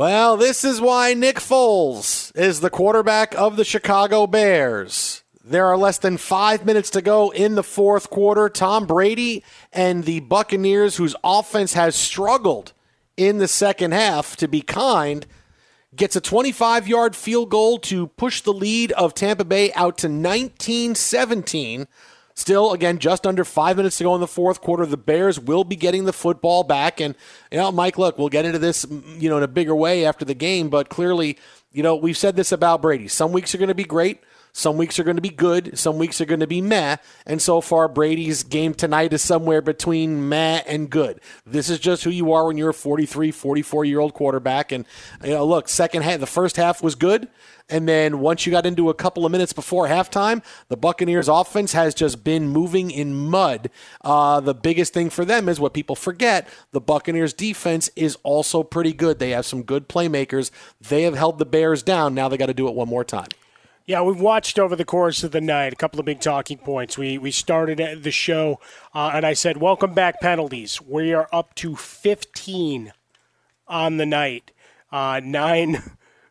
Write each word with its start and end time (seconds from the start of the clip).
Well, 0.00 0.38
this 0.38 0.64
is 0.64 0.80
why 0.80 1.12
Nick 1.12 1.36
Foles 1.36 2.34
is 2.34 2.60
the 2.60 2.70
quarterback 2.70 3.34
of 3.34 3.56
the 3.56 3.66
Chicago 3.66 4.26
Bears. 4.26 5.22
There 5.44 5.66
are 5.66 5.76
less 5.76 5.98
than 5.98 6.16
five 6.16 6.64
minutes 6.64 6.88
to 6.92 7.02
go 7.02 7.28
in 7.28 7.54
the 7.54 7.62
fourth 7.62 8.08
quarter. 8.08 8.48
Tom 8.48 8.86
Brady 8.86 9.44
and 9.74 10.04
the 10.04 10.20
Buccaneers, 10.20 10.96
whose 10.96 11.14
offense 11.22 11.74
has 11.74 11.94
struggled 11.94 12.72
in 13.18 13.36
the 13.36 13.46
second 13.46 13.92
half, 13.92 14.36
to 14.36 14.48
be 14.48 14.62
kind, 14.62 15.26
gets 15.94 16.16
a 16.16 16.20
25 16.22 16.88
yard 16.88 17.14
field 17.14 17.50
goal 17.50 17.78
to 17.80 18.06
push 18.06 18.40
the 18.40 18.54
lead 18.54 18.92
of 18.92 19.12
Tampa 19.12 19.44
Bay 19.44 19.70
out 19.74 19.98
to 19.98 20.08
19 20.08 20.94
17. 20.94 21.86
Still, 22.40 22.72
again, 22.72 22.98
just 22.98 23.26
under 23.26 23.44
five 23.44 23.76
minutes 23.76 23.98
to 23.98 24.04
go 24.04 24.14
in 24.14 24.22
the 24.22 24.26
fourth 24.26 24.62
quarter. 24.62 24.86
The 24.86 24.96
Bears 24.96 25.38
will 25.38 25.62
be 25.62 25.76
getting 25.76 26.06
the 26.06 26.12
football 26.14 26.64
back. 26.64 26.98
And, 26.98 27.14
you 27.52 27.58
know, 27.58 27.70
Mike, 27.70 27.98
look, 27.98 28.16
we'll 28.16 28.30
get 28.30 28.46
into 28.46 28.58
this, 28.58 28.86
you 29.18 29.28
know, 29.28 29.36
in 29.36 29.42
a 29.42 29.48
bigger 29.48 29.74
way 29.74 30.06
after 30.06 30.24
the 30.24 30.32
game. 30.32 30.70
But 30.70 30.88
clearly, 30.88 31.36
you 31.70 31.82
know, 31.82 31.96
we've 31.96 32.16
said 32.16 32.36
this 32.36 32.50
about 32.50 32.80
Brady. 32.80 33.08
Some 33.08 33.32
weeks 33.32 33.54
are 33.54 33.58
going 33.58 33.68
to 33.68 33.74
be 33.74 33.84
great. 33.84 34.22
Some 34.52 34.76
weeks 34.76 34.98
are 34.98 35.04
going 35.04 35.16
to 35.16 35.22
be 35.22 35.30
good. 35.30 35.78
Some 35.78 35.98
weeks 35.98 36.20
are 36.20 36.24
going 36.24 36.40
to 36.40 36.46
be 36.46 36.60
meh. 36.60 36.96
And 37.26 37.40
so 37.40 37.60
far, 37.60 37.88
Brady's 37.88 38.42
game 38.42 38.74
tonight 38.74 39.12
is 39.12 39.22
somewhere 39.22 39.62
between 39.62 40.28
meh 40.28 40.62
and 40.66 40.90
good. 40.90 41.20
This 41.46 41.70
is 41.70 41.78
just 41.78 42.04
who 42.04 42.10
you 42.10 42.32
are 42.32 42.46
when 42.46 42.56
you're 42.56 42.70
a 42.70 42.74
43, 42.74 43.30
44 43.30 43.84
year 43.84 44.00
old 44.00 44.14
quarterback. 44.14 44.72
And, 44.72 44.84
you 45.24 45.30
know, 45.30 45.44
look, 45.44 45.68
second 45.68 46.02
half, 46.02 46.20
the 46.20 46.26
first 46.26 46.56
half 46.56 46.82
was 46.82 46.94
good. 46.94 47.28
And 47.70 47.88
then 47.88 48.18
once 48.18 48.44
you 48.44 48.50
got 48.50 48.66
into 48.66 48.90
a 48.90 48.94
couple 48.94 49.24
of 49.24 49.30
minutes 49.30 49.52
before 49.52 49.86
halftime, 49.86 50.42
the 50.68 50.76
Buccaneers 50.76 51.28
offense 51.28 51.72
has 51.72 51.94
just 51.94 52.24
been 52.24 52.48
moving 52.48 52.90
in 52.90 53.14
mud. 53.14 53.70
Uh, 54.00 54.40
the 54.40 54.54
biggest 54.54 54.92
thing 54.92 55.08
for 55.08 55.24
them 55.24 55.48
is 55.48 55.60
what 55.60 55.72
people 55.72 55.94
forget 55.94 56.48
the 56.72 56.80
Buccaneers 56.80 57.32
defense 57.32 57.88
is 57.94 58.18
also 58.24 58.64
pretty 58.64 58.92
good. 58.92 59.20
They 59.20 59.30
have 59.30 59.46
some 59.46 59.62
good 59.62 59.88
playmakers. 59.88 60.50
They 60.80 61.04
have 61.04 61.14
held 61.14 61.38
the 61.38 61.46
Bears 61.46 61.82
down. 61.82 62.14
Now 62.14 62.28
they 62.28 62.36
got 62.36 62.46
to 62.46 62.54
do 62.54 62.68
it 62.68 62.74
one 62.74 62.88
more 62.88 63.04
time. 63.04 63.28
Yeah, 63.90 64.02
we've 64.02 64.20
watched 64.20 64.60
over 64.60 64.76
the 64.76 64.84
course 64.84 65.24
of 65.24 65.32
the 65.32 65.40
night 65.40 65.72
a 65.72 65.76
couple 65.76 65.98
of 65.98 66.06
big 66.06 66.20
talking 66.20 66.58
points. 66.58 66.96
We 66.96 67.18
we 67.18 67.32
started 67.32 68.04
the 68.04 68.12
show 68.12 68.60
uh, 68.94 69.10
and 69.14 69.26
I 69.26 69.32
said, 69.32 69.56
"Welcome 69.56 69.94
back 69.94 70.20
penalties." 70.20 70.80
We 70.80 71.12
are 71.12 71.28
up 71.32 71.56
to 71.56 71.74
15 71.74 72.92
on 73.66 73.96
the 73.96 74.06
night. 74.06 74.52
Uh, 74.92 75.20
nine 75.24 75.82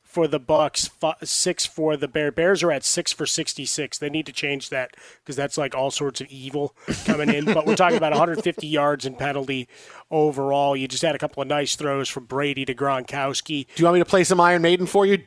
for 0.09 0.27
the 0.27 0.39
Bucs, 0.39 0.89
five, 0.89 1.17
six 1.23 1.67
for 1.67 1.95
the 1.95 2.07
Bears. 2.07 2.33
Bears 2.33 2.63
are 2.63 2.71
at 2.71 2.83
six 2.83 3.13
for 3.13 3.27
66. 3.27 3.99
They 3.99 4.09
need 4.09 4.25
to 4.25 4.31
change 4.31 4.69
that 4.69 4.97
because 5.23 5.35
that's 5.35 5.55
like 5.55 5.75
all 5.75 5.91
sorts 5.91 6.19
of 6.19 6.25
evil 6.29 6.75
coming 7.05 7.29
in. 7.31 7.45
but 7.45 7.67
we're 7.67 7.75
talking 7.75 7.95
about 7.97 8.11
150 8.11 8.65
yards 8.65 9.05
in 9.05 9.13
penalty 9.13 9.67
overall. 10.09 10.75
You 10.75 10.87
just 10.87 11.03
had 11.03 11.13
a 11.13 11.19
couple 11.19 11.41
of 11.43 11.47
nice 11.47 11.75
throws 11.75 12.09
from 12.09 12.25
Brady 12.25 12.65
to 12.65 12.73
Gronkowski. 12.73 13.67
Do 13.67 13.81
you 13.81 13.85
want 13.85 13.93
me 13.93 13.99
to 13.99 14.05
play 14.05 14.23
some 14.23 14.39
Iron 14.39 14.63
Maiden 14.63 14.87
for 14.87 15.05
you? 15.05 15.17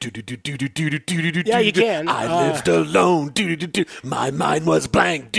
Yeah, 1.46 1.60
you 1.60 1.72
can. 1.72 2.08
I 2.08 2.26
Uh, 2.26 2.46
lived 2.52 2.66
alone. 2.66 3.32
My 4.02 4.32
mind 4.32 4.66
was 4.66 4.88
blank. 4.88 5.30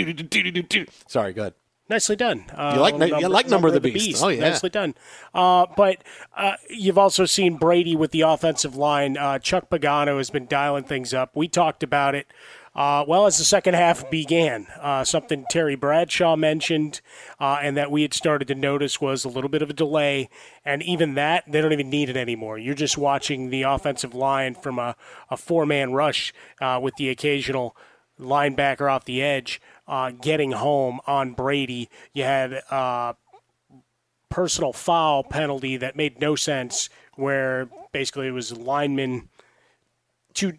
Sorry, 1.07 1.33
good. 1.33 1.53
Nicely 1.89 2.15
done. 2.15 2.45
Uh, 2.55 2.71
You 2.75 2.81
like- 2.81 2.95
number, 2.97 3.19
you 3.19 3.27
like 3.27 3.47
Number 3.49 3.67
of 3.67 3.73
the 3.73 3.81
Beast. 3.81 4.23
Oh, 4.23 4.29
yeah. 4.29 4.39
Nicely 4.49 4.69
done. 4.69 4.95
Uh, 5.33 5.65
but 5.75 5.97
uh, 6.35 6.53
you've 6.69 6.97
also 6.97 7.25
seen 7.25 7.57
Brady 7.57 7.95
with 7.95 8.11
the 8.11 8.21
offensive 8.21 8.75
line. 8.75 9.17
Uh, 9.17 9.37
Chuck 9.39 9.69
Pagano 9.69 10.17
has 10.17 10.29
been 10.29 10.47
dialing 10.47 10.85
things 10.85 11.13
up. 11.13 11.31
We 11.35 11.47
talked 11.47 11.83
about 11.83 12.15
it. 12.15 12.27
Uh, 12.75 13.05
well, 13.07 13.27
as 13.27 13.37
the 13.37 13.43
second 13.43 13.75
half 13.75 14.09
began, 14.09 14.65
uh, 14.81 15.03
something 15.03 15.45
Terry 15.47 15.75
Bradshaw 15.75 16.35
mentioned 16.35 17.01
uh, 17.39 17.59
and 17.61 17.77
that 17.77 17.91
we 17.91 18.01
had 18.01 18.15
started 18.15 18.47
to 18.47 18.55
notice 18.55 18.99
was 18.99 19.23
a 19.25 19.29
little 19.29 19.49
bit 19.49 19.61
of 19.61 19.69
a 19.69 19.73
delay. 19.73 20.27
And 20.65 20.81
even 20.81 21.13
that, 21.13 21.43
they 21.47 21.61
don't 21.61 21.73
even 21.73 21.91
need 21.91 22.09
it 22.09 22.17
anymore. 22.17 22.57
You're 22.57 22.73
just 22.73 22.97
watching 22.97 23.51
the 23.51 23.61
offensive 23.63 24.15
line 24.15 24.55
from 24.55 24.79
a, 24.79 24.95
a 25.29 25.37
four 25.37 25.67
man 25.67 25.91
rush 25.93 26.33
uh, 26.61 26.79
with 26.81 26.95
the 26.95 27.09
occasional 27.09 27.75
linebacker 28.19 28.91
off 28.91 29.05
the 29.05 29.21
edge 29.21 29.61
uh, 29.87 30.11
getting 30.11 30.51
home 30.51 30.99
on 31.07 31.33
Brady. 31.33 31.89
You 32.13 32.23
had 32.23 32.53
a 32.53 33.15
personal 34.29 34.73
foul 34.73 35.23
penalty 35.23 35.77
that 35.77 35.95
made 35.95 36.19
no 36.19 36.35
sense, 36.35 36.89
where 37.15 37.69
basically 37.91 38.27
it 38.27 38.31
was 38.31 38.57
linemen, 38.57 39.29
two 40.33 40.53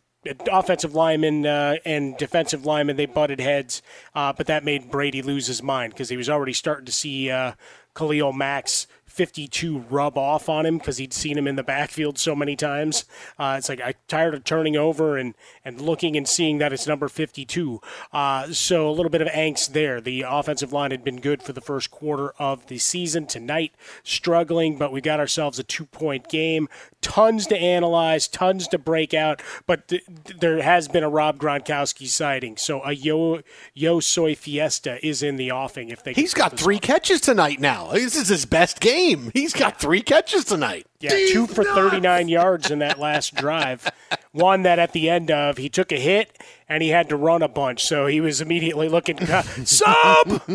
offensive 0.50 0.94
linemen 0.94 1.44
uh, 1.46 1.76
and 1.84 2.16
defensive 2.16 2.64
linemen, 2.64 2.96
they 2.96 3.06
butted 3.06 3.40
heads, 3.40 3.82
uh, 4.14 4.32
but 4.32 4.46
that 4.46 4.64
made 4.64 4.90
Brady 4.90 5.22
lose 5.22 5.46
his 5.46 5.62
mind 5.62 5.92
because 5.92 6.08
he 6.08 6.16
was 6.16 6.30
already 6.30 6.52
starting 6.52 6.86
to 6.86 6.92
see 6.92 7.30
uh, 7.30 7.52
Khalil 7.94 8.32
Mack's 8.32 8.86
52 9.14 9.78
rub 9.88 10.18
off 10.18 10.48
on 10.48 10.66
him 10.66 10.78
because 10.78 10.96
he'd 10.96 11.14
seen 11.14 11.38
him 11.38 11.46
in 11.46 11.54
the 11.54 11.62
backfield 11.62 12.18
so 12.18 12.34
many 12.34 12.56
times. 12.56 13.04
Uh, 13.38 13.54
it's 13.56 13.68
like 13.68 13.80
I'm 13.80 13.94
tired 14.08 14.34
of 14.34 14.42
turning 14.42 14.76
over 14.76 15.16
and, 15.16 15.34
and 15.64 15.80
looking 15.80 16.16
and 16.16 16.26
seeing 16.26 16.58
that 16.58 16.72
it's 16.72 16.88
number 16.88 17.06
52. 17.08 17.80
Uh, 18.12 18.48
so 18.48 18.88
a 18.88 18.90
little 18.90 19.10
bit 19.10 19.22
of 19.22 19.28
angst 19.28 19.72
there. 19.72 20.00
The 20.00 20.22
offensive 20.22 20.72
line 20.72 20.90
had 20.90 21.04
been 21.04 21.20
good 21.20 21.44
for 21.44 21.52
the 21.52 21.60
first 21.60 21.92
quarter 21.92 22.30
of 22.40 22.66
the 22.66 22.78
season. 22.78 23.26
Tonight, 23.26 23.72
struggling, 24.02 24.78
but 24.78 24.90
we 24.90 25.00
got 25.00 25.20
ourselves 25.20 25.60
a 25.60 25.62
two 25.62 25.86
point 25.86 26.28
game. 26.28 26.68
Tons 27.00 27.46
to 27.46 27.56
analyze, 27.56 28.26
tons 28.26 28.66
to 28.68 28.78
break 28.78 29.14
out, 29.14 29.42
but 29.66 29.86
th- 29.88 30.04
there 30.40 30.60
has 30.60 30.88
been 30.88 31.04
a 31.04 31.08
Rob 31.08 31.38
Gronkowski 31.38 32.08
sighting. 32.08 32.56
So 32.56 32.82
a 32.82 32.92
Yo 32.92 33.42
Yo 33.74 34.00
Soy 34.00 34.34
Fiesta 34.34 35.04
is 35.06 35.22
in 35.22 35.36
the 35.36 35.52
offing 35.52 35.90
if 35.90 36.02
they. 36.02 36.14
He's 36.14 36.34
got 36.34 36.58
three 36.58 36.76
off. 36.76 36.82
catches 36.82 37.20
tonight 37.20 37.60
now. 37.60 37.92
This 37.92 38.16
is 38.16 38.28
his 38.28 38.44
best 38.44 38.80
game. 38.80 39.03
He's 39.32 39.52
got 39.52 39.80
three 39.80 40.02
catches 40.02 40.44
tonight. 40.44 40.86
Yeah, 41.00 41.10
two 41.10 41.46
for 41.46 41.64
39 41.64 42.28
yards 42.28 42.70
in 42.70 42.78
that 42.78 42.98
last 42.98 43.34
drive. 43.34 43.90
One 44.32 44.62
that 44.62 44.78
at 44.78 44.92
the 44.92 45.10
end 45.10 45.30
of, 45.30 45.58
he 45.58 45.68
took 45.68 45.92
a 45.92 45.98
hit 45.98 46.42
and 46.68 46.82
he 46.82 46.88
had 46.88 47.08
to 47.10 47.16
run 47.16 47.42
a 47.42 47.48
bunch. 47.48 47.84
So 47.84 48.06
he 48.06 48.20
was 48.20 48.40
immediately 48.40 48.88
looking, 48.88 49.18
Sub! 49.64 50.26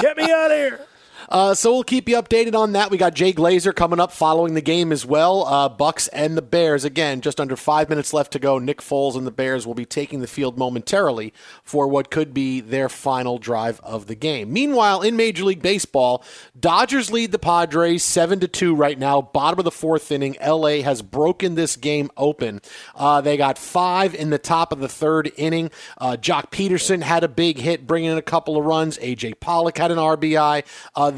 Get 0.00 0.16
me 0.16 0.30
out 0.30 0.50
of 0.50 0.56
here. 0.56 0.80
Uh, 1.28 1.54
so 1.54 1.72
we'll 1.72 1.84
keep 1.84 2.08
you 2.08 2.16
updated 2.16 2.54
on 2.54 2.72
that. 2.72 2.90
We 2.90 2.96
got 2.96 3.14
Jay 3.14 3.32
Glazer 3.32 3.74
coming 3.74 4.00
up 4.00 4.12
following 4.12 4.54
the 4.54 4.60
game 4.60 4.92
as 4.92 5.04
well. 5.04 5.44
Uh, 5.44 5.68
Bucs 5.68 6.08
and 6.12 6.36
the 6.36 6.42
Bears 6.42 6.84
again. 6.84 7.20
Just 7.20 7.40
under 7.40 7.56
five 7.56 7.88
minutes 7.88 8.12
left 8.12 8.32
to 8.32 8.38
go. 8.38 8.58
Nick 8.58 8.78
Foles 8.80 9.14
and 9.14 9.26
the 9.26 9.30
Bears 9.30 9.66
will 9.66 9.74
be 9.74 9.84
taking 9.84 10.20
the 10.20 10.26
field 10.26 10.58
momentarily 10.58 11.32
for 11.62 11.86
what 11.86 12.10
could 12.10 12.32
be 12.32 12.60
their 12.60 12.88
final 12.88 13.38
drive 13.38 13.80
of 13.80 14.06
the 14.06 14.14
game. 14.14 14.52
Meanwhile, 14.52 15.02
in 15.02 15.16
Major 15.16 15.44
League 15.44 15.62
Baseball, 15.62 16.24
Dodgers 16.58 17.10
lead 17.10 17.32
the 17.32 17.38
Padres 17.38 18.02
seven 18.02 18.40
to 18.40 18.48
two 18.48 18.74
right 18.74 18.98
now. 18.98 19.20
Bottom 19.20 19.58
of 19.58 19.64
the 19.64 19.70
fourth 19.70 20.10
inning. 20.10 20.36
LA 20.44 20.82
has 20.82 21.02
broken 21.02 21.54
this 21.54 21.76
game 21.76 22.10
open. 22.16 22.60
Uh, 22.94 23.20
they 23.20 23.36
got 23.36 23.58
five 23.58 24.14
in 24.14 24.30
the 24.30 24.38
top 24.38 24.72
of 24.72 24.80
the 24.80 24.88
third 24.88 25.30
inning. 25.36 25.70
Uh, 25.98 26.16
Joc 26.18 26.50
Pederson 26.50 27.02
had 27.02 27.22
a 27.22 27.28
big 27.28 27.58
hit, 27.58 27.86
bringing 27.86 28.12
in 28.12 28.18
a 28.18 28.22
couple 28.22 28.56
of 28.56 28.64
runs. 28.64 28.96
AJ 28.98 29.40
Pollock 29.40 29.76
had 29.76 29.90
an 29.90 29.98
RBI. 29.98 30.64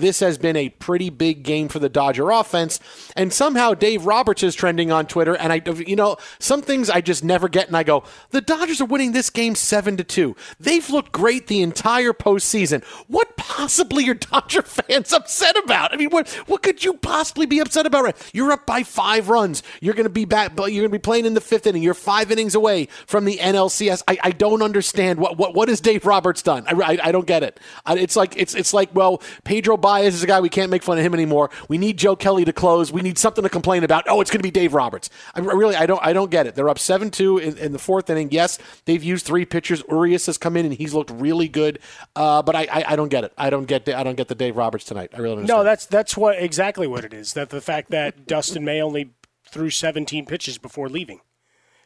This 0.00 0.20
has 0.20 0.38
been 0.38 0.56
a 0.56 0.70
pretty 0.70 1.10
big 1.10 1.42
game 1.42 1.68
for 1.68 1.78
the 1.78 1.88
Dodger 1.88 2.30
offense, 2.30 2.80
and 3.16 3.32
somehow 3.32 3.74
Dave 3.74 4.06
Roberts 4.06 4.42
is 4.42 4.54
trending 4.54 4.90
on 4.90 5.06
Twitter. 5.06 5.36
And 5.36 5.52
I, 5.52 5.62
you 5.86 5.96
know, 5.96 6.16
some 6.38 6.62
things 6.62 6.90
I 6.90 7.00
just 7.00 7.22
never 7.22 7.48
get, 7.48 7.68
and 7.68 7.76
I 7.76 7.82
go, 7.82 8.04
the 8.30 8.40
Dodgers 8.40 8.80
are 8.80 8.86
winning 8.86 9.12
this 9.12 9.30
game 9.30 9.54
seven 9.54 9.96
to 9.98 10.04
two. 10.04 10.34
They've 10.58 10.88
looked 10.88 11.12
great 11.12 11.46
the 11.46 11.62
entire 11.62 12.12
postseason. 12.12 12.82
What 13.06 13.29
possibly 13.40 14.04
your 14.04 14.14
Dodger 14.14 14.60
fans 14.62 15.12
upset 15.14 15.56
about? 15.56 15.94
I 15.94 15.96
mean, 15.96 16.10
what 16.10 16.28
what 16.46 16.62
could 16.62 16.84
you 16.84 16.94
possibly 16.94 17.46
be 17.46 17.58
upset 17.58 17.86
about? 17.86 18.04
Right? 18.04 18.30
You're 18.34 18.52
up 18.52 18.66
by 18.66 18.82
five 18.82 19.30
runs. 19.30 19.62
You're 19.80 19.94
going 19.94 20.04
to 20.04 20.10
be 20.10 20.26
back, 20.26 20.54
but 20.54 20.72
you're 20.72 20.82
going 20.82 20.92
to 20.92 20.98
be 20.98 21.02
playing 21.02 21.24
in 21.24 21.32
the 21.32 21.40
fifth 21.40 21.66
inning. 21.66 21.82
You're 21.82 21.94
five 21.94 22.30
innings 22.30 22.54
away 22.54 22.86
from 23.06 23.24
the 23.24 23.38
NLCS. 23.38 24.02
I, 24.06 24.18
I 24.22 24.30
don't 24.32 24.62
understand 24.62 25.18
what 25.18 25.38
what 25.38 25.54
what 25.54 25.68
has 25.70 25.80
Dave 25.80 26.04
Roberts 26.04 26.42
done. 26.42 26.64
I, 26.68 26.92
I, 26.92 26.98
I 27.04 27.12
don't 27.12 27.26
get 27.26 27.42
it. 27.42 27.58
It's 27.88 28.14
like 28.14 28.36
it's 28.36 28.54
it's 28.54 28.74
like 28.74 28.94
well, 28.94 29.22
Pedro 29.44 29.78
Baez 29.78 30.14
is 30.14 30.22
a 30.22 30.26
guy 30.26 30.40
we 30.40 30.50
can't 30.50 30.70
make 30.70 30.82
fun 30.82 30.98
of 30.98 31.04
him 31.04 31.14
anymore. 31.14 31.50
We 31.68 31.78
need 31.78 31.96
Joe 31.96 32.16
Kelly 32.16 32.44
to 32.44 32.52
close. 32.52 32.92
We 32.92 33.00
need 33.00 33.16
something 33.16 33.42
to 33.42 33.50
complain 33.50 33.84
about. 33.84 34.04
Oh, 34.06 34.20
it's 34.20 34.30
going 34.30 34.40
to 34.40 34.46
be 34.46 34.50
Dave 34.50 34.74
Roberts. 34.74 35.08
I 35.34 35.40
really 35.40 35.76
I 35.76 35.86
don't 35.86 36.04
I 36.04 36.12
don't 36.12 36.30
get 36.30 36.46
it. 36.46 36.54
They're 36.56 36.68
up 36.68 36.78
seven 36.78 37.10
two 37.10 37.38
in, 37.38 37.56
in 37.56 37.72
the 37.72 37.78
fourth 37.78 38.10
inning. 38.10 38.28
Yes, 38.30 38.58
they've 38.84 39.02
used 39.02 39.24
three 39.24 39.46
pitchers. 39.46 39.82
Urias 39.88 40.26
has 40.26 40.36
come 40.36 40.56
in 40.56 40.66
and 40.66 40.74
he's 40.74 40.92
looked 40.92 41.10
really 41.10 41.48
good. 41.48 41.78
Uh, 42.14 42.42
but 42.42 42.54
I, 42.54 42.68
I 42.70 42.84
I 42.90 42.96
don't 42.96 43.08
get 43.08 43.24
it. 43.24 43.29
I 43.36 43.50
don't 43.50 43.66
get 43.66 43.88
I 43.88 44.02
don't 44.02 44.16
get 44.16 44.28
the 44.28 44.34
Dave 44.34 44.56
Roberts 44.56 44.84
tonight. 44.84 45.10
I 45.14 45.18
really 45.18 45.36
don't. 45.36 45.46
No, 45.46 45.64
that's 45.64 45.86
that's 45.86 46.16
what 46.16 46.40
exactly 46.40 46.86
what 46.86 47.04
it 47.04 47.12
is. 47.14 47.32
That 47.34 47.50
the 47.50 47.60
fact 47.60 47.90
that 47.90 48.26
Dustin 48.26 48.64
May 48.64 48.80
only 48.80 49.10
threw 49.46 49.70
17 49.70 50.26
pitches 50.26 50.58
before 50.58 50.88
leaving, 50.88 51.20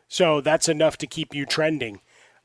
so 0.09 0.41
that's 0.41 0.69
enough 0.69 0.97
to 0.99 1.07
keep 1.07 1.35
you 1.35 1.47
trending 1.47 2.01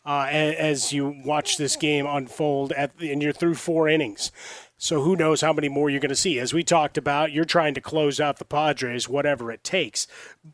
uh, 0.05 0.27
as 0.29 0.93
you 0.93 1.21
watch 1.25 1.57
this 1.57 1.75
game 1.75 2.05
unfold. 2.05 2.71
At 2.73 2.91
and 2.99 3.21
you're 3.21 3.33
through 3.33 3.55
four 3.55 3.89
innings, 3.89 4.31
so 4.77 5.01
who 5.01 5.15
knows 5.15 5.41
how 5.41 5.53
many 5.53 5.69
more 5.69 5.89
you're 5.89 5.99
going 5.99 6.09
to 6.09 6.15
see? 6.15 6.39
As 6.39 6.53
we 6.53 6.63
talked 6.63 6.97
about, 6.97 7.31
you're 7.31 7.45
trying 7.45 7.73
to 7.73 7.81
close 7.81 8.19
out 8.19 8.37
the 8.37 8.45
Padres, 8.45 9.09
whatever 9.09 9.51
it 9.51 9.63
takes, 9.63 10.07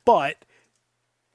but. 0.05 0.45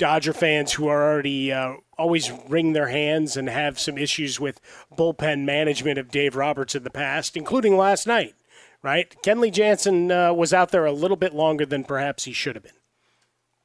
Dodger 0.00 0.32
fans 0.32 0.72
who 0.72 0.88
are 0.88 1.12
already 1.12 1.52
uh, 1.52 1.74
always 1.96 2.32
wring 2.48 2.72
their 2.72 2.88
hands 2.88 3.36
and 3.36 3.48
have 3.48 3.78
some 3.78 3.96
issues 3.96 4.40
with 4.40 4.60
bullpen 4.96 5.44
management 5.44 5.98
of 5.98 6.10
Dave 6.10 6.34
Roberts 6.34 6.74
in 6.74 6.82
the 6.82 6.90
past, 6.90 7.36
including 7.36 7.76
last 7.76 8.06
night 8.06 8.34
right? 8.82 9.14
Kenley 9.22 9.52
Jansen 9.52 10.10
uh, 10.10 10.32
was 10.32 10.52
out 10.52 10.70
there 10.70 10.86
a 10.86 10.92
little 10.92 11.16
bit 11.16 11.34
longer 11.34 11.66
than 11.66 11.84
perhaps 11.84 12.24
he 12.24 12.32
should 12.32 12.56
have 12.56 12.62
been. 12.62 12.72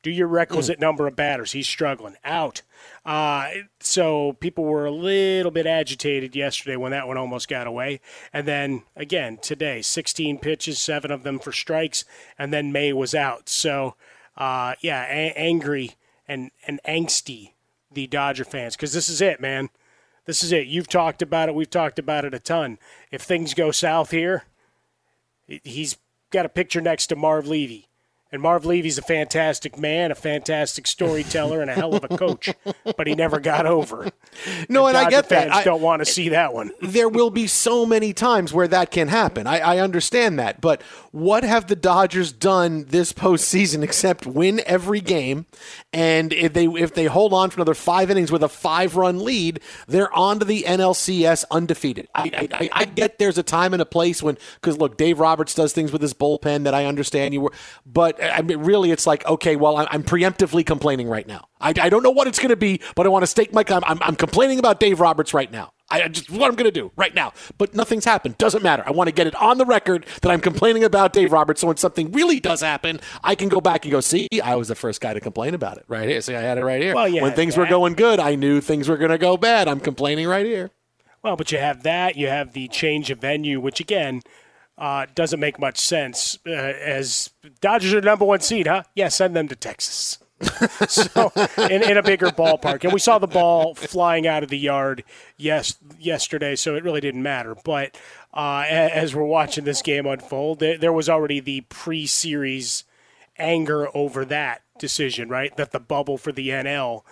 Do 0.04 0.12
your 0.12 0.28
requisite 0.28 0.80
number 0.80 1.08
of 1.08 1.16
batters. 1.16 1.54
He's 1.54 1.68
struggling. 1.68 2.16
Out. 2.24 2.62
Uh, 3.04 3.50
so 3.80 4.34
people 4.34 4.64
were 4.64 4.86
a 4.86 4.92
little 4.92 5.50
bit 5.50 5.66
agitated 5.66 6.36
yesterday 6.36 6.76
when 6.76 6.92
that 6.92 7.08
one 7.08 7.18
almost 7.18 7.48
got 7.48 7.66
away. 7.66 8.02
And 8.32 8.48
then 8.48 8.84
again, 8.96 9.40
today, 9.42 9.82
16 9.82 10.38
pitches, 10.38 10.78
seven 10.78 11.10
of 11.10 11.24
them 11.24 11.40
for 11.40 11.52
strikes, 11.52 12.06
and 12.38 12.54
then 12.54 12.72
May 12.72 12.94
was 12.94 13.16
out. 13.16 13.50
So, 13.50 13.96
uh, 14.38 14.76
yeah, 14.80 15.06
a- 15.06 15.34
angry 15.36 15.96
and, 16.28 16.52
and 16.68 16.80
angsty, 16.88 17.52
the 17.92 18.08
Dodger 18.08 18.46
fans, 18.46 18.76
because 18.76 18.94
this 18.94 19.10
is 19.10 19.22
it, 19.22 19.40
man. 19.40 19.70
This 20.26 20.44
is 20.44 20.52
it. 20.52 20.68
You've 20.68 20.88
talked 20.88 21.22
about 21.22 21.50
it. 21.50 21.56
We've 21.56 21.70
talked 21.70 22.00
about 22.00 22.26
it 22.26 22.34
a 22.34 22.40
ton. 22.40 22.80
If 23.12 23.22
things 23.22 23.54
go 23.54 23.72
south 23.72 24.12
here, 24.12 24.46
he's 25.48 25.98
got 26.32 26.46
a 26.46 26.50
picture 26.50 26.82
next 26.82 27.08
to 27.08 27.16
Marv 27.16 27.48
Levy. 27.48 27.88
And 28.36 28.42
Marv 28.42 28.66
Levy's 28.66 28.98
a 28.98 29.02
fantastic 29.02 29.80
man, 29.80 30.12
a 30.12 30.16
fantastic 30.16 30.88
storyteller, 30.88 31.62
and 31.62 31.72
a 31.72 31.74
hell 31.74 31.96
of 31.96 32.04
a 32.04 32.18
coach. 32.18 32.50
But 32.98 33.08
he 33.08 33.16
never 33.16 33.40
got 33.40 33.66
over. 33.66 34.12
no, 34.68 34.88
and 34.88 34.98
I 34.98 35.04
Dodger 35.06 35.10
get 35.12 35.30
that. 35.30 35.44
fans 35.46 35.52
I- 35.56 35.64
don't 35.64 35.82
want 35.82 36.02
to 36.02 36.06
see 36.06 36.28
that 36.30 36.54
one. 36.54 36.72
there 36.82 37.08
will 37.08 37.30
be 37.30 37.48
so 37.48 37.86
many 37.86 38.12
times 38.12 38.52
where 38.52 38.68
that 38.68 38.92
can 38.92 39.08
happen. 39.08 39.48
I, 39.48 39.60
I 39.60 39.78
understand 39.80 40.38
that. 40.38 40.60
But 40.60 40.82
what 41.14 41.46
have 41.46 41.68
the 41.68 41.78
Dodgers 41.78 42.34
done 42.34 42.84
this 42.90 43.14
postseason 43.14 43.84
except 43.84 44.26
win 44.28 44.62
every 44.66 45.00
game? 45.00 45.46
And 45.94 46.34
if 46.34 46.52
they 46.52 46.66
if 46.66 46.94
they 46.94 47.06
hold 47.06 47.32
on 47.32 47.52
for 47.52 47.60
another 47.60 47.74
five 47.74 48.12
innings 48.12 48.34
with 48.34 48.44
a 48.44 48.50
five 48.50 48.98
run 48.98 49.24
lead, 49.24 49.62
they're 49.88 50.14
on 50.14 50.40
to 50.40 50.46
the 50.46 50.64
NLCS 50.64 51.46
undefeated. 51.50 52.10
I, 52.14 52.24
I, 52.24 52.48
I- 52.52 52.70
I 52.74 52.84
get 52.86 53.18
there's 53.18 53.38
a 53.38 53.44
time 53.44 53.72
and 53.74 53.82
a 53.82 53.86
place 53.86 54.22
when 54.22 54.38
because 54.56 54.78
look, 54.78 54.98
Dave 54.98 55.22
Roberts 55.22 55.54
does 55.56 55.72
things 55.72 55.94
with 55.94 56.02
his 56.02 56.14
bullpen 56.14 56.66
that 56.66 56.74
I 56.74 56.84
understand 56.86 57.34
you 57.34 57.40
were, 57.40 57.54
but 57.86 58.20
I 58.30 58.42
mean, 58.42 58.60
really, 58.60 58.92
it's 58.92 59.08
like 59.08 59.26
okay, 59.26 59.56
well, 59.56 59.78
I'm, 59.78 60.04
preemptively 60.04 60.66
complaining 60.66 61.08
right 61.08 61.28
now. 61.28 61.48
I, 61.60 61.70
I 61.70 61.90
don't 61.90 62.04
know 62.04 62.12
what 62.12 62.28
it's 62.28 62.38
going 62.38 62.50
to 62.50 62.56
be, 62.56 62.82
but 62.96 63.06
I 63.06 63.10
want 63.10 63.24
to 63.24 63.28
stake 63.28 63.54
my. 63.54 63.64
I'm, 63.68 63.84
I'm, 63.86 64.00
I'm 64.02 64.16
complaining 64.16 64.60
about 64.60 64.80
Dave 64.80 65.00
Roberts 65.00 65.34
right 65.34 65.52
now. 65.52 65.74
I 65.90 66.04
I 66.04 66.08
just 66.08 66.30
what 66.30 66.48
I'm 66.50 66.56
going 66.56 66.72
to 66.72 66.80
do 66.80 66.92
right 66.96 67.14
now. 67.14 67.34
But 67.58 67.74
nothing's 67.76 68.06
happened. 68.06 68.38
Doesn't 68.38 68.64
matter. 68.64 68.84
I 68.86 68.92
want 68.92 69.08
to 69.08 69.14
get 69.14 69.28
it 69.28 69.36
on 69.36 69.58
the 69.58 69.66
record 69.66 70.06
that 70.22 70.32
I'm 70.32 70.42
complaining 70.42 70.84
about 70.84 71.14
Dave 71.14 71.32
Roberts. 71.32 71.62
So 71.62 71.68
when 71.68 71.78
something 71.78 72.12
really 72.12 72.40
does 72.40 72.62
happen, 72.62 73.00
I 73.24 73.36
can 73.36 73.50
go 73.50 73.62
back 73.62 73.86
and 73.86 73.92
go, 73.92 74.00
see, 74.00 74.28
I 74.44 74.56
was 74.56 74.68
the 74.68 74.76
first 74.76 75.02
guy 75.02 75.14
to 75.14 75.20
complain 75.20 75.54
about 75.54 75.78
it 75.78 75.86
right 75.88 76.08
here. 76.08 76.22
See, 76.22 76.36
I 76.36 76.42
had 76.42 76.58
it 76.58 76.66
right 76.66 76.82
here. 76.82 76.96
Well, 76.96 77.08
yeah, 77.08 77.22
when 77.22 77.34
things 77.34 77.58
were 77.58 77.68
going 77.68 77.94
good, 77.94 78.20
I 78.20 78.36
knew 78.36 78.62
things 78.62 78.90
were 78.90 78.98
going 78.98 79.12
to 79.12 79.18
go 79.18 79.38
bad. 79.38 79.68
I'm 79.68 79.80
complaining 79.80 80.28
right 80.28 80.46
here. 80.46 80.72
Well, 81.22 81.36
but 81.36 81.52
you 81.52 81.58
have 81.58 81.84
that. 81.84 82.16
You 82.16 82.28
have 82.28 82.54
the 82.54 82.68
change 82.68 83.10
of 83.10 83.20
venue, 83.20 83.60
which 83.60 83.80
again 83.80 84.22
uh, 84.78 85.06
doesn't 85.16 85.40
make 85.40 85.60
much 85.60 85.78
sense. 85.78 86.38
Uh, 86.46 86.52
as 86.52 87.32
Dodgers 87.62 87.94
are 87.94 88.02
number 88.02 88.26
one 88.26 88.42
seed, 88.42 88.68
huh? 88.68 88.84
Yeah, 88.96 89.08
send 89.10 89.36
them 89.36 89.48
to 89.48 89.56
Texas. 89.56 90.20
so 90.88 91.32
in, 91.58 91.82
in 91.82 91.98
a 91.98 92.04
bigger 92.04 92.28
ballpark. 92.28 92.84
And 92.84 92.92
we 92.92 93.00
saw 93.00 93.20
the 93.20 93.28
ball 93.28 93.74
flying 93.74 94.28
out 94.28 94.44
of 94.44 94.50
the 94.50 94.58
yard 94.58 95.04
yes 95.38 95.78
yesterday, 95.98 96.56
so 96.56 96.76
it 96.76 96.84
really 96.84 97.02
didn't 97.02 97.24
matter. 97.24 97.56
But 97.64 97.98
uh, 98.34 98.66
as 98.68 99.16
we're 99.16 99.24
watching 99.24 99.64
this 99.64 99.82
game 99.82 100.06
unfold, 100.06 100.60
there, 100.60 100.78
there 100.78 100.94
was 100.94 101.08
already 101.08 101.40
the 101.40 101.62
pre-series 101.62 102.84
anger 103.38 103.88
over 103.96 104.26
that 104.26 104.62
decision, 104.78 105.30
right? 105.30 105.56
That 105.56 105.72
the 105.72 105.80
bubble 105.80 106.18
for 106.18 106.34
the 106.34 106.50
NL 106.50 107.04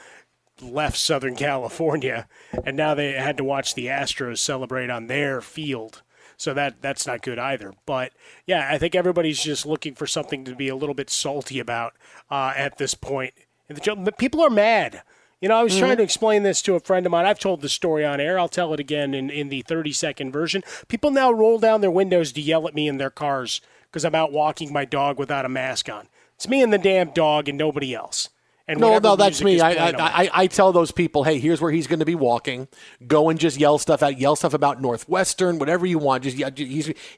left 0.61 0.97
Southern 0.97 1.35
California, 1.35 2.27
and 2.65 2.77
now 2.77 2.93
they 2.93 3.13
had 3.13 3.37
to 3.37 3.43
watch 3.43 3.73
the 3.73 3.87
Astros 3.87 4.39
celebrate 4.39 4.89
on 4.89 5.07
their 5.07 5.41
field. 5.41 6.02
So 6.37 6.53
that 6.53 6.81
that's 6.81 7.07
not 7.07 7.21
good 7.21 7.39
either. 7.39 7.73
But 7.85 8.13
yeah, 8.45 8.67
I 8.71 8.77
think 8.77 8.95
everybody's 8.95 9.41
just 9.41 9.65
looking 9.65 9.95
for 9.95 10.07
something 10.07 10.43
to 10.45 10.55
be 10.55 10.67
a 10.67 10.75
little 10.75 10.95
bit 10.95 11.09
salty 11.09 11.59
about 11.59 11.93
uh, 12.29 12.53
at 12.55 12.77
this 12.77 12.93
point. 12.93 13.33
And 13.69 13.77
the, 13.77 14.11
people 14.11 14.41
are 14.41 14.49
mad. 14.49 15.03
You 15.39 15.49
know, 15.49 15.55
I 15.55 15.63
was 15.63 15.73
mm-hmm. 15.73 15.81
trying 15.81 15.97
to 15.97 16.03
explain 16.03 16.43
this 16.43 16.61
to 16.61 16.75
a 16.75 16.79
friend 16.79 17.05
of 17.05 17.11
mine. 17.11 17.25
I've 17.25 17.39
told 17.39 17.61
the 17.61 17.69
story 17.69 18.05
on 18.05 18.21
air. 18.21 18.39
I'll 18.39 18.47
tell 18.47 18.73
it 18.73 18.79
again 18.79 19.13
in, 19.13 19.29
in 19.29 19.49
the 19.49 19.61
30 19.61 19.91
second 19.91 20.31
version. 20.31 20.63
People 20.87 21.11
now 21.11 21.31
roll 21.31 21.59
down 21.59 21.81
their 21.81 21.91
windows 21.91 22.31
to 22.31 22.41
yell 22.41 22.67
at 22.67 22.73
me 22.73 22.87
in 22.87 22.97
their 22.97 23.09
cars 23.09 23.59
because 23.83 24.05
I'm 24.05 24.15
out 24.15 24.31
walking 24.31 24.71
my 24.71 24.85
dog 24.85 25.19
without 25.19 25.45
a 25.45 25.49
mask 25.49 25.89
on. 25.89 26.07
It's 26.35 26.47
me 26.47 26.63
and 26.63 26.71
the 26.71 26.77
damn 26.77 27.11
dog 27.11 27.49
and 27.49 27.57
nobody 27.57 27.93
else. 27.93 28.29
And 28.65 28.79
no, 28.79 28.97
no, 28.97 29.17
that's 29.17 29.43
me. 29.43 29.59
I, 29.59 29.71
I, 29.71 29.89
I, 29.97 30.29
I, 30.33 30.47
tell 30.47 30.71
those 30.71 30.89
people, 30.91 31.25
hey, 31.25 31.37
here's 31.37 31.59
where 31.59 31.71
he's 31.71 31.85
going 31.85 31.99
to 31.99 32.05
be 32.05 32.15
walking. 32.15 32.69
Go 33.05 33.29
and 33.29 33.37
just 33.37 33.59
yell 33.59 33.77
stuff 33.77 34.01
out. 34.01 34.17
Yell 34.17 34.37
stuff 34.37 34.53
about 34.53 34.81
Northwestern, 34.81 35.59
whatever 35.59 35.85
you 35.85 35.97
want. 35.97 36.23
Just 36.23 36.37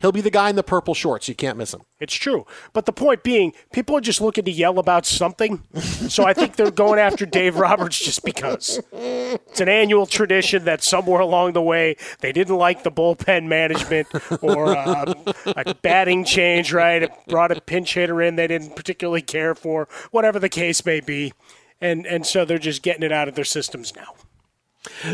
he'll 0.01 0.11
be 0.11 0.21
the 0.21 0.31
guy 0.31 0.49
in 0.49 0.55
the 0.55 0.63
purple 0.63 0.95
shorts. 0.95 1.27
You 1.27 1.35
can't 1.35 1.55
miss 1.55 1.71
him. 1.71 1.81
It's 1.99 2.15
true. 2.15 2.47
But 2.73 2.87
the 2.87 2.93
point 2.93 3.21
being, 3.21 3.53
people 3.71 3.95
are 3.95 4.01
just 4.01 4.21
looking 4.21 4.43
to 4.45 4.51
yell 4.51 4.79
about 4.79 5.05
something. 5.05 5.61
so 5.75 6.25
I 6.25 6.33
think 6.33 6.55
they're 6.55 6.71
going 6.71 6.97
after 6.97 7.27
Dave 7.27 7.57
Roberts 7.57 8.03
just 8.03 8.25
because 8.25 8.81
it's 8.91 9.61
an 9.61 9.69
annual 9.69 10.07
tradition 10.07 10.65
that 10.65 10.81
somewhere 10.81 11.21
along 11.21 11.53
the 11.53 11.61
way 11.61 11.95
they 12.21 12.31
didn't 12.31 12.55
like 12.55 12.81
the 12.81 12.91
bullpen 12.91 13.45
management 13.45 14.07
or 14.41 14.75
uh, 14.75 15.13
a 15.45 15.75
batting 15.75 16.25
change. 16.25 16.73
Right, 16.73 17.03
it 17.03 17.11
brought 17.27 17.51
a 17.51 17.61
pinch 17.61 17.93
hitter 17.93 18.19
in 18.19 18.35
they 18.35 18.47
didn't 18.47 18.75
particularly 18.75 19.21
care 19.21 19.53
for. 19.53 19.87
Whatever 20.09 20.39
the 20.39 20.49
case 20.49 20.83
may 20.83 21.01
be 21.01 21.33
and 21.81 22.05
and 22.05 22.25
so 22.25 22.45
they're 22.45 22.57
just 22.57 22.81
getting 22.81 23.03
it 23.03 23.11
out 23.11 23.27
of 23.27 23.35
their 23.35 23.45
systems 23.45 23.95
now. 23.95 24.13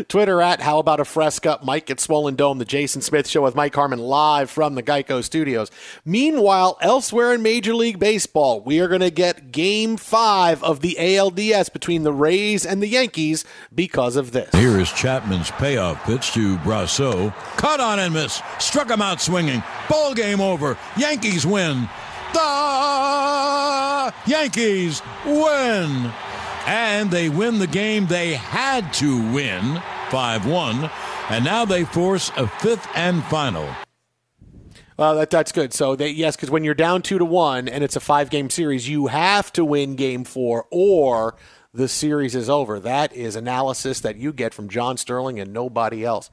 Twitter 0.08 0.42
at 0.42 0.62
How 0.62 0.80
About 0.80 1.00
a 1.00 1.06
Fresca, 1.06 1.60
Mike 1.64 1.90
at 1.90 2.00
Swollen 2.00 2.36
Dome, 2.36 2.58
the 2.58 2.66
Jason 2.66 3.02
Smith 3.02 3.28
Show 3.28 3.44
with 3.44 3.56
Mike 3.56 3.76
Harmon 3.76 4.00
live 4.00 4.50
from 4.50 4.76
the 4.76 4.84
Geico 4.84 5.24
Studios. 5.24 5.72
Meanwhile, 6.06 6.78
elsewhere 6.82 7.34
in 7.34 7.42
Major 7.42 7.74
League 7.74 8.00
Baseball, 8.00 8.62
we 8.62 8.80
are 8.80 8.88
going 8.88 9.02
to 9.02 9.12
get 9.12 9.52
game 9.52 9.98
five 9.98 10.64
of 10.64 10.82
the 10.82 10.98
ALDS 11.00 11.72
between 11.72 12.04
the 12.04 12.14
Rays 12.14 12.66
and 12.66 12.82
the 12.82 12.88
Yankees 12.88 13.46
because 13.74 14.16
of 14.16 14.32
this. 14.32 14.54
Here 14.54 14.80
is 14.80 14.92
Chapman's 14.92 15.52
payoff 15.52 16.04
pitch 16.04 16.32
to 16.34 16.58
Brosseau. 16.60 17.34
Caught 17.58 17.80
on 17.80 18.00
and 18.00 18.14
miss. 18.14 18.42
Struck 18.60 18.90
him 18.90 19.02
out 19.02 19.22
swinging. 19.22 19.64
Ball 19.90 20.14
game 20.14 20.42
over. 20.42 20.78
Yankees 20.98 21.46
win. 21.46 21.90
The 22.34 24.14
Yankees 24.26 25.02
win 25.26 26.12
and 26.68 27.12
they 27.12 27.30
win 27.30 27.60
the 27.60 27.68
game 27.68 28.08
they 28.08 28.34
had 28.34 28.94
to 28.96 29.32
win 29.34 29.82
5 30.10 30.46
1, 30.46 30.90
and 31.30 31.46
now 31.46 31.66
they 31.66 31.86
force 31.86 32.32
a 32.38 32.48
fifth 32.48 32.88
and 32.96 33.24
final. 33.26 33.68
Well, 34.98 35.16
that, 35.16 35.32
that's 35.32 35.52
good. 35.52 35.74
So, 35.74 35.96
they, 35.96 36.10
yes, 36.10 36.36
because 36.36 36.52
when 36.52 36.64
you're 36.64 36.74
down 36.74 37.02
two 37.02 37.18
to 37.18 37.26
one 37.26 37.68
and 37.68 37.84
it's 37.84 37.96
a 37.96 38.00
five 38.00 38.30
game 38.30 38.50
series, 38.50 38.88
you 38.88 39.08
have 39.08 39.52
to 39.54 39.66
win 39.66 39.96
game 39.96 40.24
four 40.24 40.68
or 40.70 41.36
the 41.74 41.88
series 41.88 42.36
is 42.36 42.50
over. 42.50 42.80
That 42.80 43.14
is 43.14 43.36
analysis 43.36 44.02
that 44.02 44.18
you 44.18 44.34
get 44.34 44.54
from 44.54 44.68
John 44.68 44.98
Sterling 44.98 45.40
and 45.40 45.54
nobody 45.54 46.04
else. 46.04 46.30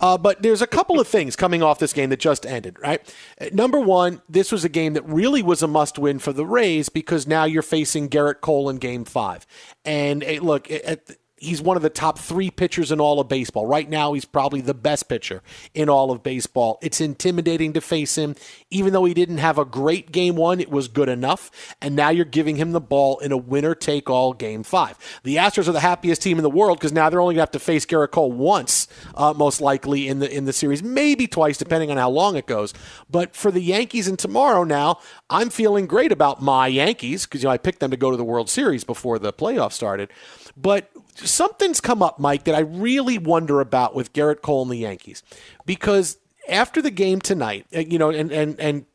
Uh, 0.00 0.18
but 0.18 0.42
there's 0.42 0.62
a 0.62 0.66
couple 0.66 0.98
of 0.98 1.06
things 1.06 1.36
coming 1.36 1.62
off 1.62 1.78
this 1.78 1.92
game 1.92 2.10
that 2.10 2.18
just 2.18 2.44
ended, 2.44 2.76
right? 2.80 3.14
Number 3.52 3.78
one, 3.78 4.20
this 4.28 4.50
was 4.50 4.64
a 4.64 4.68
game 4.68 4.94
that 4.94 5.06
really 5.06 5.42
was 5.42 5.62
a 5.62 5.68
must 5.68 5.98
win 5.98 6.18
for 6.18 6.32
the 6.32 6.46
Rays 6.46 6.88
because 6.88 7.26
now 7.26 7.44
you're 7.44 7.62
facing 7.62 8.08
Gerrit 8.08 8.40
Cole 8.40 8.68
in 8.68 8.78
game 8.78 9.04
five. 9.04 9.46
And 9.84 10.24
look, 10.40 10.70
at, 10.70 11.10
he's 11.40 11.62
one 11.62 11.76
of 11.76 11.82
the 11.82 11.90
top 11.90 12.18
three 12.18 12.50
pitchers 12.50 12.92
in 12.92 13.00
all 13.00 13.18
of 13.18 13.28
baseball. 13.28 13.66
Right 13.66 13.88
now, 13.88 14.12
he's 14.12 14.26
probably 14.26 14.60
the 14.60 14.74
best 14.74 15.08
pitcher 15.08 15.42
in 15.74 15.88
all 15.88 16.10
of 16.10 16.22
baseball. 16.22 16.78
It's 16.82 17.00
intimidating 17.00 17.72
to 17.72 17.80
face 17.80 18.16
him. 18.16 18.36
Even 18.70 18.92
though 18.92 19.06
he 19.06 19.14
didn't 19.14 19.38
have 19.38 19.58
a 19.58 19.64
great 19.64 20.12
game 20.12 20.36
one, 20.36 20.60
it 20.60 20.70
was 20.70 20.86
good 20.86 21.08
enough. 21.08 21.50
And 21.80 21.96
now 21.96 22.10
you're 22.10 22.26
giving 22.26 22.56
him 22.56 22.72
the 22.72 22.80
ball 22.80 23.18
in 23.18 23.32
a 23.32 23.36
winner 23.36 23.74
take 23.74 24.10
all 24.10 24.34
game 24.34 24.62
five. 24.62 24.98
The 25.24 25.36
Astros 25.36 25.66
are 25.66 25.72
the 25.72 25.80
happiest 25.80 26.22
team 26.22 26.38
in 26.38 26.42
the 26.42 26.50
world 26.50 26.78
because 26.78 26.92
now 26.92 27.08
they're 27.08 27.20
only 27.20 27.34
going 27.34 27.38
to 27.38 27.42
have 27.42 27.50
to 27.52 27.58
face 27.58 27.86
Gerrit 27.86 28.10
Cole 28.10 28.30
once, 28.30 28.86
uh, 29.14 29.32
most 29.34 29.60
likely 29.60 30.08
in 30.08 30.18
the 30.18 30.30
in 30.30 30.44
the 30.44 30.52
series, 30.52 30.82
maybe 30.82 31.26
twice, 31.26 31.56
depending 31.56 31.90
on 31.90 31.96
how 31.96 32.10
long 32.10 32.36
it 32.36 32.46
goes. 32.46 32.74
But 33.08 33.34
for 33.34 33.50
the 33.50 33.62
Yankees 33.62 34.06
and 34.06 34.18
tomorrow, 34.18 34.62
now 34.64 34.98
I'm 35.30 35.48
feeling 35.48 35.86
great 35.86 36.12
about 36.12 36.42
my 36.42 36.66
Yankees 36.66 37.24
because 37.24 37.42
you 37.42 37.48
know 37.48 37.52
I 37.52 37.58
picked 37.58 37.80
them 37.80 37.90
to 37.90 37.96
go 37.96 38.10
to 38.10 38.16
the 38.16 38.24
World 38.24 38.50
Series 38.50 38.84
before 38.84 39.18
the 39.18 39.32
playoffs 39.32 39.72
started. 39.72 40.10
But 40.56 40.89
something's 41.16 41.80
come 41.80 42.02
up, 42.02 42.18
Mike, 42.18 42.44
that 42.44 42.54
I 42.54 42.60
really 42.60 43.18
wonder 43.18 43.60
about 43.60 43.94
with 43.94 44.12
Gerrit 44.12 44.42
Cole 44.42 44.62
and 44.62 44.70
the 44.70 44.76
Yankees. 44.76 45.22
Because 45.66 46.18
after 46.48 46.82
the 46.82 46.90
game 46.90 47.20
tonight, 47.20 47.66
uh, 47.74 47.80
you 47.80 47.98
know, 47.98 48.10
and, 48.10 48.32
and, 48.32 48.58
and 48.60 48.86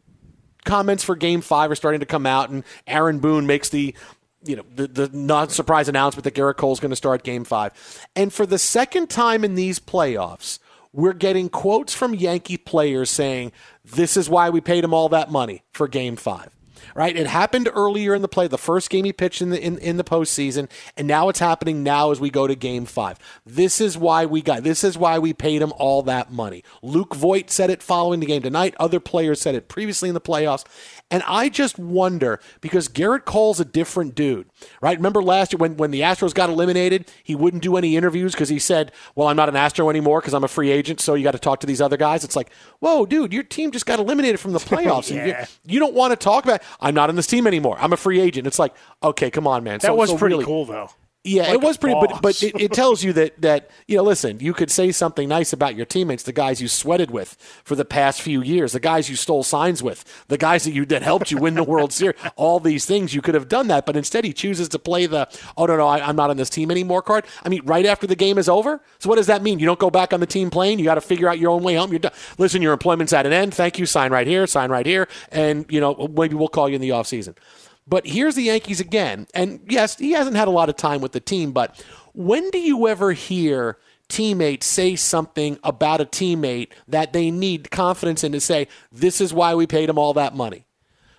comments 0.66 1.04
for 1.04 1.16
game 1.16 1.42
five 1.42 1.72
are 1.72 1.76
starting 1.76 2.00
to 2.00 2.06
come 2.06 2.26
out, 2.26 2.50
and 2.50 2.64
Aaron 2.88 3.20
Boone 3.20 3.48
makes 3.48 3.70
the 3.70 3.96
you 4.44 4.56
know 4.56 4.64
the, 4.76 4.88
the 4.88 5.10
non 5.12 5.50
surprise 5.50 5.88
announcement 5.88 6.24
that 6.24 6.36
Gerrit 6.36 6.58
Cole's 6.58 6.80
going 6.80 6.92
to 6.92 6.96
start 6.96 7.24
game 7.24 7.44
five. 7.44 7.72
And 8.16 8.32
for 8.32 8.46
the 8.46 8.60
second 8.60 9.10
time 9.10 9.44
in 9.44 9.56
these 9.56 9.80
playoffs, 9.80 10.60
we're 10.94 11.14
getting 11.14 11.50
quotes 11.50 11.94
from 11.94 12.14
Yankee 12.14 12.58
players 12.58 13.10
saying, 13.10 13.52
This 13.84 14.16
is 14.18 14.30
why 14.30 14.50
we 14.50 14.62
paid 14.62 14.84
him 14.84 14.94
all 14.94 15.10
that 15.10 15.32
money 15.32 15.64
for 15.72 15.88
game 15.88 16.16
five 16.16 16.50
right? 16.94 17.16
It 17.16 17.28
happened 17.28 17.70
earlier 17.74 18.14
in 18.14 18.22
the 18.22 18.28
play, 18.28 18.48
the 18.48 18.58
first 18.58 18.90
game 18.90 19.06
he 19.06 19.14
pitched 19.14 19.42
in 19.42 19.50
the 19.50 19.62
in, 19.62 19.78
in 19.80 19.98
the 19.98 20.04
postseason, 20.04 20.70
and 20.96 21.08
now 21.08 21.30
it's 21.30 21.40
happening 21.40 21.84
now 21.84 22.12
as 22.12 22.20
we 22.20 22.30
go 22.30 22.48
to 22.48 22.56
game 22.56 22.86
five. 22.86 23.18
This 23.46 23.82
is 23.82 23.98
why 23.98 24.26
we 24.26 24.42
got 24.42 24.64
this 24.64 24.84
is 24.84 24.98
why 24.98 25.20
we 25.20 25.34
paid 25.34 25.62
him 25.62 25.74
all 25.78 26.02
that 26.04 26.32
money. 26.32 26.64
Luke 26.82 27.16
Voit 27.16 27.50
said 27.50 27.70
it 27.70 27.82
following 27.82 28.20
the 28.20 28.26
game 28.26 28.42
tonight. 28.42 28.76
Other 28.80 29.00
players 29.00 29.42
said 29.42 29.56
it 29.56 29.68
previously 29.68 30.10
in 30.10 30.16
the 30.16 30.22
playoffs. 30.22 30.66
And 31.12 31.22
I 31.28 31.50
just 31.50 31.78
wonder 31.78 32.40
because 32.62 32.90
Gerrit 32.90 33.26
Cole's 33.26 33.60
a 33.60 33.66
different 33.66 34.16
dude, 34.16 34.50
right? 34.82 34.98
Remember 34.98 35.22
last 35.22 35.54
year 35.54 35.60
when, 35.60 35.78
when 35.78 35.92
the 35.92 36.02
Astros 36.02 36.34
got 36.34 36.50
eliminated, 36.50 37.12
he 37.24 37.36
wouldn't 37.36 37.62
do 37.62 37.78
any 37.78 37.96
interviews 37.96 38.32
because 38.32 38.50
he 38.50 38.58
said, 38.58 38.92
Well, 39.14 39.28
I'm 39.28 39.36
not 39.36 39.48
an 39.48 39.56
Astro 39.56 39.90
anymore 39.92 40.20
because 40.20 40.34
I'm 40.34 40.44
a 40.44 40.48
free 40.48 40.72
agent, 40.72 41.00
so 41.00 41.14
you 41.14 41.24
got 41.24 41.32
to 41.32 41.40
talk 41.40 41.60
to 41.60 41.68
these 41.68 41.80
other 41.80 41.96
guys. 41.96 42.24
It's 42.24 42.36
like, 42.36 42.52
Whoa, 42.80 43.06
dude, 43.06 43.34
your 43.34 43.44
team 43.44 43.70
just 43.70 43.86
got 43.86 44.00
eliminated 44.00 44.40
from 44.40 44.54
the 44.54 44.60
playoffs. 44.66 45.14
yeah. 45.14 45.22
and 45.22 45.48
you, 45.64 45.76
you, 45.76 45.80
don't 45.80 45.94
want 45.94 46.12
to 46.12 46.16
talk 46.16 46.44
about, 46.44 46.64
I'm 46.80 46.94
not 46.96 47.10
in 47.10 47.16
this 47.16 47.28
team 47.28 47.48
anymore. 47.48 47.78
I'm 47.80 47.94
a 47.94 47.98
free 47.98 48.20
agent. 48.20 48.48
It's 48.48 48.60
like, 48.60 48.74
okay, 49.02 49.32
come 49.32 49.48
on, 49.48 49.64
man. 49.64 49.76
That 49.76 49.84
so, 49.84 49.96
was 49.96 50.10
so 50.10 50.18
pretty 50.18 50.36
really, 50.36 50.46
cool, 50.46 50.66
though. 50.66 50.90
Yeah, 51.26 51.44
like 51.44 51.54
it 51.56 51.62
was 51.62 51.78
pretty, 51.78 52.00
but 52.00 52.22
but 52.22 52.44
it, 52.44 52.54
it, 52.62 52.72
tells 52.72 53.04
you 53.04 53.12
that 53.14 53.42
that 53.42 53.72
you 53.88 53.98
know, 53.98 54.04
listen, 54.04 54.40
you 54.40 54.54
could 54.54 54.70
say 54.70 54.92
something 54.92 55.28
nice 55.28 55.54
about 55.54 55.76
your 55.76 55.88
teammates, 55.88 56.22
the 56.22 56.32
guys 56.32 56.62
you 56.62 56.68
sweated 56.68 57.10
with 57.10 57.36
for 57.64 57.76
the 57.76 57.84
past 57.84 58.22
few 58.22 58.44
years, 58.44 58.74
the 58.74 58.80
guys 58.80 59.10
you 59.10 59.16
stole 59.16 59.42
signs 59.42 59.82
with, 59.82 60.06
the 60.28 60.38
guys 60.38 60.66
that 60.66 60.74
you 60.74 60.86
that 60.86 61.02
helped 61.02 61.32
you 61.32 61.38
win 61.38 61.56
the 61.56 61.64
World 61.64 61.92
Series, 61.92 62.16
all 62.36 62.60
these 62.60 62.86
things. 62.86 63.16
You 63.16 63.24
could 63.24 63.34
have 63.34 63.50
done 63.50 63.70
that, 63.70 63.88
but 63.88 63.98
instead 63.98 64.24
he 64.24 64.34
chooses 64.34 64.70
to 64.70 64.78
play 64.78 65.08
the 65.08 65.28
oh 65.58 65.66
no 65.66 65.76
no 65.76 65.88
I, 65.88 66.08
am 66.08 66.16
not 66.16 66.30
on 66.30 66.38
this 66.38 66.52
team 66.52 66.70
anymore 66.70 67.02
card. 67.02 67.26
I 67.44 67.50
mean, 67.50 67.62
right 67.66 67.88
after 67.88 68.06
the 68.06 68.16
game 68.16 68.38
is 68.38 68.48
over. 68.48 68.80
So 69.00 69.10
what 69.10 69.16
does 69.16 69.28
that 69.28 69.42
mean? 69.42 69.58
You 69.58 69.66
don't 69.66 69.80
go 69.80 69.90
back 69.90 70.14
on 70.14 70.20
the 70.20 70.28
team 70.28 70.52
plane. 70.52 70.78
You 70.78 70.86
got 70.86 70.96
to 70.96 71.02
figure 71.02 71.28
out 71.28 71.40
your 71.40 71.50
own 71.50 71.64
way 71.64 71.74
home. 71.74 71.90
You're 71.90 72.00
done. 72.00 72.14
Listen, 72.38 72.62
your 72.62 72.74
employment's 72.74 73.14
at 73.14 73.26
an 73.26 73.34
end. 73.34 73.56
Thank 73.56 73.80
you. 73.80 73.88
Sign 73.88 74.12
right 74.12 74.28
here. 74.28 74.46
Sign 74.46 74.70
right 74.70 74.86
here, 74.86 75.08
and 75.32 75.66
you 75.70 75.80
know 75.80 76.08
maybe 76.16 76.36
we'll 76.36 76.50
call 76.50 76.70
you 76.70 76.76
in 76.76 76.82
the 76.82 76.92
off 76.92 77.08
season. 77.08 77.34
But 77.88 78.08
here's 78.08 78.36
the 78.36 78.44
Yankees 78.44 78.80
again. 78.80 79.28
And 79.34 79.60
yes, 79.70 79.98
he 79.98 80.12
hasn't 80.12 80.36
had 80.36 80.48
a 80.48 80.52
lot 80.52 80.70
of 80.70 80.76
time 80.76 81.02
with 81.02 81.12
the 81.12 81.20
team, 81.20 81.52
but 81.52 81.84
when 82.14 82.50
do 82.50 82.58
you 82.58 82.88
ever 82.88 83.12
hear 83.12 83.78
teammates 84.08 84.66
say 84.66 84.96
something 84.96 85.60
about 85.64 86.02
a 86.02 86.06
teammate 86.06 86.70
that 86.88 87.14
they 87.14 87.32
need 87.32 87.72
confidence 87.72 88.24
in 88.24 88.32
to 88.32 88.40
say, 88.40 88.68
this 88.92 89.22
is 89.22 89.34
why 89.34 89.56
we 89.56 89.68
paid 89.68 89.90
him 89.90 89.98
all 89.98 90.14
that 90.14 90.36
money? 90.36 90.65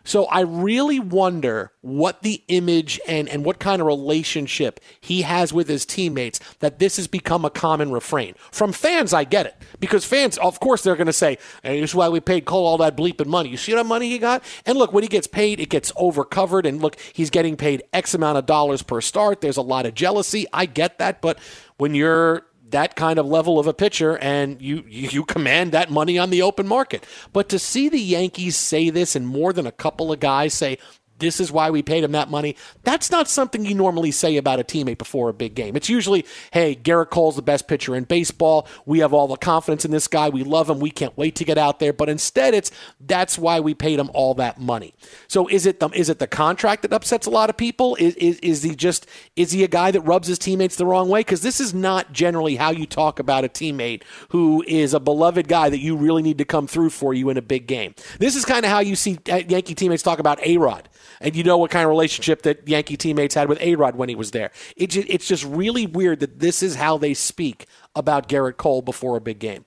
So 0.07 0.27
I 0.27 0.41
really 0.41 1.01
wonder 1.01 1.73
what 1.83 2.23
the 2.23 2.43
image 2.49 3.01
and, 3.09 3.29
and 3.29 3.45
what 3.45 3.59
kind 3.59 3.81
of 3.81 3.87
relationship 3.87 4.81
he 5.01 5.23
has 5.23 5.53
with 5.53 5.69
his 5.69 5.85
teammates 5.85 6.39
that 6.61 6.79
this 6.79 6.97
has 6.97 7.09
become 7.09 7.45
a 7.45 7.51
common 7.51 7.91
refrain. 7.91 8.35
From 8.53 8.73
fans, 8.73 9.13
I 9.13 9.25
get 9.25 9.47
it. 9.47 9.57
Because 9.81 10.05
fans, 10.05 10.39
of 10.39 10.61
course, 10.61 10.83
they're 10.83 10.97
going 10.97 11.09
to 11.09 11.13
say, 11.13 11.39
hey, 11.65 11.81
this 11.81 11.91
is 11.91 11.95
why 11.95 12.09
we 12.09 12.21
paid 12.21 12.45
Cole 12.45 12.67
all 12.67 12.79
that 12.79 12.97
bleeping 12.97 13.27
money. 13.27 13.49
You 13.49 13.57
see 13.57 13.75
that 13.75 13.85
money 13.85 14.09
he 14.09 14.19
got? 14.19 14.45
And 14.65 14.79
look, 14.79 14.93
when 14.93 15.03
he 15.03 15.09
gets 15.09 15.27
paid, 15.27 15.59
it 15.59 15.71
gets 15.71 15.93
overcovered. 15.97 16.67
And 16.67 16.81
look, 16.81 16.97
he's 17.13 17.31
getting 17.31 17.57
paid 17.57 17.83
X 17.93 18.15
amount 18.15 18.39
of 18.39 18.47
dollars 18.47 18.83
per 18.83 19.01
start. 19.01 19.41
There's 19.41 19.57
a 19.57 19.63
lot 19.63 19.87
of 19.87 19.95
jealousy. 19.95 20.47
I 20.53 20.67
get 20.67 20.99
that. 20.99 21.21
But 21.21 21.39
when 21.79 21.95
you're 21.95 22.47
that 22.71 22.97
kind 22.97 23.19
of 23.19 23.27
level 23.27 23.59
of 23.59 23.67
a 23.67 23.75
pitcher 23.75 24.19
and 24.19 24.61
you 24.61 24.85
you 24.89 25.25
command 25.25 25.73
that 25.73 25.91
money 25.91 26.19
on 26.19 26.31
the 26.31 26.43
open 26.43 26.67
market. 26.67 27.05
But 27.33 27.49
to 27.51 27.59
see 27.59 27.89
the 27.89 28.01
Yankees 28.01 28.57
say 28.57 28.91
this 28.91 29.15
and 29.17 29.27
more 29.27 29.53
than 29.53 29.67
a 29.67 29.73
couple 29.73 30.13
of 30.13 30.21
guys 30.21 30.55
say 30.55 30.79
this 31.19 31.41
is 31.41 31.51
why 31.51 31.71
we 31.71 31.83
paid 31.83 32.05
him 32.05 32.13
that 32.13 32.31
money. 32.31 32.57
That's 32.83 33.11
not 33.11 33.29
something 33.29 33.65
you 33.65 33.75
normally 33.75 34.11
say 34.11 34.37
about 34.37 34.61
a 34.61 34.65
teammate 34.65 34.99
before 34.99 35.29
a 35.29 35.35
big 35.35 35.55
game. 35.55 35.77
It's 35.77 35.89
usually, 35.89 36.27
hey, 36.53 36.77
Gerrit 36.77 37.11
Cole's 37.11 37.37
the 37.37 37.43
best 37.43 37.69
pitcher 37.69 37.97
in 37.97 38.05
baseball. 38.05 38.69
We 38.85 38.99
have 39.01 39.13
all 39.13 39.27
the 39.27 39.37
confidence 39.37 39.85
in 39.85 39.91
this 39.91 40.09
guy. 40.09 40.29
We 40.29 40.45
love 40.45 40.69
him. 40.69 40.81
We 40.81 40.91
can't 40.91 41.17
wait 41.17 41.35
to 41.37 41.45
get 41.45 41.59
out 41.59 41.79
there. 41.79 41.93
But 41.93 42.09
instead, 42.09 42.55
it's 42.55 42.71
that's 43.01 43.39
why 43.39 43.61
we 43.61 43.75
paid 43.75 43.99
him 43.99 44.11
all 44.15 44.35
that 44.35 44.61
money. 44.61 44.95
So 45.29 45.49
is 45.49 45.67
it 45.67 45.81
the 45.81 45.89
is 45.91 46.09
it 46.09 46.19
the 46.19 46.27
contract 46.27 46.83
that 46.83 46.93
upsets 46.93 47.27
a 47.27 47.31
lot 47.31 47.51
of 47.51 47.57
people? 47.57 47.97
Is 47.97 48.15
is, 48.17 48.39
is 48.41 48.63
he 48.63 48.75
just 48.75 49.07
is 49.37 49.53
he 49.53 49.65
a 49.65 49.69
guy 49.69 49.91
that 49.91 50.03
rubs 50.03 50.29
his 50.29 50.39
teammates 50.39 50.77
the 50.77 50.87
wrong 50.87 51.09
way? 51.09 51.21
Because 51.21 51.43
this 51.43 51.61
is 51.61 51.73
not 51.73 52.13
generally 52.13 52.57
how 52.57 52.71
you 52.71 52.87
talk 52.87 53.19
about 53.19 53.45
a 53.45 53.49
teammate 53.49 54.03
who 54.31 54.65
is 54.67 54.95
a 54.95 55.01
beloved 55.01 55.49
guy 55.49 55.69
that 55.71 55.81
you 55.81 55.97
really 55.97 56.23
need 56.23 56.39
to 56.39 56.45
come 56.45 56.67
through 56.67 56.91
for 56.91 57.15
you 57.15 57.31
in 57.31 57.37
a 57.37 57.43
big 57.43 57.67
game. 57.67 57.95
This 58.19 58.37
is 58.37 58.45
kind 58.45 58.65
of 58.65 58.71
how 58.71 58.81
you 58.81 58.97
see 58.97 59.19
uh, 59.31 59.37
Yankee 59.49 59.75
teammates 59.75 60.03
talk 60.03 60.19
about 60.19 60.45
A 60.45 60.57
Rod 60.59 60.89
and 61.21 61.37
you 61.37 61.43
know 61.43 61.59
what 61.59 61.71
kind 61.71 61.85
of 61.85 61.91
relationship 61.91 62.43
that 62.43 62.69
Yankee 62.69 62.97
teammates 62.97 63.35
had 63.35 63.49
with 63.49 63.61
A 63.61 63.75
Rod 63.75 63.97
when 63.97 64.09
he 64.09 64.15
was 64.15 64.31
there. 64.31 64.51
It 64.77 64.91
just, 64.91 65.09
it's 65.09 65.27
just 65.27 65.45
really 65.45 65.87
weird 65.87 66.21
that 66.21 66.41
this 66.41 66.63
is 66.63 66.77
how 66.77 66.99
they 66.99 67.15
speak 67.15 67.67
about 67.95 68.29
Gerrit 68.29 68.57
Cole 68.57 68.83
before 68.83 69.17
a 69.17 69.21
big 69.21 69.39
game. 69.39 69.65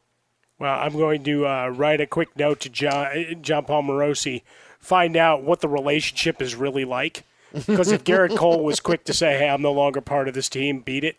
Well, 0.60 0.78
I'm 0.78 0.94
going 0.94 1.24
to 1.24 1.48
uh, 1.48 1.68
write 1.70 2.02
a 2.02 2.08
quick 2.08 2.36
note 2.36 2.60
to 2.62 2.70
John, 2.70 3.42
Jon 3.42 3.66
Paul 3.66 3.84
Morosi, 3.84 4.42
find 4.80 5.16
out 5.16 5.44
what 5.44 5.62
the 5.62 5.70
relationship 5.70 6.42
is 6.42 6.56
really 6.56 6.86
like. 6.86 7.24
Because 7.54 7.92
if 7.92 8.04
Gerrit 8.04 8.38
Cole 8.38 8.64
was 8.64 8.80
quick 8.80 9.06
to 9.06 9.14
say, 9.14 9.38
hey, 9.38 9.50
I'm 9.50 9.62
no 9.62 9.72
longer 9.72 10.02
part 10.02 10.28
of 10.28 10.36
this 10.36 10.50
team, 10.50 10.82
beat 10.82 11.04
it, 11.04 11.18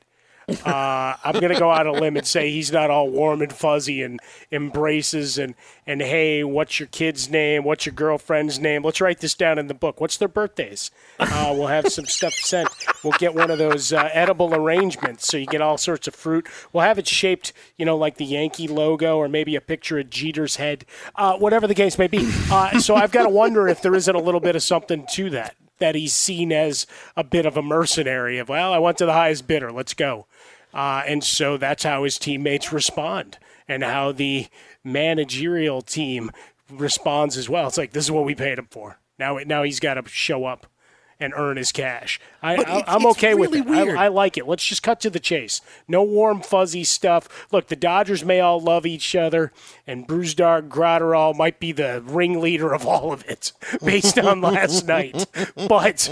uh, 0.65 1.17
I'm 1.25 1.35
going 1.35 1.53
to 1.53 1.59
go 1.59 1.71
out 1.71 1.87
on 1.87 1.97
a 1.97 1.99
limb 2.01 2.17
and 2.17 2.27
say 2.27 2.51
he's 2.51 2.73
not 2.73 2.91
all 2.91 3.09
warm 3.09 3.43
and 3.43 3.53
fuzzy 3.53 4.03
and 4.03 4.21
embraces 4.51 5.39
and, 5.39 5.55
and 5.87 6.01
hey, 6.01 6.45
what's 6.45 6.79
your 6.79 6.89
kid's 6.89 7.29
name? 7.29 7.65
What's 7.65 7.87
your 7.87 7.95
girlfriend's 7.95 8.59
name? 8.59 8.83
Let's 8.83 9.01
write 9.01 9.21
this 9.21 9.35
down 9.35 9.59
in 9.59 9.67
the 9.67 9.75
book. 9.75 10.01
What's 10.01 10.17
their 10.17 10.29
birthdays? 10.29 10.91
Uh, 11.19 11.55
we'll 11.57 11.69
have 11.69 11.89
some 11.89 12.07
stuff 12.07 12.35
sent. 12.35 12.69
We'll 13.03 13.19
get 13.19 13.35
one 13.35 13.51
of 13.51 13.59
those 13.59 13.93
uh, 13.93 14.09
edible 14.13 14.55
arrangements 14.55 15.27
so 15.27 15.37
you 15.37 15.47
get 15.47 15.61
all 15.61 15.79
sorts 15.79 16.09
of 16.09 16.15
fruit. 16.15 16.49
We'll 16.73 16.85
have 16.85 16.99
it 16.99 17.07
shaped, 17.07 17.53
you 17.77 17.85
know, 17.85 17.97
like 17.97 18.17
the 18.17 18.25
Yankee 18.25 18.69
logo 18.69 19.17
or 19.17 19.29
maybe 19.29 19.57
a 19.57 19.61
picture 19.61 19.99
of 19.99 20.11
Jeter's 20.11 20.57
head, 20.57 20.85
uh, 21.17 21.37
whatever 21.39 21.67
the 21.67 21.75
case 21.75 21.99
may 21.99 22.09
be. 22.09 22.31
Uh, 22.51 22.79
so 22.81 22.95
I've 22.95 23.13
got 23.13 23.25
to 23.25 23.29
wonder 23.29 23.69
if 23.69 23.83
there 23.83 23.95
isn't 23.95 24.15
a 24.15 24.21
little 24.21 24.41
bit 24.41 24.57
of 24.57 24.63
something 24.63 25.07
to 25.13 25.31
that 25.31 25.57
that 25.81 25.95
he's 25.95 26.15
seen 26.15 26.53
as 26.53 26.87
a 27.17 27.25
bit 27.25 27.47
of 27.47 27.57
a 27.57 27.63
mercenary 27.63 28.39
of 28.39 28.49
well 28.49 28.73
i 28.73 28.79
went 28.79 28.99
to 28.99 29.07
the 29.07 29.13
highest 29.13 29.47
bidder 29.47 29.73
let's 29.73 29.95
go 29.95 30.27
uh, 30.73 31.03
and 31.07 31.23
so 31.25 31.57
that's 31.57 31.83
how 31.83 32.05
his 32.05 32.19
teammates 32.19 32.73
respond 32.73 33.39
and 33.69 33.83
how 33.83 34.13
the 34.13 34.49
managerial 34.85 35.83
team 35.83 36.31
responds 36.71 37.37
as 37.37 37.49
well. 37.49 37.69
It's 37.69 37.79
like, 37.79 37.93
this 37.93 38.05
is 38.05 38.11
what 38.11 38.25
we 38.25 38.35
paid 38.35 38.59
him 38.59 38.69
for. 38.71 38.99
Now, 39.19 39.39
now 39.47 39.63
he's 39.63 39.81
got 39.81 39.95
to 39.95 40.09
show 40.09 40.45
up 40.45 40.67
and 41.21 41.35
earn 41.37 41.59
his 41.59 41.71
cash. 41.71 42.19
I, 42.43 42.85
am 42.87 43.07
okay 43.07 43.35
really 43.35 43.61
with 43.61 43.89
it. 43.89 43.97
I, 43.97 44.07
I, 44.07 44.09
like 44.09 44.39
it. 44.39 44.49
Let's 44.49 44.65
just 44.65 44.83
cut 44.83 45.01
to 45.01 45.11
the 45.11 45.21
chase. 45.21 45.61
No 45.87 46.03
warm, 46.03 46.41
fuzzy 46.41 46.85
stuff. 46.85 47.47
Look, 47.53 47.69
the 47.69 47.77
Dodgers 47.77 48.25
may 48.25 48.41
all 48.41 48.59
love 48.59 48.87
each 48.87 49.15
other, 49.15 49.53
and 49.87 50.09
Brusdar 50.09 50.67
Graterol 50.67 51.37
might 51.37 51.61
be 51.61 51.73
the 51.73 52.03
ringleader 52.05 52.73
of 52.73 52.87
all 52.87 53.13
of 53.13 53.25
it 53.29 53.53
based 53.85 54.19
on 54.19 54.41
last 54.41 54.87
night. 54.89 55.27
But 55.55 56.09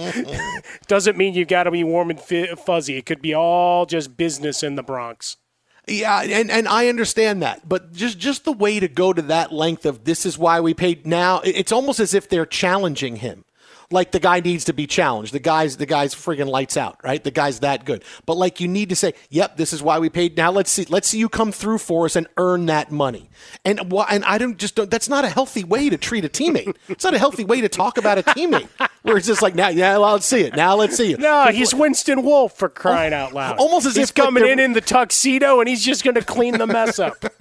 doesn't 0.87 1.17
mean 1.17 1.35
you've 1.35 1.49
got 1.49 1.65
to 1.65 1.71
be 1.71 1.83
warm 1.83 2.11
and 2.11 2.21
fuzzy. 2.21 2.99
It 2.99 3.07
could 3.07 3.23
be 3.23 3.35
all 3.35 3.87
just 3.87 4.17
business 4.17 4.63
in 4.63 4.77
the 4.77 4.83
Bronx. 4.83 5.39
Yeah, 5.87 6.21
and, 6.21 6.51
and 6.51 6.69
I 6.69 6.89
understand 6.89 7.41
that, 7.43 7.67
but 7.67 7.95
just 7.95 8.19
just 8.19 8.45
the 8.45 8.53
way 8.53 8.79
to 8.79 8.89
go 8.89 9.15
to 9.15 9.23
that 9.23 9.53
length 9.53 9.87
of 9.87 10.05
this 10.05 10.27
is 10.27 10.37
why 10.37 10.61
we 10.61 10.75
paid 10.75 11.07
now. 11.07 11.41
It's 11.43 11.73
almost 11.73 11.99
as 11.99 12.13
if 12.13 12.29
they're 12.29 12.45
challenging 12.45 13.17
him 13.17 13.47
like 13.91 14.13
the 14.13 14.21
guy 14.21 14.41
needs 14.41 14.65
to 14.65 14.73
be 14.73 14.87
challenged. 14.87 15.33
The 15.33 15.39
guy's 15.39 15.77
the 15.77 15.87
guy's 15.87 16.15
friggin' 16.15 16.49
lights 16.49 16.77
out, 16.77 16.99
right? 17.03 17.23
The 17.23 17.31
guy's 17.31 17.61
that 17.61 17.85
good. 17.85 18.05
But 18.27 18.37
like 18.37 18.61
you 18.61 18.69
need 18.69 18.91
to 18.91 18.97
say, 18.97 19.15
"Yep, 19.31 19.57
this 19.57 19.73
is 19.73 19.83
why 19.83 19.99
we 19.99 20.11
paid." 20.11 20.37
Now 20.37 20.51
let's 20.51 20.71
see, 20.71 20.87
let's 20.89 21.09
see 21.09 21.19
you 21.19 21.29
come 21.29 21.53
through 21.53 21.79
for 21.79 22.05
us 22.05 22.17
and 22.17 22.27
earn 22.37 22.67
that 22.67 22.91
money. 22.91 23.31
And 23.65 23.91
why 23.91 24.07
and 24.11 24.25
I 24.25 24.39
don't 24.39 24.59
just 24.59 24.75
don't, 24.75 24.91
that's 24.91 25.09
not 25.09 25.25
a 25.25 25.29
healthy 25.29 25.65
way 25.65 25.89
to 25.91 25.97
treat 25.97 26.25
a 26.25 26.29
teammate. 26.29 26.77
It's 26.89 27.05
not 27.05 27.15
a 27.15 27.19
healthy 27.19 27.45
way 27.45 27.61
to 27.61 27.69
talk 27.69 27.99
about 27.99 28.19
a 28.19 28.23
teammate. 28.23 28.69
Where 29.03 29.17
it's 29.17 29.27
just 29.27 29.43
like, 29.43 29.55
now, 29.55 29.69
yeah, 29.69 29.97
well, 29.97 30.13
let's 30.13 30.27
see 30.27 30.41
it. 30.41 30.57
Now 30.57 30.75
let's 30.75 30.97
see 30.97 31.13
it. 31.13 31.21
No, 31.21 31.47
he's 31.47 31.73
Winston 31.73 32.23
Wolfe 32.23 32.55
for 32.55 32.69
crying 32.69 33.15
out 33.15 33.33
loud. 33.33 33.57
Almost 33.59 33.87
as 33.87 33.97
if 33.97 34.01
he's 34.01 34.11
if 34.11 34.15
coming 34.15 34.43
like 34.43 34.53
in 34.53 34.59
in 34.59 34.73
the 34.73 34.81
tuxedo 34.81 35.61
and 35.61 35.69
he's 35.69 35.85
just 35.85 36.05
going 36.05 36.17
to 36.17 36.23
clean 36.23 36.59
the 36.59 36.67
mess 36.67 36.99
up. 36.99 37.17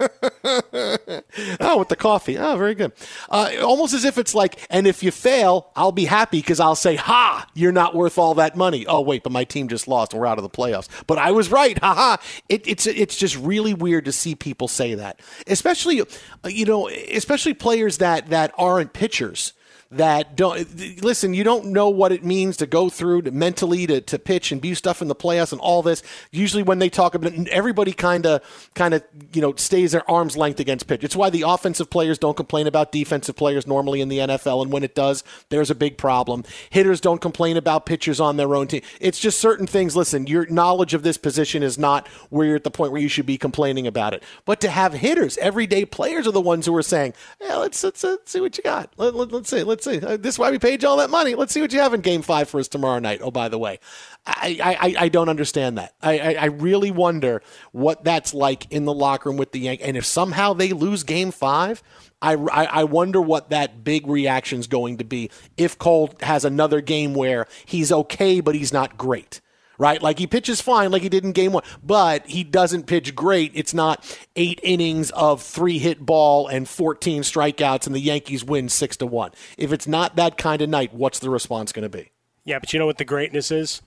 oh, 1.60 1.78
with 1.78 1.88
the 1.88 1.96
coffee. 1.98 2.38
Oh, 2.38 2.56
very 2.56 2.74
good. 2.74 2.92
Uh, 3.28 3.50
almost 3.62 3.92
as 3.92 4.04
if 4.04 4.18
it's 4.18 4.34
like, 4.34 4.66
and 4.70 4.86
if 4.86 5.02
you 5.02 5.10
fail, 5.10 5.70
I'll 5.76 5.92
be 5.92 6.06
happy 6.06 6.37
because 6.40 6.60
I'll 6.60 6.74
say, 6.74 6.96
"Ha." 6.96 7.46
you're 7.54 7.72
not 7.72 7.94
worth 7.94 8.18
all 8.18 8.34
that 8.34 8.56
money. 8.56 8.86
Oh, 8.86 9.00
wait, 9.00 9.22
but 9.22 9.32
my 9.32 9.44
team 9.44 9.68
just 9.68 9.88
lost 9.88 10.14
we're 10.14 10.26
out 10.26 10.38
of 10.38 10.42
the 10.42 10.50
playoffs. 10.50 10.88
But 11.06 11.18
I 11.18 11.32
was 11.32 11.50
right. 11.50 11.78
Ha 11.78 11.94
ha. 11.94 12.18
It, 12.48 12.66
it's, 12.66 12.86
it's 12.86 13.16
just 13.16 13.36
really 13.36 13.74
weird 13.74 14.04
to 14.06 14.12
see 14.12 14.34
people 14.34 14.68
say 14.68 14.94
that, 14.94 15.20
especially, 15.46 16.00
uh, 16.00 16.04
you 16.46 16.64
know, 16.64 16.88
especially 16.88 17.54
players 17.54 17.98
that, 17.98 18.30
that 18.30 18.52
aren't 18.56 18.92
pitchers 18.92 19.52
that 19.90 20.36
don't 20.36 21.02
listen. 21.02 21.32
You 21.32 21.44
don't 21.44 21.66
know 21.66 21.88
what 21.88 22.12
it 22.12 22.22
means 22.22 22.58
to 22.58 22.66
go 22.66 22.90
through 22.90 23.22
to 23.22 23.30
mentally 23.30 23.86
to, 23.86 24.02
to 24.02 24.18
pitch 24.18 24.52
and 24.52 24.60
be 24.60 24.74
stuff 24.74 25.00
in 25.00 25.08
the 25.08 25.14
playoffs 25.14 25.50
and 25.52 25.60
all 25.62 25.82
this. 25.82 26.02
Usually, 26.30 26.62
when 26.62 26.78
they 26.78 26.90
talk 26.90 27.14
about 27.14 27.32
it, 27.32 27.48
everybody 27.48 27.92
kind 27.92 28.26
of 28.26 28.70
kind 28.74 28.92
of 28.92 29.02
you 29.32 29.40
know 29.40 29.54
stays 29.54 29.92
their 29.92 30.08
arms 30.10 30.36
length 30.36 30.60
against 30.60 30.86
pitch. 30.86 31.04
It's 31.04 31.16
why 31.16 31.30
the 31.30 31.42
offensive 31.42 31.88
players 31.88 32.18
don't 32.18 32.36
complain 32.36 32.66
about 32.66 32.92
defensive 32.92 33.34
players 33.34 33.66
normally 33.66 34.02
in 34.02 34.10
the 34.10 34.18
NFL, 34.18 34.62
and 34.62 34.70
when 34.70 34.84
it 34.84 34.94
does, 34.94 35.24
there's 35.48 35.70
a 35.70 35.74
big 35.74 35.96
problem. 35.96 36.44
Hitters 36.68 37.00
don't 37.00 37.20
complain 37.20 37.56
about 37.56 37.86
pitchers 37.86 38.20
on 38.20 38.36
their 38.36 38.54
own 38.54 38.66
team. 38.66 38.82
It's 39.00 39.18
just 39.18 39.40
certain 39.40 39.66
things. 39.66 39.96
Listen, 39.96 40.26
your 40.26 40.46
knowledge 40.50 40.92
of 40.92 41.02
this 41.02 41.16
position 41.16 41.62
is 41.62 41.78
not 41.78 42.06
where 42.28 42.46
you're 42.46 42.56
at 42.56 42.64
the 42.64 42.70
point 42.70 42.92
where 42.92 43.00
you 43.00 43.08
should 43.08 43.26
be 43.26 43.38
complaining 43.38 43.86
about 43.86 44.12
it. 44.12 44.22
But 44.44 44.60
to 44.60 44.68
have 44.68 44.92
hitters, 44.92 45.38
everyday 45.38 45.86
players 45.86 46.26
are 46.26 46.32
the 46.32 46.42
ones 46.42 46.66
who 46.66 46.76
are 46.76 46.82
saying, 46.82 47.14
"Yeah, 47.40 47.56
let's 47.56 47.82
let's, 47.82 48.04
let's 48.04 48.30
see 48.30 48.40
what 48.42 48.58
you 48.58 48.62
got. 48.62 48.92
Let, 48.98 49.14
let, 49.14 49.32
let's 49.32 49.48
see. 49.48 49.62
Let's 49.62 49.77
see. 49.84 50.00
Uh, 50.00 50.16
this 50.16 50.34
is 50.34 50.38
why 50.38 50.50
we 50.50 50.58
paid 50.58 50.82
you 50.82 50.88
all 50.88 50.96
that 50.98 51.10
money. 51.10 51.34
Let's 51.34 51.52
see 51.52 51.60
what 51.60 51.72
you 51.72 51.80
have 51.80 51.94
in 51.94 52.00
Game 52.00 52.22
Five 52.22 52.48
for 52.48 52.60
us 52.60 52.68
tomorrow 52.68 52.98
night. 52.98 53.20
Oh, 53.22 53.30
by 53.30 53.48
the 53.48 53.58
way, 53.58 53.80
I 54.26 54.78
I, 54.80 55.04
I 55.04 55.08
don't 55.08 55.28
understand 55.28 55.78
that. 55.78 55.94
I, 56.02 56.18
I, 56.18 56.32
I 56.34 56.44
really 56.46 56.90
wonder 56.90 57.42
what 57.72 58.04
that's 58.04 58.34
like 58.34 58.70
in 58.72 58.84
the 58.84 58.94
locker 58.94 59.28
room 59.28 59.36
with 59.36 59.52
the 59.52 59.60
Yankees. 59.60 59.86
And 59.86 59.96
if 59.96 60.04
somehow 60.04 60.52
they 60.54 60.72
lose 60.72 61.02
Game 61.02 61.30
Five. 61.30 61.82
I, 62.20 62.34
I, 62.34 62.64
I 62.64 62.84
wonder 62.84 63.20
what 63.20 63.50
that 63.50 63.84
big 63.84 64.08
reaction 64.08 64.58
is 64.58 64.66
going 64.66 64.96
to 64.96 65.04
be 65.04 65.30
if 65.56 65.78
Cole 65.78 66.10
has 66.22 66.44
another 66.44 66.80
game 66.80 67.14
where 67.14 67.46
he's 67.64 67.92
okay, 67.92 68.40
but 68.40 68.56
he's 68.56 68.72
not 68.72 68.98
great 68.98 69.40
right? 69.78 70.02
Like 70.02 70.18
he 70.18 70.26
pitches 70.26 70.60
fine, 70.60 70.90
like 70.90 71.02
he 71.02 71.08
did 71.08 71.24
in 71.24 71.32
game 71.32 71.52
one, 71.52 71.62
but 71.82 72.26
he 72.26 72.44
doesn't 72.44 72.86
pitch 72.86 73.14
great. 73.14 73.52
It's 73.54 73.72
not 73.72 74.04
eight 74.36 74.60
innings 74.62 75.10
of 75.12 75.40
three 75.40 75.78
hit 75.78 76.04
ball 76.04 76.48
and 76.48 76.68
14 76.68 77.22
strikeouts, 77.22 77.86
and 77.86 77.94
the 77.94 78.00
Yankees 78.00 78.44
win 78.44 78.68
six 78.68 78.96
to 78.98 79.06
one. 79.06 79.30
If 79.56 79.72
it's 79.72 79.86
not 79.86 80.16
that 80.16 80.36
kind 80.36 80.60
of 80.60 80.68
night, 80.68 80.92
what's 80.92 81.20
the 81.20 81.30
response 81.30 81.72
going 81.72 81.88
to 81.90 81.96
be? 81.96 82.10
Yeah, 82.44 82.58
but 82.58 82.72
you 82.72 82.78
know 82.78 82.86
what 82.86 82.98
the 82.98 83.04
greatness 83.04 83.50
is? 83.50 83.80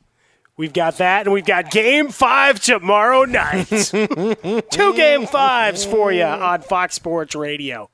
We've 0.58 0.74
got 0.74 0.98
that, 0.98 1.26
and 1.26 1.34
we've 1.34 1.46
got 1.46 1.72
game 1.72 2.10
five 2.10 2.60
tomorrow 2.60 3.24
night. 3.24 3.68
Two 4.70 4.94
game 4.94 5.26
fives 5.26 5.86
for 5.86 6.12
you 6.12 6.24
on 6.24 6.62
Fox 6.62 6.96
Sports 6.96 7.36
Radio. 7.36 7.90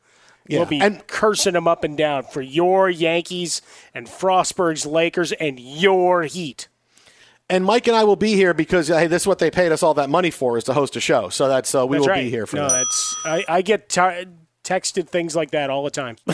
Yeah. 0.47 0.59
We'll 0.59 0.67
be 0.67 0.81
and, 0.81 1.05
cursing 1.07 1.53
them 1.53 1.67
up 1.67 1.83
and 1.83 1.97
down 1.97 2.23
for 2.23 2.41
your 2.41 2.89
Yankees 2.89 3.61
and 3.93 4.07
Frostburg's 4.07 4.85
Lakers 4.85 5.31
and 5.33 5.59
your 5.59 6.23
Heat. 6.23 6.67
And 7.49 7.63
Mike 7.63 7.87
and 7.87 7.95
I 7.95 8.03
will 8.03 8.17
be 8.17 8.33
here 8.33 8.53
because 8.53 8.89
hey, 8.89 9.07
this 9.07 9.23
is 9.23 9.27
what 9.27 9.39
they 9.39 9.49
paid 9.49 9.71
us 9.71 9.81
all 9.81 9.93
that 9.93 10.09
money 10.09 10.31
for 10.31 10.57
is 10.57 10.65
to 10.65 10.73
host 10.73 10.95
a 10.95 10.99
show. 10.99 11.29
So 11.29 11.47
that's 11.47 11.73
uh, 11.73 11.87
we 11.87 11.97
that's 11.97 12.07
will 12.07 12.13
right. 12.13 12.23
be 12.23 12.29
here 12.29 12.45
for 12.45 12.57
no, 12.57 12.67
that. 12.67 12.73
That's 12.73 13.15
I, 13.25 13.45
I 13.47 13.61
get 13.61 13.87
t- 13.89 14.25
texted 14.67 15.07
things 15.07 15.35
like 15.35 15.51
that 15.51 15.69
all 15.69 15.83
the 15.83 15.89
time. 15.89 16.17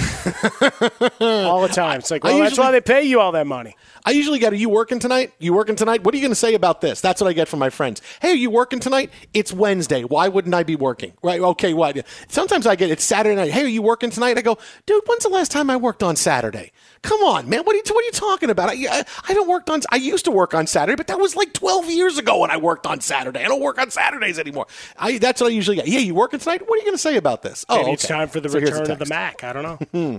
all 1.21 1.61
the 1.61 1.69
time. 1.71 1.99
It's 1.99 2.09
like, 2.09 2.23
well, 2.23 2.33
usually, 2.33 2.49
that's 2.49 2.57
why 2.57 2.71
they 2.71 2.81
pay 2.81 3.03
you 3.03 3.19
all 3.19 3.31
that 3.33 3.45
money. 3.45 3.75
I 4.05 4.11
usually 4.11 4.39
get, 4.39 4.51
are 4.51 4.55
you 4.55 4.69
working 4.69 4.97
tonight? 4.97 5.33
You 5.37 5.53
working 5.53 5.75
tonight? 5.75 6.03
What 6.03 6.13
are 6.13 6.17
you 6.17 6.23
going 6.23 6.31
to 6.31 6.35
say 6.35 6.55
about 6.55 6.81
this? 6.81 6.99
That's 6.99 7.21
what 7.21 7.27
I 7.27 7.33
get 7.33 7.47
from 7.47 7.59
my 7.59 7.69
friends. 7.69 8.01
Hey, 8.21 8.31
are 8.31 8.35
you 8.35 8.49
working 8.49 8.79
tonight? 8.79 9.11
It's 9.33 9.53
Wednesday. 9.53 10.03
Why 10.03 10.27
wouldn't 10.29 10.53
I 10.53 10.63
be 10.63 10.75
working? 10.75 11.13
Right? 11.21 11.39
Okay, 11.39 11.73
what? 11.73 12.05
Sometimes 12.27 12.65
I 12.65 12.75
get, 12.75 12.89
it's 12.89 13.03
Saturday 13.03 13.35
night. 13.35 13.51
Hey, 13.51 13.65
are 13.65 13.67
you 13.67 13.83
working 13.83 14.09
tonight? 14.09 14.37
I 14.37 14.41
go, 14.41 14.57
dude, 14.87 15.03
when's 15.05 15.23
the 15.23 15.29
last 15.29 15.51
time 15.51 15.69
I 15.69 15.77
worked 15.77 16.01
on 16.01 16.15
Saturday? 16.15 16.71
Come 17.03 17.21
on, 17.21 17.47
man. 17.47 17.63
What 17.63 17.75
are 17.75 17.77
you, 17.77 17.83
what 17.87 18.01
are 18.01 18.05
you 18.05 18.11
talking 18.11 18.49
about? 18.49 18.69
I, 18.69 18.73
I, 18.89 19.03
I 19.29 19.33
don't 19.33 19.47
work 19.47 19.69
on, 19.69 19.81
I 19.91 19.97
used 19.97 20.25
to 20.25 20.31
work 20.31 20.53
on 20.53 20.67
Saturday, 20.67 20.95
but 20.95 21.07
that 21.07 21.19
was 21.19 21.35
like 21.35 21.53
12 21.53 21.91
years 21.91 22.17
ago 22.17 22.39
when 22.39 22.49
I 22.49 22.57
worked 22.57 22.87
on 22.87 22.99
Saturday. 22.99 23.43
I 23.43 23.47
don't 23.47 23.61
work 23.61 23.77
on 23.77 23.91
Saturdays 23.91 24.39
anymore. 24.39 24.67
I, 24.97 25.17
that's 25.17 25.39
what 25.39 25.47
I 25.47 25.51
usually 25.51 25.77
get. 25.77 25.87
Yeah, 25.87 25.99
you 25.99 26.15
working 26.15 26.39
tonight? 26.39 26.61
What 26.67 26.75
are 26.75 26.79
you 26.79 26.85
going 26.85 26.95
to 26.95 27.01
say 27.01 27.17
about 27.17 27.43
this? 27.43 27.65
Oh, 27.69 27.91
okay. 27.93 28.22
Time 28.23 28.31
for 28.31 28.39
the 28.39 28.49
so 28.49 28.59
return 28.59 28.91
of 28.91 28.99
the 28.99 29.05
Mac. 29.05 29.43
I 29.43 29.53
don't 29.53 29.63
know. 29.63 29.79
Hmm. 29.93 30.17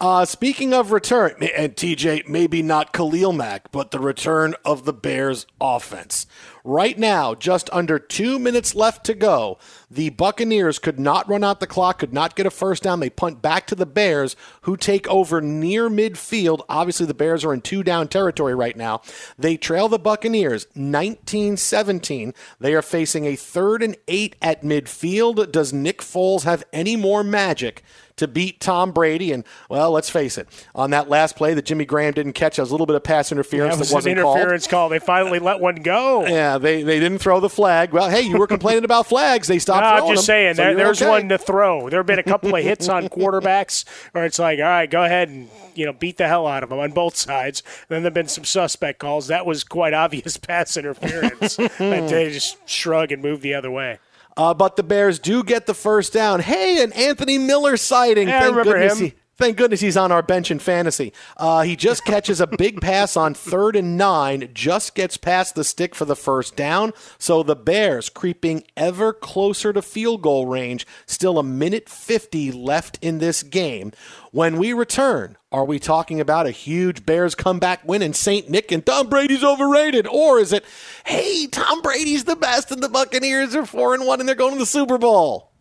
uh, 0.00 0.24
speaking 0.26 0.74
of 0.74 0.92
return, 0.92 1.34
and 1.56 1.74
TJ, 1.74 2.28
maybe 2.28 2.62
not 2.62 2.92
Khalil 2.92 3.32
Mack, 3.32 3.72
but 3.72 3.90
the 3.90 3.98
return 3.98 4.54
of 4.64 4.84
the 4.84 4.92
Bears 4.92 5.46
offense. 5.60 6.26
Right 6.66 6.98
now, 6.98 7.34
just 7.34 7.68
under 7.74 7.98
two 7.98 8.38
minutes 8.38 8.74
left 8.74 9.04
to 9.04 9.12
go. 9.12 9.58
The 9.90 10.08
Buccaneers 10.08 10.78
could 10.78 10.98
not 10.98 11.28
run 11.28 11.44
out 11.44 11.60
the 11.60 11.66
clock, 11.66 11.98
could 11.98 12.14
not 12.14 12.34
get 12.34 12.46
a 12.46 12.50
first 12.50 12.82
down. 12.82 13.00
They 13.00 13.10
punt 13.10 13.42
back 13.42 13.66
to 13.66 13.74
the 13.74 13.84
Bears, 13.84 14.34
who 14.62 14.78
take 14.78 15.06
over 15.08 15.42
near 15.42 15.90
midfield. 15.90 16.62
Obviously, 16.66 17.04
the 17.04 17.12
Bears 17.12 17.44
are 17.44 17.52
in 17.52 17.60
two 17.60 17.82
down 17.82 18.08
territory 18.08 18.54
right 18.54 18.78
now. 18.78 19.02
They 19.38 19.58
trail 19.58 19.90
the 19.90 19.98
Buccaneers 19.98 20.66
19 20.74 21.58
17. 21.58 22.32
They 22.58 22.72
are 22.72 22.80
facing 22.80 23.26
a 23.26 23.36
third 23.36 23.82
and 23.82 23.94
eight 24.08 24.34
at 24.40 24.62
midfield. 24.62 25.52
Does 25.52 25.74
Nick 25.74 26.00
Foles 26.00 26.44
have 26.44 26.64
any 26.72 26.96
more 26.96 27.22
magic? 27.22 27.82
To 28.16 28.28
beat 28.28 28.60
Tom 28.60 28.92
Brady. 28.92 29.32
And, 29.32 29.44
well, 29.68 29.90
let's 29.90 30.10
face 30.10 30.38
it, 30.38 30.48
on 30.74 30.90
that 30.90 31.08
last 31.08 31.36
play 31.36 31.54
that 31.54 31.64
Jimmy 31.64 31.84
Graham 31.84 32.12
didn't 32.12 32.34
catch, 32.34 32.56
there 32.56 32.62
was 32.62 32.70
a 32.70 32.74
little 32.74 32.86
bit 32.86 32.96
of 32.96 33.04
pass 33.04 33.32
interference 33.32 33.74
that, 33.74 33.80
was 33.80 33.88
that 33.90 33.94
wasn't 33.94 34.18
an 34.18 34.24
interference 34.24 34.66
called. 34.66 34.70
call. 34.70 34.88
They 34.90 34.98
finally 34.98 35.38
let 35.38 35.60
one 35.60 35.76
go. 35.76 36.24
Yeah, 36.34 36.58
they, 36.58 36.82
they 36.82 36.98
didn't 36.98 37.18
throw 37.18 37.38
the 37.38 37.48
flag. 37.48 37.92
Well, 37.92 38.10
hey, 38.10 38.22
you 38.22 38.38
were 38.38 38.48
complaining 38.48 38.84
about 38.84 39.06
flags. 39.06 39.46
They 39.46 39.60
stopped 39.60 39.82
no, 39.84 40.04
I'm 40.04 40.14
just 40.14 40.26
them, 40.26 40.34
saying, 40.34 40.54
so 40.54 40.62
there, 40.62 40.74
there's 40.74 41.00
okay. 41.00 41.08
one 41.08 41.28
to 41.28 41.38
throw. 41.38 41.88
There 41.88 42.00
have 42.00 42.06
been 42.06 42.18
a 42.18 42.24
couple 42.24 42.54
of 42.54 42.62
hits 42.62 42.88
on 42.88 43.08
quarterbacks 43.08 43.84
where 44.12 44.24
it's 44.24 44.38
like, 44.38 44.58
all 44.58 44.64
right, 44.64 44.90
go 44.90 45.04
ahead 45.04 45.28
and 45.28 45.48
you 45.74 45.86
know 45.86 45.92
beat 45.92 46.16
the 46.16 46.26
hell 46.26 46.46
out 46.46 46.64
of 46.64 46.70
them 46.70 46.80
on 46.80 46.90
both 46.90 47.14
sides. 47.14 47.62
And 47.88 47.96
then 47.96 48.02
there've 48.02 48.14
been 48.14 48.26
some 48.26 48.44
suspect 48.44 48.98
calls. 48.98 49.28
That 49.28 49.46
was 49.46 49.62
quite 49.62 49.94
obvious 49.94 50.36
pass 50.44 50.76
interference. 50.76 51.56
but 51.56 51.78
they 51.78 52.30
just 52.32 52.68
shrug 52.68 53.12
and 53.12 53.22
move 53.22 53.42
the 53.42 53.54
other 53.54 53.70
way. 53.70 53.98
Uh, 54.36 54.52
but 54.54 54.76
the 54.76 54.82
Bears 54.82 55.18
do 55.18 55.44
get 55.44 55.66
the 55.66 55.74
first 55.74 56.12
down. 56.12 56.40
Hey, 56.40 56.82
an 56.82 56.92
Anthony 56.92 57.38
Miller 57.38 57.76
sighting. 57.76 58.28
Yeah, 58.28 58.40
I 58.40 58.46
remember 58.46 58.72
goodness 58.72 58.98
him. 58.98 59.06
He, 59.06 59.14
thank 59.36 59.56
goodness 59.56 59.80
he's 59.80 59.96
on 59.96 60.12
our 60.12 60.22
bench 60.22 60.50
in 60.50 60.58
fantasy. 60.58 61.12
Uh, 61.36 61.62
he 61.62 61.76
just 61.76 62.04
catches 62.06 62.40
a 62.40 62.46
big 62.46 62.80
pass 62.80 63.16
on 63.16 63.34
third 63.34 63.76
and 63.76 63.96
nine, 63.96 64.50
just 64.52 64.94
gets 64.94 65.16
past 65.16 65.54
the 65.54 65.64
stick 65.64 65.94
for 65.94 66.04
the 66.04 66.16
first 66.16 66.56
down. 66.56 66.92
So 67.18 67.42
the 67.42 67.56
Bears 67.56 68.08
creeping 68.08 68.64
ever 68.76 69.12
closer 69.12 69.72
to 69.72 69.82
field 69.82 70.22
goal 70.22 70.46
range. 70.46 70.86
Still 71.06 71.38
a 71.38 71.42
minute 71.42 71.88
50 71.88 72.52
left 72.52 72.98
in 73.02 73.18
this 73.18 73.42
game. 73.42 73.92
When 74.30 74.56
we 74.56 74.72
return, 74.72 75.36
are 75.52 75.64
we 75.64 75.78
talking 75.78 76.20
about 76.20 76.46
a 76.46 76.50
huge 76.50 77.06
Bears 77.06 77.36
comeback 77.36 77.86
win 77.86 78.02
in 78.02 78.12
St. 78.14 78.50
Nick 78.50 78.72
and 78.72 78.84
Tom 78.84 79.08
Brady's 79.08 79.44
overrated? 79.44 80.06
Or 80.08 80.40
is 80.40 80.52
it, 80.52 80.64
hey, 81.06 81.46
Tom 81.46 81.80
Brady's 81.82 82.24
the 82.24 82.34
best 82.34 82.72
and 82.72 82.82
the 82.82 82.88
Buccaneers 82.88 83.54
are 83.54 83.66
4 83.66 83.94
and 83.94 84.06
1 84.06 84.20
and 84.20 84.28
they're 84.28 84.34
going 84.34 84.54
to 84.54 84.58
the 84.58 84.66
Super 84.66 84.98
Bowl? 84.98 85.52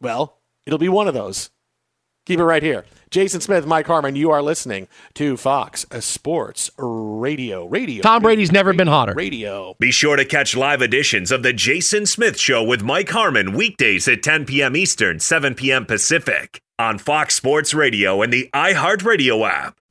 Well, 0.00 0.38
it'll 0.66 0.78
be 0.78 0.90
one 0.90 1.08
of 1.08 1.14
those. 1.14 1.48
Keep 2.26 2.40
it 2.40 2.44
right 2.44 2.62
here. 2.62 2.86
Jason 3.10 3.40
Smith, 3.40 3.66
Mike 3.66 3.86
Harmon, 3.86 4.16
you 4.16 4.30
are 4.30 4.42
listening 4.42 4.88
to 5.14 5.36
Fox 5.36 5.86
Sports 6.00 6.70
Radio. 6.78 7.66
Radio. 7.66 8.02
Tom 8.02 8.22
Brady's 8.22 8.50
never 8.50 8.72
been 8.72 8.88
hotter. 8.88 9.12
Radio. 9.14 9.76
Be 9.78 9.90
sure 9.92 10.16
to 10.16 10.24
catch 10.24 10.56
live 10.56 10.80
editions 10.82 11.30
of 11.30 11.42
The 11.42 11.52
Jason 11.52 12.06
Smith 12.06 12.38
Show 12.40 12.64
with 12.64 12.82
Mike 12.82 13.10
Harmon 13.10 13.52
weekdays 13.52 14.08
at 14.08 14.22
10 14.22 14.46
p.m. 14.46 14.74
Eastern, 14.74 15.20
7 15.20 15.54
p.m. 15.54 15.84
Pacific 15.84 16.60
on 16.78 16.98
Fox 16.98 17.34
Sports 17.34 17.74
Radio 17.74 18.22
and 18.22 18.32
the 18.32 18.48
iHeartRadio 18.54 19.48
app. 19.48 19.76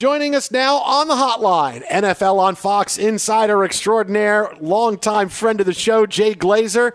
Joining 0.00 0.36
us 0.36 0.52
now 0.52 0.76
on 0.76 1.08
the 1.08 1.14
hotline, 1.14 1.84
NFL 1.88 2.38
on 2.38 2.54
Fox 2.54 2.98
insider 2.98 3.64
extraordinaire, 3.64 4.48
longtime 4.60 5.28
friend 5.28 5.58
of 5.58 5.66
the 5.66 5.72
show, 5.72 6.06
Jay 6.06 6.36
Glazer. 6.36 6.92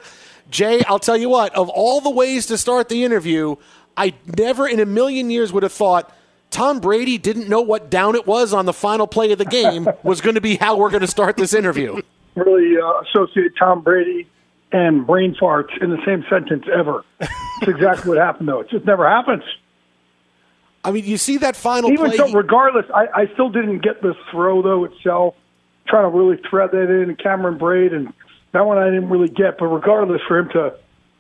Jay, 0.50 0.82
I'll 0.86 1.00
tell 1.00 1.18
you 1.18 1.28
what, 1.28 1.54
of 1.54 1.68
all 1.68 2.00
the 2.00 2.10
ways 2.10 2.46
to 2.46 2.58
start 2.58 2.88
the 2.88 3.04
interview, 3.04 3.58
I 3.98 4.14
never 4.38 4.70
in 4.70 4.80
a 4.80 4.86
million 4.86 5.30
years 5.30 5.52
would 5.52 5.64
have 5.64 5.74
thought 5.74 6.16
Tom 6.50 6.80
Brady 6.80 7.18
didn't 7.18 7.50
know 7.50 7.60
what 7.60 7.90
down 7.90 8.16
it 8.16 8.26
was 8.26 8.54
on 8.54 8.66
the 8.66 8.72
final 8.72 9.06
play 9.06 9.34
of 9.34 9.38
the 9.38 9.44
game 9.44 9.90
was 10.04 10.22
going 10.22 10.36
to 10.36 10.42
be 10.42 10.56
how 10.56 10.78
we're 10.78 10.90
going 10.90 11.02
to 11.02 11.08
start 11.08 11.36
this 11.36 11.54
interview. 11.54 12.02
Really 12.36 12.82
uh, 12.82 13.02
associate 13.02 13.52
Tom 13.60 13.82
Brady 13.82 14.30
and 14.72 15.06
brain 15.06 15.36
farts 15.36 15.78
in 15.84 15.90
the 15.90 16.02
same 16.06 16.24
sentence 16.30 16.64
ever. 16.74 17.04
It's 17.20 17.68
exactly 17.68 18.08
what 18.08 18.18
happened, 18.18 18.48
though. 18.48 18.62
It 18.62 18.70
just 18.70 18.86
never 18.86 19.10
happens. 19.10 19.44
I 20.84 20.92
mean, 20.92 21.06
you 21.06 21.18
see 21.18 21.38
that 21.38 21.56
final 21.56 21.92
Even 21.92 22.08
play. 22.08 22.18
so, 22.18 22.32
regardless, 22.32 22.86
I, 22.94 23.08
I 23.14 23.28
still 23.34 23.50
didn't 23.50 23.80
get 23.80 24.02
the 24.02 24.16
throw 24.32 24.62
though 24.62 24.84
itself. 24.86 25.36
Trying 25.88 26.10
to 26.10 26.18
really 26.18 26.38
thread 26.50 26.72
that 26.72 26.90
in, 26.90 27.16
Cameron 27.18 27.60
Brate, 27.60 27.94
and 27.94 28.14
that 28.54 28.66
one 28.66 28.78
I 28.78 28.86
didn't 28.86 29.10
really 29.10 29.28
get. 29.30 29.58
But 29.58 29.68
regardless, 29.68 30.22
for 30.28 30.38
him 30.40 30.50
to, 30.50 30.74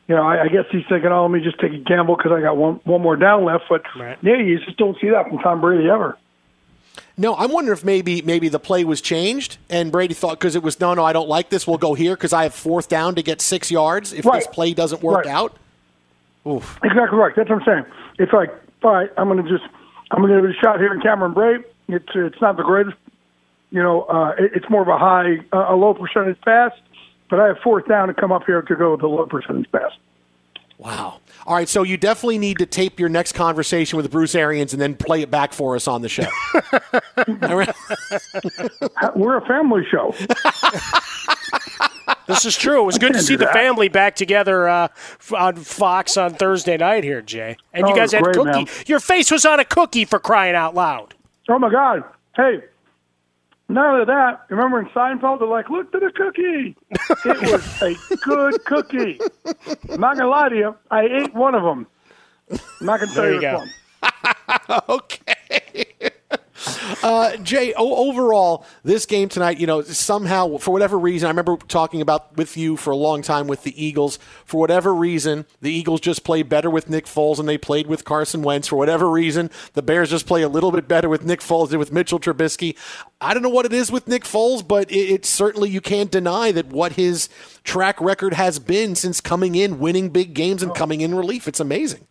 you 0.08 0.15
know, 0.15 0.23
I, 0.23 0.43
I 0.43 0.47
guess 0.47 0.65
he's 0.71 0.86
thinking, 0.88 1.12
oh, 1.12 1.23
let 1.23 1.32
me 1.32 1.41
just 1.41 1.60
take 1.60 1.73
a 1.73 1.78
gamble 1.78 2.15
because 2.15 2.32
I 2.32 2.39
got 2.41 2.56
one 2.58 2.76
one 2.86 3.02
more 3.02 3.15
down 3.17 3.43
left. 3.45 3.65
But 3.69 3.84
yeah, 3.97 4.38
you 4.38 4.60
just 4.60 4.78
don't 4.78 4.97
see 5.02 5.10
that 5.10 5.28
from 5.28 5.39
Tom 5.39 5.60
Brady 5.62 5.89
ever. 5.89 6.17
No, 7.17 7.36
I'm 7.36 7.52
wondering 7.52 7.78
if 7.78 7.84
maybe 7.84 8.21
maybe 8.21 8.49
the 8.49 8.60
play 8.60 8.84
was 8.84 9.02
changed 9.02 9.58
and 9.69 9.91
Brady 9.91 10.13
thought 10.13 10.39
because 10.39 10.56
it 10.56 10.63
was 10.63 10.80
no, 10.80 10.93
no, 10.93 11.04
I 11.04 11.13
don't 11.13 11.30
like 11.30 11.49
this. 11.49 11.67
We'll 11.67 11.78
go 11.78 11.93
here 11.93 12.15
because 12.15 12.34
I 12.34 12.43
have 12.43 12.54
fourth 12.56 12.88
down 12.89 13.15
to 13.15 13.21
get 13.23 13.41
six 13.41 13.69
yards. 13.69 14.13
If 14.13 14.26
Right. 14.26 14.39
this 14.39 14.47
play 14.47 14.73
doesn't 14.73 15.04
work 15.04 15.26
Right. 15.26 15.28
out, 15.28 15.56
oof. 16.47 16.80
Exactly 16.84 17.17
right. 17.19 17.36
That's 17.36 17.49
what 17.49 17.60
I'm 17.62 17.65
saying. 17.65 17.86
It's 18.17 18.34
like, 18.34 18.49
all 18.84 18.93
right, 18.93 19.10
I'm 19.17 19.28
going 19.28 19.43
to 19.43 19.50
just, 19.50 19.63
I'm 20.12 20.22
going 20.22 20.34
to 20.34 20.41
give 20.41 20.50
it 20.50 20.56
a 20.56 20.60
shot 20.60 20.80
here 20.80 20.93
in 20.93 21.02
Cameron 21.02 21.34
Brate. 21.34 21.63
It's 21.88 22.08
it's 22.15 22.41
not 22.41 22.58
the 22.58 22.63
greatest, 22.63 22.98
you 23.72 23.82
know, 23.84 24.04
uh, 24.04 24.36
it, 24.39 24.52
it's 24.56 24.69
more 24.69 24.82
of 24.82 24.88
a 24.88 24.98
high, 24.98 25.39
uh, 25.52 25.74
a 25.74 25.76
low 25.76 25.93
percentage 25.93 26.39
pass, 26.41 26.72
but 27.30 27.39
I 27.39 27.48
have 27.48 27.58
fourth 27.63 27.88
down 27.88 28.08
to 28.08 28.13
come 28.13 28.32
up 28.32 28.46
here 28.46 28.62
to 28.62 28.76
go 28.76 28.91
with 28.91 29.02
the 29.02 29.08
low 29.08 29.26
percentage 29.26 29.69
pass. 29.72 29.91
Wow. 30.78 31.19
All 31.46 31.56
right, 31.56 31.67
so 31.69 31.84
you 31.84 31.98
definitely 31.98 32.38
need 32.38 32.58
to 32.60 32.65
tape 32.65 33.00
your 33.00 33.10
next 33.10 33.34
conversation 33.34 33.98
with 33.98 34.10
Bruce 34.10 34.34
Arians 34.34 34.74
and 34.74 34.82
then 34.82 34.96
play 34.96 35.22
it 35.22 35.30
back 35.30 35.54
for 35.54 35.76
us 35.76 35.88
on 35.88 36.02
the 36.02 36.10
show. 36.10 36.26
We're 39.15 39.38
a 39.38 39.46
family 39.46 39.86
show. 39.89 40.15
This 42.27 42.45
is 42.45 42.55
true. 42.57 42.81
It 42.81 42.86
was 42.86 42.97
good 42.97 43.13
to 43.13 43.21
see 43.21 43.36
the 43.36 43.47
family 43.47 43.88
back 43.89 44.15
together 44.15 44.67
uh, 44.69 44.88
on 45.36 45.55
Fox 45.57 46.15
on 46.17 46.33
Thursday 46.33 46.77
night 46.77 47.03
here, 47.03 47.21
Jay. 47.21 47.57
And 47.73 47.88
you 47.88 47.93
Oh, 47.93 47.95
guys 47.95 48.12
had 48.13 48.23
great, 48.23 48.36
cookie. 48.36 48.49
man. 48.51 48.67
Your 48.86 48.99
face 48.99 49.29
was 49.31 49.45
on 49.45 49.59
a 49.59 49.65
cookie 49.65 50.05
for 50.05 50.19
crying 50.19 50.55
out 50.55 50.73
loud. 50.75 51.15
Oh 51.49 51.59
my 51.59 51.69
God! 51.69 52.03
Hey, 52.36 52.62
not 53.67 53.93
only 53.93 54.05
that, 54.05 54.45
remember 54.49 54.79
in 54.79 54.86
Seinfeld, 54.88 55.39
they're 55.39 55.47
like, 55.47 55.69
"Look 55.69 55.91
to 55.91 55.99
the 55.99 56.12
cookie." 56.15 56.75
It 57.25 57.51
was 57.51 57.81
a 57.81 58.15
good 58.23 58.63
cookie. 58.65 59.19
I'm 59.91 59.99
not 59.99 60.15
gonna 60.17 60.29
lie 60.29 60.49
to 60.49 60.55
you. 60.55 60.75
I 60.89 61.01
ate 61.03 61.33
one 61.33 61.55
of 61.55 61.63
them. 61.63 61.86
I'm 62.51 62.86
not 62.86 62.99
gonna 63.01 63.12
tell 63.13 63.23
There 63.23 63.33
you 63.33 63.41
you 63.41 63.57
which 63.59 63.69
go. 64.01 64.77
one. 64.77 64.81
okay. 64.89 66.12
Uh, 67.04 67.38
Jay, 67.38 67.73
o- 67.73 68.10
overall, 68.10 68.65
this 68.84 69.06
game 69.06 69.30
tonight, 69.30 69.60
you 69.60 69.67
know, 69.67 69.82
somehow, 69.82 70.58
for 70.58 70.71
whatever 70.71 70.97
reason, 70.97 71.28
I 71.28 71.30
remember 71.30 71.58
talking 71.67 72.02
about 72.02 72.38
with 72.38 72.56
you 72.56 72.78
for 72.78 72.91
a 72.91 72.95
long 72.95 73.21
time 73.21 73.47
with 73.47 73.63
the 73.63 73.84
Eagles. 73.84 74.19
For 74.45 74.60
whatever 74.60 74.93
reason, 74.93 75.45
the 75.62 75.71
Eagles 75.71 76.02
just 76.02 76.23
play 76.23 76.43
better 76.43 76.69
with 76.69 76.89
Nick 76.89 77.06
Foles 77.06 77.38
than 77.38 77.45
they 77.45 77.58
played 77.58 77.88
with 77.88 78.06
Carson 78.06 78.41
Wentz. 78.41 78.67
For 78.67 78.76
whatever 78.76 79.10
reason, 79.10 79.49
the 79.73 79.82
Bears 79.82 80.10
just 80.10 80.28
play 80.28 80.41
a 80.41 80.49
little 80.49 80.71
bit 80.71 80.88
better 80.88 81.10
with 81.10 81.26
Nick 81.26 81.41
Foles 81.41 81.69
than 81.69 81.80
with 81.80 81.91
Mitchell 81.91 82.19
Trubisky. 82.19 82.76
I 83.19 83.34
don't 83.34 83.43
know 83.43 83.49
what 83.49 83.65
it 83.65 83.73
is 83.73 83.91
with 83.91 84.08
Nick 84.08 84.23
Foles, 84.23 84.65
but 84.65 84.91
it, 84.91 84.95
it's 84.95 85.30
certainly 85.30 85.69
you 85.69 85.82
can't 85.82 86.12
deny 86.12 86.52
that 86.52 86.67
what 86.67 86.93
his 86.93 87.30
track 87.63 87.99
record 87.99 88.34
has 88.34 88.60
been 88.60 88.95
since 88.95 89.21
coming 89.21 89.56
in, 89.56 89.80
winning 89.80 90.10
big 90.10 90.34
games, 90.34 90.63
and 90.63 90.73
coming 90.73 91.02
in 91.02 91.15
relief. 91.15 91.47
It's 91.47 91.60
amazing. 91.60 92.08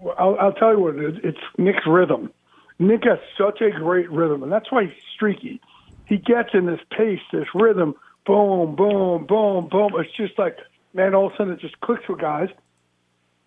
Well, 0.00 0.14
I'll, 0.18 0.38
I'll 0.38 0.52
tell 0.52 0.72
you 0.72 0.80
what 0.80 0.96
it 0.96 1.04
is. 1.04 1.20
It's 1.24 1.38
Nick's 1.56 1.86
rhythm. 1.86 2.32
Nick 2.78 3.04
has 3.04 3.18
such 3.36 3.60
a 3.60 3.70
great 3.70 4.10
rhythm, 4.10 4.42
and 4.42 4.52
that's 4.52 4.70
why 4.70 4.84
he's 4.84 4.94
streaky. 5.14 5.60
He 6.06 6.16
gets 6.16 6.50
in 6.54 6.66
this 6.66 6.80
pace, 6.96 7.20
this 7.32 7.46
rhythm, 7.54 7.94
boom, 8.24 8.76
boom, 8.76 9.26
boom, 9.26 9.68
boom. 9.68 9.92
It's 9.96 10.14
just 10.16 10.38
like, 10.38 10.58
man, 10.94 11.14
all 11.14 11.26
of 11.26 11.32
a 11.32 11.36
sudden 11.36 11.52
it 11.54 11.60
just 11.60 11.80
clicks 11.80 12.08
with 12.08 12.20
guys. 12.20 12.48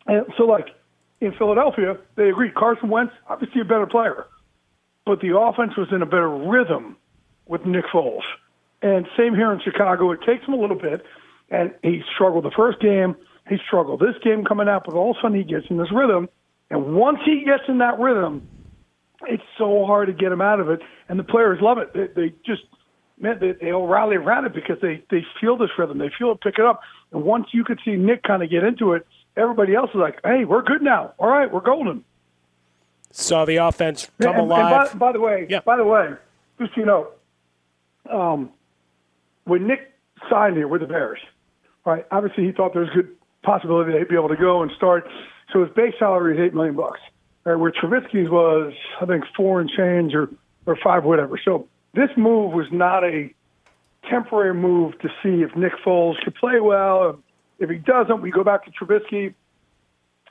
And 0.08 0.26
so, 0.38 0.44
like, 0.44 0.68
in 1.22 1.32
Philadelphia, 1.34 1.98
they 2.16 2.30
agreed 2.30 2.56
Carson 2.56 2.90
Wentz, 2.90 3.14
obviously 3.28 3.62
a 3.62 3.66
better 3.66 3.86
player, 3.86 4.26
but 5.06 5.22
the 5.22 5.38
offense 5.38 5.78
was 5.78 5.88
in 5.92 6.02
a 6.02 6.06
better 6.06 6.30
rhythm 6.30 6.98
with 7.46 7.66
Nick 7.66 7.86
Foles. 7.94 8.24
And 8.82 9.08
same 9.16 9.36
here 9.36 9.52
in 9.52 9.60
Chicago. 9.62 10.12
It 10.12 10.22
takes 10.26 10.46
him 10.46 10.54
a 10.56 10.58
little 10.58 10.78
bit, 10.78 11.06
and 11.50 11.74
he 11.84 12.02
struggled 12.14 12.46
the 12.46 12.52
first 12.52 12.80
game. 12.80 13.16
He 13.48 13.58
struggled 13.66 14.00
this 14.00 14.16
game 14.24 14.44
coming 14.44 14.68
out, 14.68 14.84
but 14.86 14.96
all 14.96 15.12
of 15.12 15.18
a 15.18 15.22
sudden 15.22 15.38
he 15.38 15.44
gets 15.44 15.68
in 15.70 15.78
this 15.78 15.92
rhythm. 15.92 16.30
And 16.70 16.96
once 16.96 17.20
he 17.26 17.44
gets 17.46 17.64
in 17.68 17.80
that 17.80 18.00
rhythm, 18.00 18.48
it's 19.28 19.44
so 19.58 19.86
hard 19.86 20.08
to 20.08 20.14
get 20.14 20.30
them 20.30 20.42
out 20.42 20.60
of 20.60 20.70
it. 20.70 20.82
And 21.10 21.20
the 21.20 21.24
players 21.24 21.60
love 21.62 21.78
it. 21.78 21.94
They, 21.94 22.08
they 22.08 22.36
just, 22.46 22.64
man, 23.20 23.38
they, 23.40 23.54
they 23.54 23.72
all 23.72 23.88
rally 23.88 24.16
around 24.16 24.46
it 24.46 24.54
because 24.54 24.78
they, 24.82 25.04
they 25.10 25.26
feel 25.40 25.58
this 25.58 25.70
rhythm. 25.78 25.98
They 25.98 26.12
feel 26.18 26.32
it 26.32 26.42
pick 26.42 26.60
it 26.60 26.66
up. 26.66 26.82
And 27.12 27.24
once 27.24 27.48
you 27.52 27.64
could 27.64 27.80
see 27.84 27.96
Nick 27.96 28.24
kind 28.24 28.44
of 28.44 28.50
get 28.50 28.64
into 28.64 28.94
it, 28.94 29.06
everybody 29.38 29.76
else 29.76 29.90
is 29.92 29.98
like, 29.98 30.20
hey, 30.24 30.46
we're 30.46 30.64
good 30.64 30.82
now. 30.82 31.14
All 31.20 31.30
right, 31.30 31.52
we're 31.52 31.62
golden. 31.62 32.04
Saw 33.12 33.46
the 33.46 33.58
offense 33.58 34.10
come 34.22 34.32
and, 34.32 34.42
alive. 34.42 34.90
And 34.92 35.00
by, 35.00 35.08
by 35.08 35.12
the 35.12 35.20
way, 35.20 35.48
by 35.66 35.78
the 35.78 35.84
way, 35.84 36.12
just 36.60 36.74
so 36.74 36.80
you 36.80 36.86
know, 36.86 37.08
um, 38.10 38.52
when 39.44 39.68
Nick 39.68 39.92
signed 40.30 40.56
here 40.56 40.68
with 40.68 40.82
the 40.82 40.88
Bears, 40.88 41.20
right? 41.86 42.06
Obviously, 42.12 42.46
he 42.46 42.52
thought 42.52 42.74
there 42.74 42.84
was 42.84 42.92
a 42.92 42.96
good 42.96 43.16
possibility 43.44 43.92
that 43.92 44.00
he'd 44.00 44.08
be 44.08 44.16
able 44.16 44.30
to 44.30 44.38
go 44.38 44.62
and 44.62 44.72
start. 44.78 45.08
So 45.52 45.64
his 45.64 45.74
base 45.74 45.94
salary 46.00 46.36
is 46.36 46.40
eight 46.40 46.54
million 46.54 46.76
bucks, 46.76 47.00
right? 47.44 47.56
Where 47.56 47.72
Trubisky's 47.72 48.30
was, 48.30 48.74
I 49.02 49.06
think, 49.06 49.24
four 49.36 49.62
and 49.62 49.70
change 49.70 50.14
or 50.14 50.30
or 50.66 50.78
five, 50.84 51.04
whatever. 51.04 51.40
So 51.44 51.68
this 51.94 52.10
move 52.16 52.54
was 52.54 52.68
not 52.72 53.04
a 53.04 53.34
temporary 54.10 54.54
move 54.54 54.98
to 55.00 55.10
see 55.24 55.42
if 55.42 55.56
Nick 55.56 55.74
Foles 55.86 56.16
could 56.24 56.36
play 56.36 56.60
well. 56.60 57.20
If 57.60 57.70
he 57.70 57.78
doesn't, 57.78 58.22
we 58.22 58.32
go 58.32 58.44
back 58.44 58.66
to 58.66 58.72
Trubisky. 58.72 59.34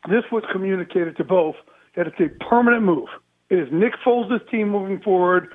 This 0.08 0.24
was 0.32 0.42
communicated 0.52 1.16
to 1.18 1.24
both 1.24 1.56
that 1.96 2.06
it's 2.06 2.20
a 2.20 2.28
permanent 2.44 2.84
move. 2.84 3.08
It 3.50 3.58
is 3.58 3.68
Nick 3.72 3.94
Foles' 4.04 4.48
team 4.50 4.70
moving 4.70 5.00
forward. 5.00 5.48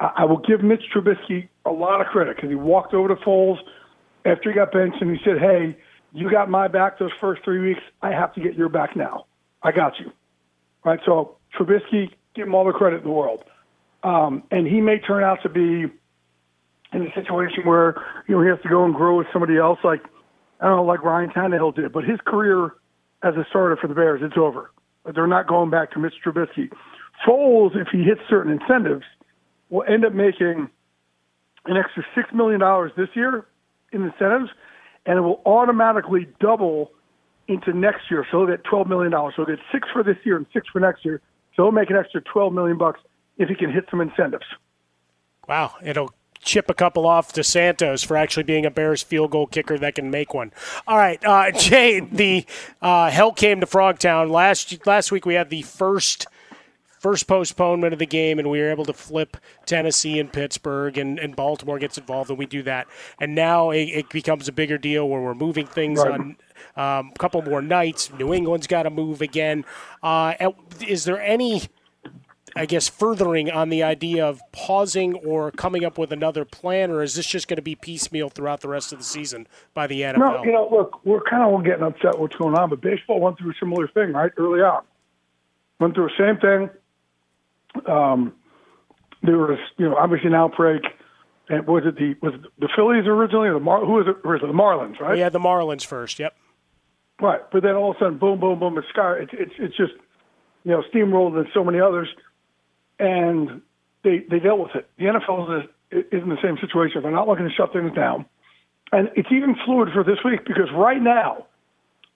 I 0.00 0.10
I 0.18 0.24
will 0.24 0.38
give 0.38 0.62
Mitch 0.62 0.84
Trubisky 0.94 1.48
a 1.64 1.70
lot 1.70 2.00
of 2.00 2.06
credit 2.08 2.36
because 2.36 2.50
he 2.50 2.54
walked 2.54 2.94
over 2.94 3.08
to 3.08 3.16
Foles 3.16 3.58
after 4.24 4.50
he 4.50 4.54
got 4.54 4.72
benched 4.72 5.00
and 5.00 5.10
he 5.10 5.18
said, 5.24 5.38
"Hey, 5.38 5.76
you 6.12 6.30
got 6.30 6.48
my 6.48 6.68
back 6.68 6.98
those 6.98 7.10
first 7.20 7.42
three 7.44 7.58
weeks. 7.60 7.80
I 8.02 8.10
have 8.12 8.32
to 8.34 8.40
get 8.40 8.54
your 8.54 8.68
back 8.68 8.94
now. 8.94 9.26
I 9.62 9.72
got 9.72 9.98
you." 9.98 10.12
Right. 10.84 11.00
So 11.04 11.36
Trubisky, 11.58 12.10
give 12.34 12.46
him 12.46 12.54
all 12.54 12.64
the 12.64 12.72
credit 12.72 12.98
in 12.98 13.04
the 13.04 13.10
world, 13.10 13.44
um, 14.02 14.42
and 14.50 14.66
he 14.66 14.80
may 14.80 14.98
turn 14.98 15.24
out 15.24 15.42
to 15.42 15.48
be 15.48 15.86
in 16.92 17.02
a 17.02 17.12
situation 17.14 17.64
where 17.64 18.02
you 18.26 18.34
know 18.34 18.42
he 18.42 18.48
has 18.48 18.60
to 18.62 18.68
go 18.68 18.84
and 18.84 18.94
grow 18.94 19.18
with 19.18 19.26
somebody 19.32 19.56
else, 19.56 19.78
like 19.84 20.00
I 20.60 20.66
don't 20.66 20.76
know, 20.76 20.84
like 20.84 21.02
Ryan 21.02 21.30
Tannehill 21.30 21.74
did. 21.74 21.92
But 21.92 22.04
his 22.04 22.18
career 22.26 22.74
as 23.22 23.34
a 23.34 23.44
starter 23.50 23.76
for 23.76 23.88
the 23.88 23.94
Bears, 23.94 24.20
it's 24.22 24.36
over. 24.36 24.70
They're 25.14 25.26
not 25.26 25.46
going 25.46 25.70
back 25.70 25.92
to 25.92 25.98
Mitch 25.98 26.14
Trubisky. 26.24 26.70
Foles, 27.26 27.74
if 27.74 27.88
he 27.90 28.02
hits 28.02 28.20
certain 28.28 28.52
incentives, 28.52 29.04
will 29.70 29.84
end 29.88 30.04
up 30.04 30.12
making 30.12 30.68
an 31.66 31.76
extra 31.76 32.04
six 32.14 32.28
million 32.32 32.60
dollars 32.60 32.92
this 32.96 33.08
year 33.14 33.46
in 33.92 34.02
incentives, 34.02 34.50
and 35.06 35.18
it 35.18 35.22
will 35.22 35.42
automatically 35.44 36.28
double 36.40 36.92
into 37.48 37.72
next 37.72 38.10
year. 38.10 38.26
So 38.30 38.38
he'll 38.38 38.56
get 38.56 38.64
twelve 38.64 38.88
million 38.88 39.10
dollars. 39.12 39.34
So 39.36 39.44
he'll 39.44 39.56
get 39.56 39.64
six 39.72 39.88
for 39.92 40.02
this 40.02 40.16
year 40.24 40.36
and 40.36 40.46
six 40.52 40.66
for 40.68 40.80
next 40.80 41.04
year. 41.04 41.20
So 41.56 41.64
he'll 41.64 41.72
make 41.72 41.90
an 41.90 41.96
extra 41.96 42.20
twelve 42.22 42.52
million 42.52 42.78
bucks 42.78 43.00
if 43.36 43.48
he 43.48 43.54
can 43.54 43.72
hit 43.72 43.86
some 43.90 44.00
incentives. 44.00 44.44
Wow, 45.48 45.74
it'll 45.82 46.12
chip 46.40 46.70
a 46.70 46.74
couple 46.74 47.06
off 47.06 47.32
to 47.32 47.42
Santos 47.42 48.04
for 48.04 48.16
actually 48.16 48.44
being 48.44 48.64
a 48.64 48.70
Bears 48.70 49.02
field 49.02 49.30
goal 49.32 49.46
kicker 49.46 49.76
that 49.78 49.94
can 49.94 50.10
make 50.10 50.34
one. 50.34 50.52
All 50.86 50.96
right, 50.96 51.18
uh, 51.24 51.50
Jay, 51.58 52.00
the 52.00 52.46
uh, 52.82 53.10
hell 53.10 53.32
came 53.32 53.60
to 53.60 53.66
Frogtown 53.66 54.30
last 54.30 54.86
last 54.86 55.10
week. 55.10 55.26
We 55.26 55.34
had 55.34 55.50
the 55.50 55.62
first 55.62 56.26
first 57.00 57.26
postponement 57.28 57.92
of 57.92 57.98
the 58.00 58.06
game, 58.06 58.38
and 58.40 58.50
we 58.50 58.58
were 58.60 58.70
able 58.70 58.84
to 58.84 58.92
flip 58.92 59.36
Tennessee 59.66 60.18
and 60.18 60.32
Pittsburgh, 60.32 60.98
and, 60.98 61.16
and 61.18 61.36
Baltimore 61.36 61.78
gets 61.78 61.96
involved, 61.96 62.28
and 62.28 62.38
we 62.38 62.44
do 62.44 62.62
that. 62.64 62.88
And 63.20 63.36
now 63.36 63.70
it, 63.70 63.84
it 63.84 64.08
becomes 64.08 64.48
a 64.48 64.52
bigger 64.52 64.78
deal 64.78 65.08
where 65.08 65.20
we're 65.20 65.34
moving 65.34 65.66
things 65.66 66.00
Right. 66.00 66.10
on 66.12 66.36
um, 66.76 67.12
a 67.14 67.18
couple 67.18 67.42
more 67.42 67.62
nights. 67.62 68.12
New 68.12 68.32
England's 68.32 68.66
got 68.66 68.84
to 68.84 68.90
move 68.90 69.20
again. 69.20 69.64
Uh, 70.02 70.34
is 70.86 71.04
there 71.04 71.20
any, 71.20 71.62
I 72.56 72.66
guess, 72.66 72.88
furthering 72.88 73.50
on 73.50 73.68
the 73.68 73.82
idea 73.82 74.26
of 74.26 74.40
pausing 74.52 75.14
or 75.14 75.50
coming 75.50 75.84
up 75.84 75.98
with 75.98 76.12
another 76.12 76.44
plan, 76.44 76.90
or 76.90 77.02
is 77.02 77.14
this 77.14 77.26
just 77.26 77.48
going 77.48 77.56
to 77.56 77.62
be 77.62 77.74
piecemeal 77.74 78.28
throughout 78.28 78.60
the 78.60 78.68
rest 78.68 78.92
of 78.92 78.98
the 78.98 79.04
season 79.04 79.46
by 79.74 79.86
the 79.86 80.02
NFL? 80.02 80.18
No, 80.18 80.44
you 80.44 80.52
know, 80.52 80.68
look, 80.70 81.04
we're 81.04 81.22
kind 81.22 81.42
of 81.42 81.52
all 81.52 81.62
getting 81.62 81.84
upset 81.84 82.18
what's 82.18 82.36
going 82.36 82.56
on, 82.56 82.70
but 82.70 82.80
baseball 82.80 83.20
went 83.20 83.38
through 83.38 83.50
a 83.50 83.54
similar 83.60 83.88
thing, 83.88 84.12
right, 84.12 84.32
early 84.36 84.60
on. 84.60 84.82
Went 85.80 85.94
through 85.94 86.08
the 86.16 86.24
same 86.24 86.40
thing. 86.40 86.70
Um, 87.86 88.34
there 89.22 89.38
was, 89.38 89.58
you 89.76 89.88
know, 89.88 89.96
obviously 89.96 90.28
an 90.28 90.34
outbreak. 90.34 90.82
And 91.48 91.66
was 91.66 91.84
it 91.86 91.96
the 91.96 92.14
was 92.20 92.34
it 92.34 92.42
the 92.58 92.68
Phillies 92.76 93.06
originally 93.06 93.48
or 93.48 93.54
the 93.54 93.60
Mar? 93.60 93.80
Who 93.80 93.92
was 93.92 94.06
it? 94.06 94.26
Was 94.26 94.40
it 94.42 94.46
the 94.46 94.52
Marlins? 94.52 95.00
Right. 95.00 95.14
We 95.14 95.20
had 95.20 95.32
the 95.32 95.38
Marlins 95.38 95.84
first. 95.84 96.18
Yep. 96.18 96.34
Right, 97.20 97.40
but 97.50 97.62
then 97.62 97.74
all 97.74 97.90
of 97.90 97.96
a 97.96 97.98
sudden, 97.98 98.18
boom, 98.18 98.38
boom, 98.38 98.60
boom, 98.60 98.78
it's 98.78 98.88
sky. 98.90 99.18
It's 99.20 99.32
it's 99.32 99.52
it's 99.58 99.76
just 99.76 99.92
you 100.64 100.70
know 100.70 100.82
steamrolled 100.94 101.36
and 101.36 101.48
so 101.52 101.64
many 101.64 101.80
others, 101.80 102.08
and 103.00 103.60
they 104.04 104.24
they 104.30 104.38
dealt 104.38 104.60
with 104.60 104.76
it. 104.76 104.88
The 104.98 105.06
NFL 105.06 105.64
is 105.64 105.68
is 105.90 106.22
in 106.22 106.28
the 106.28 106.38
same 106.42 106.58
situation. 106.60 107.02
They're 107.02 107.10
not 107.10 107.26
looking 107.26 107.48
to 107.48 107.52
shut 107.52 107.72
things 107.72 107.92
down, 107.92 108.24
and 108.92 109.10
it's 109.16 109.32
even 109.32 109.56
fluid 109.64 109.88
for 109.92 110.04
this 110.04 110.18
week 110.24 110.44
because 110.46 110.68
right 110.72 111.02
now, 111.02 111.46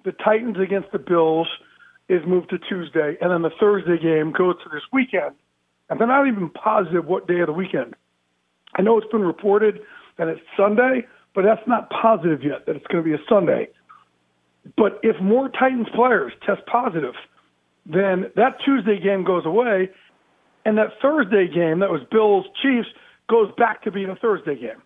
the 0.04 0.12
Titans 0.12 0.58
against 0.62 0.92
the 0.92 1.00
Bills 1.00 1.48
is 2.08 2.20
moved 2.24 2.50
to 2.50 2.58
Tuesday, 2.58 3.16
and 3.20 3.32
then 3.32 3.42
the 3.42 3.50
Thursday 3.58 3.98
game 3.98 4.30
goes 4.30 4.54
to 4.62 4.68
this 4.68 4.82
weekend, 4.92 5.34
and 5.90 5.98
they're 5.98 6.06
not 6.06 6.28
even 6.28 6.48
positive 6.50 7.06
what 7.06 7.26
day 7.26 7.40
of 7.40 7.48
the 7.48 7.52
weekend. 7.52 7.94
I 8.74 8.82
know 8.82 8.98
it's 8.98 9.10
been 9.10 9.22
reported 9.22 9.80
that 10.18 10.28
it's 10.28 10.40
Sunday, 10.56 11.06
but 11.34 11.42
that's 11.42 11.66
not 11.66 11.90
positive 11.90 12.42
yet 12.42 12.66
that 12.66 12.76
it's 12.76 12.86
going 12.86 13.02
to 13.02 13.08
be 13.08 13.14
a 13.14 13.24
Sunday. 13.28 13.68
But 14.76 15.00
if 15.02 15.20
more 15.20 15.48
Titans 15.48 15.88
players 15.94 16.32
test 16.46 16.64
positive, 16.66 17.14
then 17.86 18.30
that 18.36 18.56
Tuesday 18.64 18.98
game 18.98 19.24
goes 19.24 19.44
away, 19.44 19.90
and 20.64 20.78
that 20.78 20.90
Thursday 21.00 21.48
game 21.48 21.80
that 21.80 21.90
was 21.90 22.02
Bills 22.10 22.46
Chiefs 22.62 22.88
goes 23.28 23.50
back 23.56 23.82
to 23.82 23.90
being 23.90 24.08
a 24.08 24.16
Thursday 24.16 24.54
game. 24.54 24.82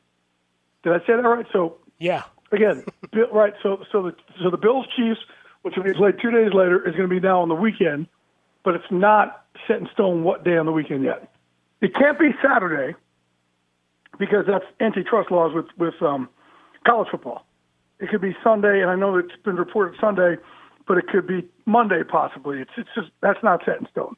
Did 0.82 0.94
I 0.94 0.98
say 1.00 1.16
that 1.16 1.22
right? 1.22 1.46
So 1.52 1.78
yeah, 1.98 2.22
again, 2.52 2.84
Bill, 3.12 3.28
right? 3.32 3.54
So 3.62 3.84
so 3.92 4.02
the 4.02 4.16
so 4.42 4.50
the 4.50 4.56
Bills 4.56 4.86
Chiefs, 4.96 5.20
which 5.62 5.76
will 5.76 5.84
be 5.84 5.92
played 5.92 6.14
two 6.20 6.30
days 6.30 6.52
later, 6.54 6.78
is 6.88 6.94
going 6.96 7.08
to 7.08 7.14
be 7.14 7.20
now 7.20 7.42
on 7.42 7.48
the 7.48 7.54
weekend, 7.54 8.06
but 8.64 8.74
it's 8.74 8.90
not 8.90 9.44
set 9.66 9.78
in 9.78 9.88
stone 9.92 10.24
what 10.24 10.44
day 10.44 10.56
on 10.56 10.66
the 10.66 10.72
weekend 10.72 11.04
yet. 11.04 11.32
It 11.80 11.94
can't 11.94 12.18
be 12.18 12.30
Saturday 12.42 12.94
because 14.18 14.46
that's 14.46 14.64
antitrust 14.80 15.30
laws 15.30 15.54
with 15.54 15.66
with 15.76 16.00
um, 16.02 16.28
college 16.86 17.08
football. 17.10 17.45
It 18.00 18.10
could 18.10 18.20
be 18.20 18.36
Sunday, 18.44 18.80
and 18.82 18.90
I 18.90 18.96
know 18.96 19.16
it's 19.16 19.32
been 19.44 19.56
reported 19.56 19.98
Sunday, 20.00 20.36
but 20.86 20.98
it 20.98 21.06
could 21.08 21.26
be 21.26 21.46
Monday 21.64 22.02
possibly. 22.04 22.60
It's 22.60 22.70
it's 22.76 22.88
just 22.94 23.08
that's 23.20 23.42
not 23.42 23.62
set 23.64 23.80
in 23.80 23.88
stone. 23.90 24.16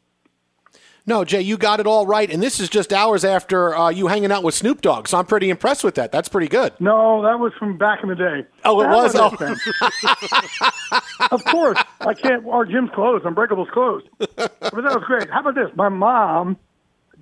No, 1.06 1.24
Jay, 1.24 1.40
you 1.40 1.56
got 1.56 1.80
it 1.80 1.86
all 1.86 2.06
right, 2.06 2.30
and 2.30 2.42
this 2.42 2.60
is 2.60 2.68
just 2.68 2.92
hours 2.92 3.24
after 3.24 3.74
uh, 3.74 3.88
you 3.88 4.08
hanging 4.08 4.30
out 4.30 4.42
with 4.42 4.54
Snoop 4.54 4.82
Dogg, 4.82 5.08
so 5.08 5.16
I'm 5.18 5.24
pretty 5.24 5.48
impressed 5.48 5.82
with 5.82 5.94
that. 5.94 6.12
That's 6.12 6.28
pretty 6.28 6.48
good. 6.48 6.74
No, 6.80 7.22
that 7.22 7.38
was 7.38 7.52
from 7.58 7.78
back 7.78 8.00
in 8.02 8.10
the 8.10 8.14
day. 8.14 8.44
Oh, 8.64 8.80
it 8.82 8.88
That 8.88 8.94
was? 8.94 9.14
was 9.14 9.58
Oh. 9.80 11.28
of 11.30 11.44
course, 11.46 11.78
I 12.00 12.12
can't. 12.12 12.46
Our 12.46 12.66
gym's 12.66 12.90
closed. 12.94 13.24
Unbreakable's 13.24 13.70
closed. 13.72 14.06
But 14.18 14.36
that 14.60 14.82
was 14.82 15.04
great. 15.06 15.30
How 15.30 15.40
about 15.40 15.54
this? 15.54 15.70
My 15.76 15.88
mom 15.88 16.58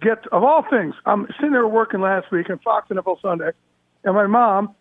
gets 0.01 0.23
of 0.33 0.43
all 0.43 0.65
things. 0.69 0.95
I'm 1.05 1.27
sitting 1.37 1.53
there 1.53 1.69
working 1.69 2.01
last 2.01 2.33
week 2.33 2.51
on 2.51 2.59
Fox 2.59 2.89
NFL 2.89 3.21
Sunday, 3.23 3.51
and 4.05 4.15
my 4.15 4.27
mom 4.27 4.75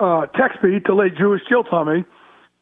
uh, 0.00 0.26
texts 0.26 0.62
me 0.62 0.80
to 0.80 0.94
lay 0.94 1.10
Jewish 1.10 1.42
guilt 1.48 1.68
on 1.72 1.92
me 1.92 2.04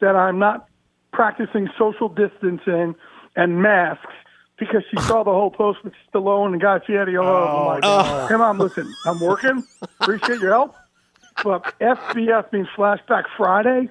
that 0.01 0.17
I'm 0.17 0.39
not 0.39 0.67
practicing 1.13 1.69
social 1.79 2.09
distancing 2.09 2.95
and 3.37 3.63
masks 3.63 4.13
because 4.59 4.83
she 4.91 4.97
saw 5.01 5.23
the 5.23 5.31
whole 5.33 5.51
post 5.51 5.83
with 5.85 5.95
Stallone 6.13 6.53
and 6.53 6.61
Guy 6.61 6.79
Fieri 6.81 7.17
all 7.17 7.27
over. 7.27 7.47
I'm 7.47 7.67
like, 7.67 7.81
Oh. 7.85 8.27
hey 8.29 8.37
mom, 8.37 8.59
listen, 8.59 8.93
I'm 9.07 9.19
working. 9.21 9.65
Appreciate 10.01 10.41
your 10.41 10.51
help. 10.51 10.75
But 11.43 11.63
FBF 11.81 12.53
means 12.53 12.69
Flashback 12.77 13.25
Friday, 13.37 13.89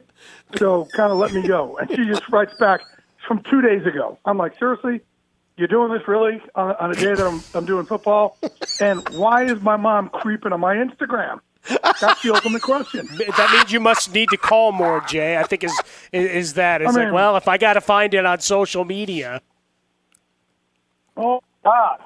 so 0.58 0.86
kind 0.96 1.12
of 1.12 1.18
let 1.18 1.34
me 1.34 1.48
go. 1.48 1.78
And 1.78 1.90
she 1.90 2.06
just 2.06 2.28
writes 2.30 2.54
back 2.60 2.82
from 3.28 3.42
two 3.44 3.62
days 3.62 3.86
ago. 3.88 4.20
I'm 4.26 4.38
like, 4.38 4.58
seriously, 4.60 5.02
you're 5.58 5.68
doing 5.68 5.92
this 5.92 6.08
really 6.08 6.42
on, 6.54 6.76
on 6.76 6.92
a 6.92 6.96
day 6.96 7.16
that 7.16 7.26
I'm, 7.26 7.42
I'm 7.56 7.66
doing 7.66 7.86
football? 7.86 8.38
And 8.80 9.08
why 9.10 9.46
is 9.46 9.62
my 9.62 9.78
mom 9.78 10.10
creeping 10.10 10.54
on 10.54 10.60
my 10.60 10.76
Instagram? 10.76 11.40
That's 12.02 12.22
the 12.22 12.34
ultimate 12.34 12.62
question. 12.62 13.08
That 13.38 13.52
means 13.54 13.72
you 13.72 13.80
must 13.80 14.14
need 14.14 14.30
to 14.30 14.38
call 14.38 14.72
more, 14.72 15.02
Jay. 15.08 15.38
I 15.38 15.44
think 15.44 15.64
is 15.64 15.80
is, 16.12 16.30
is 16.32 16.54
that 16.56 16.82
it's 16.82 16.96
like, 16.96 17.14
well, 17.14 17.38
if 17.38 17.48
I 17.48 17.58
got 17.58 17.74
to 17.74 17.82
find 17.82 18.14
it 18.14 18.26
on 18.26 18.40
social 18.40 18.86
media, 18.86 19.42
Oh 21.18 21.42
God. 21.64 22.00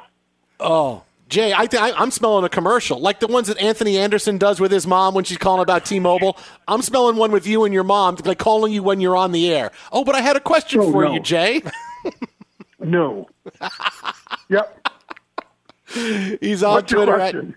Oh, 0.60 1.04
Jay, 1.30 1.54
I 1.54 1.66
think 1.68 1.82
I'm 2.00 2.12
smelling 2.12 2.46
a 2.46 2.50
commercial 2.50 3.00
like 3.00 3.20
the 3.20 3.28
ones 3.28 3.48
that 3.48 3.60
Anthony 3.60 3.98
Anderson 3.98 4.38
does 4.38 4.60
with 4.60 4.72
his 4.72 4.86
mom 4.88 5.14
when 5.14 5.24
she's 5.24 5.38
calling 5.38 5.62
about 5.62 5.86
T-Mobile. 5.86 6.38
I'm 6.68 6.82
smelling 6.82 7.16
one 7.16 7.32
with 7.32 7.46
you 7.48 7.64
and 7.66 7.74
your 7.74 7.84
mom, 7.84 8.18
like 8.26 8.40
calling 8.40 8.72
you 8.74 8.84
when 8.84 9.00
you're 9.02 9.16
on 9.16 9.32
the 9.32 9.52
air. 9.52 9.72
Oh, 9.92 10.04
but 10.04 10.16
I 10.16 10.22
had 10.22 10.36
a 10.36 10.40
question 10.40 10.80
Oh, 10.82 10.92
for 10.92 11.04
no. 11.06 11.14
you, 11.14 11.20
Jay. 11.20 11.62
No. 12.80 13.30
yep. 14.50 14.78
He's 16.42 16.64
on 16.64 16.74
What's 16.74 16.92
Twitter 16.92 17.14
at 17.14 17.32
question? 17.32 17.56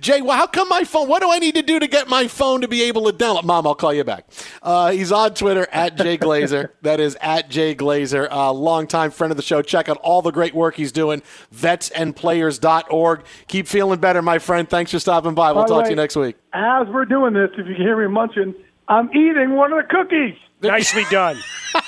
Jay, 0.00 0.22
well, 0.22 0.36
how 0.36 0.46
come 0.46 0.68
my 0.68 0.84
phone? 0.84 1.08
What 1.08 1.20
do 1.20 1.30
I 1.30 1.38
need 1.38 1.54
to 1.56 1.62
do 1.62 1.78
to 1.78 1.86
get 1.86 2.08
my 2.08 2.28
phone 2.28 2.62
to 2.62 2.68
be 2.68 2.82
able 2.84 3.10
to 3.10 3.16
download? 3.16 3.44
Mom, 3.44 3.66
I'll 3.66 3.74
call 3.74 3.92
you 3.92 4.04
back. 4.04 4.26
Uh, 4.62 4.90
he's 4.92 5.12
on 5.12 5.34
Twitter 5.34 5.66
at 5.70 5.96
Jay 5.96 6.16
Glazer. 6.16 6.70
that 6.82 6.98
is 7.00 7.16
at 7.20 7.50
Jay 7.50 7.74
Glazer, 7.74 8.26
a 8.30 8.52
longtime 8.52 9.10
friend 9.10 9.30
of 9.30 9.36
the 9.36 9.42
show. 9.42 9.60
Check 9.60 9.88
out 9.88 9.98
all 9.98 10.22
the 10.22 10.30
great 10.30 10.54
work 10.54 10.76
he's 10.76 10.92
doing. 10.92 11.22
Vetsandplayers.org. 11.54 13.24
Keep 13.48 13.68
feeling 13.68 14.00
better, 14.00 14.22
my 14.22 14.38
friend. 14.38 14.68
Thanks 14.68 14.90
for 14.90 14.98
stopping 14.98 15.34
by. 15.34 15.52
We'll 15.52 15.64
By 15.64 15.68
the 15.68 15.74
talk 15.74 15.84
to 15.84 15.90
you 15.90 15.96
next 15.96 16.16
week. 16.16 16.36
As 16.52 16.86
we're 16.88 17.04
doing 17.04 17.34
this, 17.34 17.50
if 17.58 17.66
you 17.66 17.74
can 17.74 17.82
hear 17.84 18.00
me 18.00 18.12
munching, 18.12 18.54
I'm 18.88 19.10
eating 19.10 19.54
one 19.56 19.72
of 19.72 19.78
the 19.82 19.88
cookies. 19.94 20.36
nicely 20.62 21.04
done. 21.10 21.36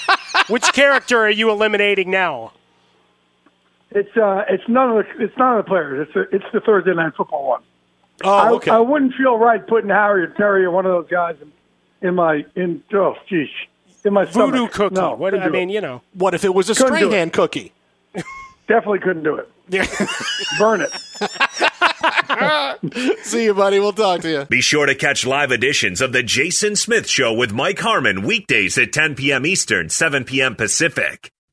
Which 0.48 0.70
character 0.72 1.18
are 1.20 1.30
you 1.30 1.50
eliminating 1.50 2.10
now? 2.10 2.52
It's 3.96 4.14
uh, 4.16 4.44
it's 4.50 4.62
none 4.68 4.90
of 4.90 4.96
the 5.06 5.24
it's 5.24 5.36
none 5.38 5.58
of 5.58 5.64
the 5.64 5.68
players. 5.68 6.06
It's 6.06 6.16
a, 6.16 6.36
it's 6.36 6.44
the 6.52 6.60
Thursday 6.60 6.92
night 6.94 7.14
football 7.16 7.48
one. 7.48 7.62
Oh, 8.22 8.30
I, 8.30 8.50
okay. 8.52 8.70
I 8.70 8.78
wouldn't 8.78 9.14
feel 9.14 9.38
right 9.38 9.66
putting 9.66 9.88
Harry 9.90 10.22
or 10.24 10.28
Terry 10.28 10.64
or 10.64 10.70
one 10.70 10.84
of 10.84 10.92
those 10.92 11.08
guys 11.10 11.36
in, 11.40 11.50
in 12.06 12.14
my 12.14 12.44
in 12.54 12.82
oh 12.92 13.14
geez 13.28 13.48
in 14.04 14.12
my 14.12 14.26
Voodoo 14.26 14.68
stomach. 14.68 14.72
cookie. 14.72 14.94
No, 14.94 15.14
what, 15.14 15.32
couldn't 15.32 15.48
I 15.48 15.50
mean, 15.50 15.70
it. 15.70 15.74
you 15.74 15.80
know. 15.80 16.02
What 16.12 16.34
if 16.34 16.44
it 16.44 16.54
was 16.54 16.68
a 16.68 16.74
Couldn't 16.74 16.98
do 16.98 17.06
it. 17.06 17.08
Strahan 17.08 17.30
cookie? 17.30 17.72
definitely 18.68 18.98
couldn't 19.00 19.22
do 19.24 19.36
it. 19.36 19.48
Burn 20.58 20.82
it. 20.82 20.92
See 23.24 23.44
you, 23.44 23.54
buddy. 23.54 23.80
We'll 23.80 23.92
talk 23.92 24.20
to 24.20 24.30
you. 24.30 24.44
Be 24.44 24.60
sure 24.60 24.86
to 24.86 24.94
catch 24.94 25.26
live 25.26 25.50
editions 25.50 26.00
of 26.00 26.12
The 26.12 26.22
Jason 26.22 26.76
Smith 26.76 27.08
Show 27.08 27.32
with 27.32 27.52
Mike 27.52 27.80
Harmon 27.80 28.22
weekdays 28.22 28.78
at 28.78 28.92
10 28.92 29.16
p.m. 29.16 29.44
Eastern, 29.46 29.88
7 29.88 30.24
p.m. 30.24 30.54
Pacific. 30.54 31.32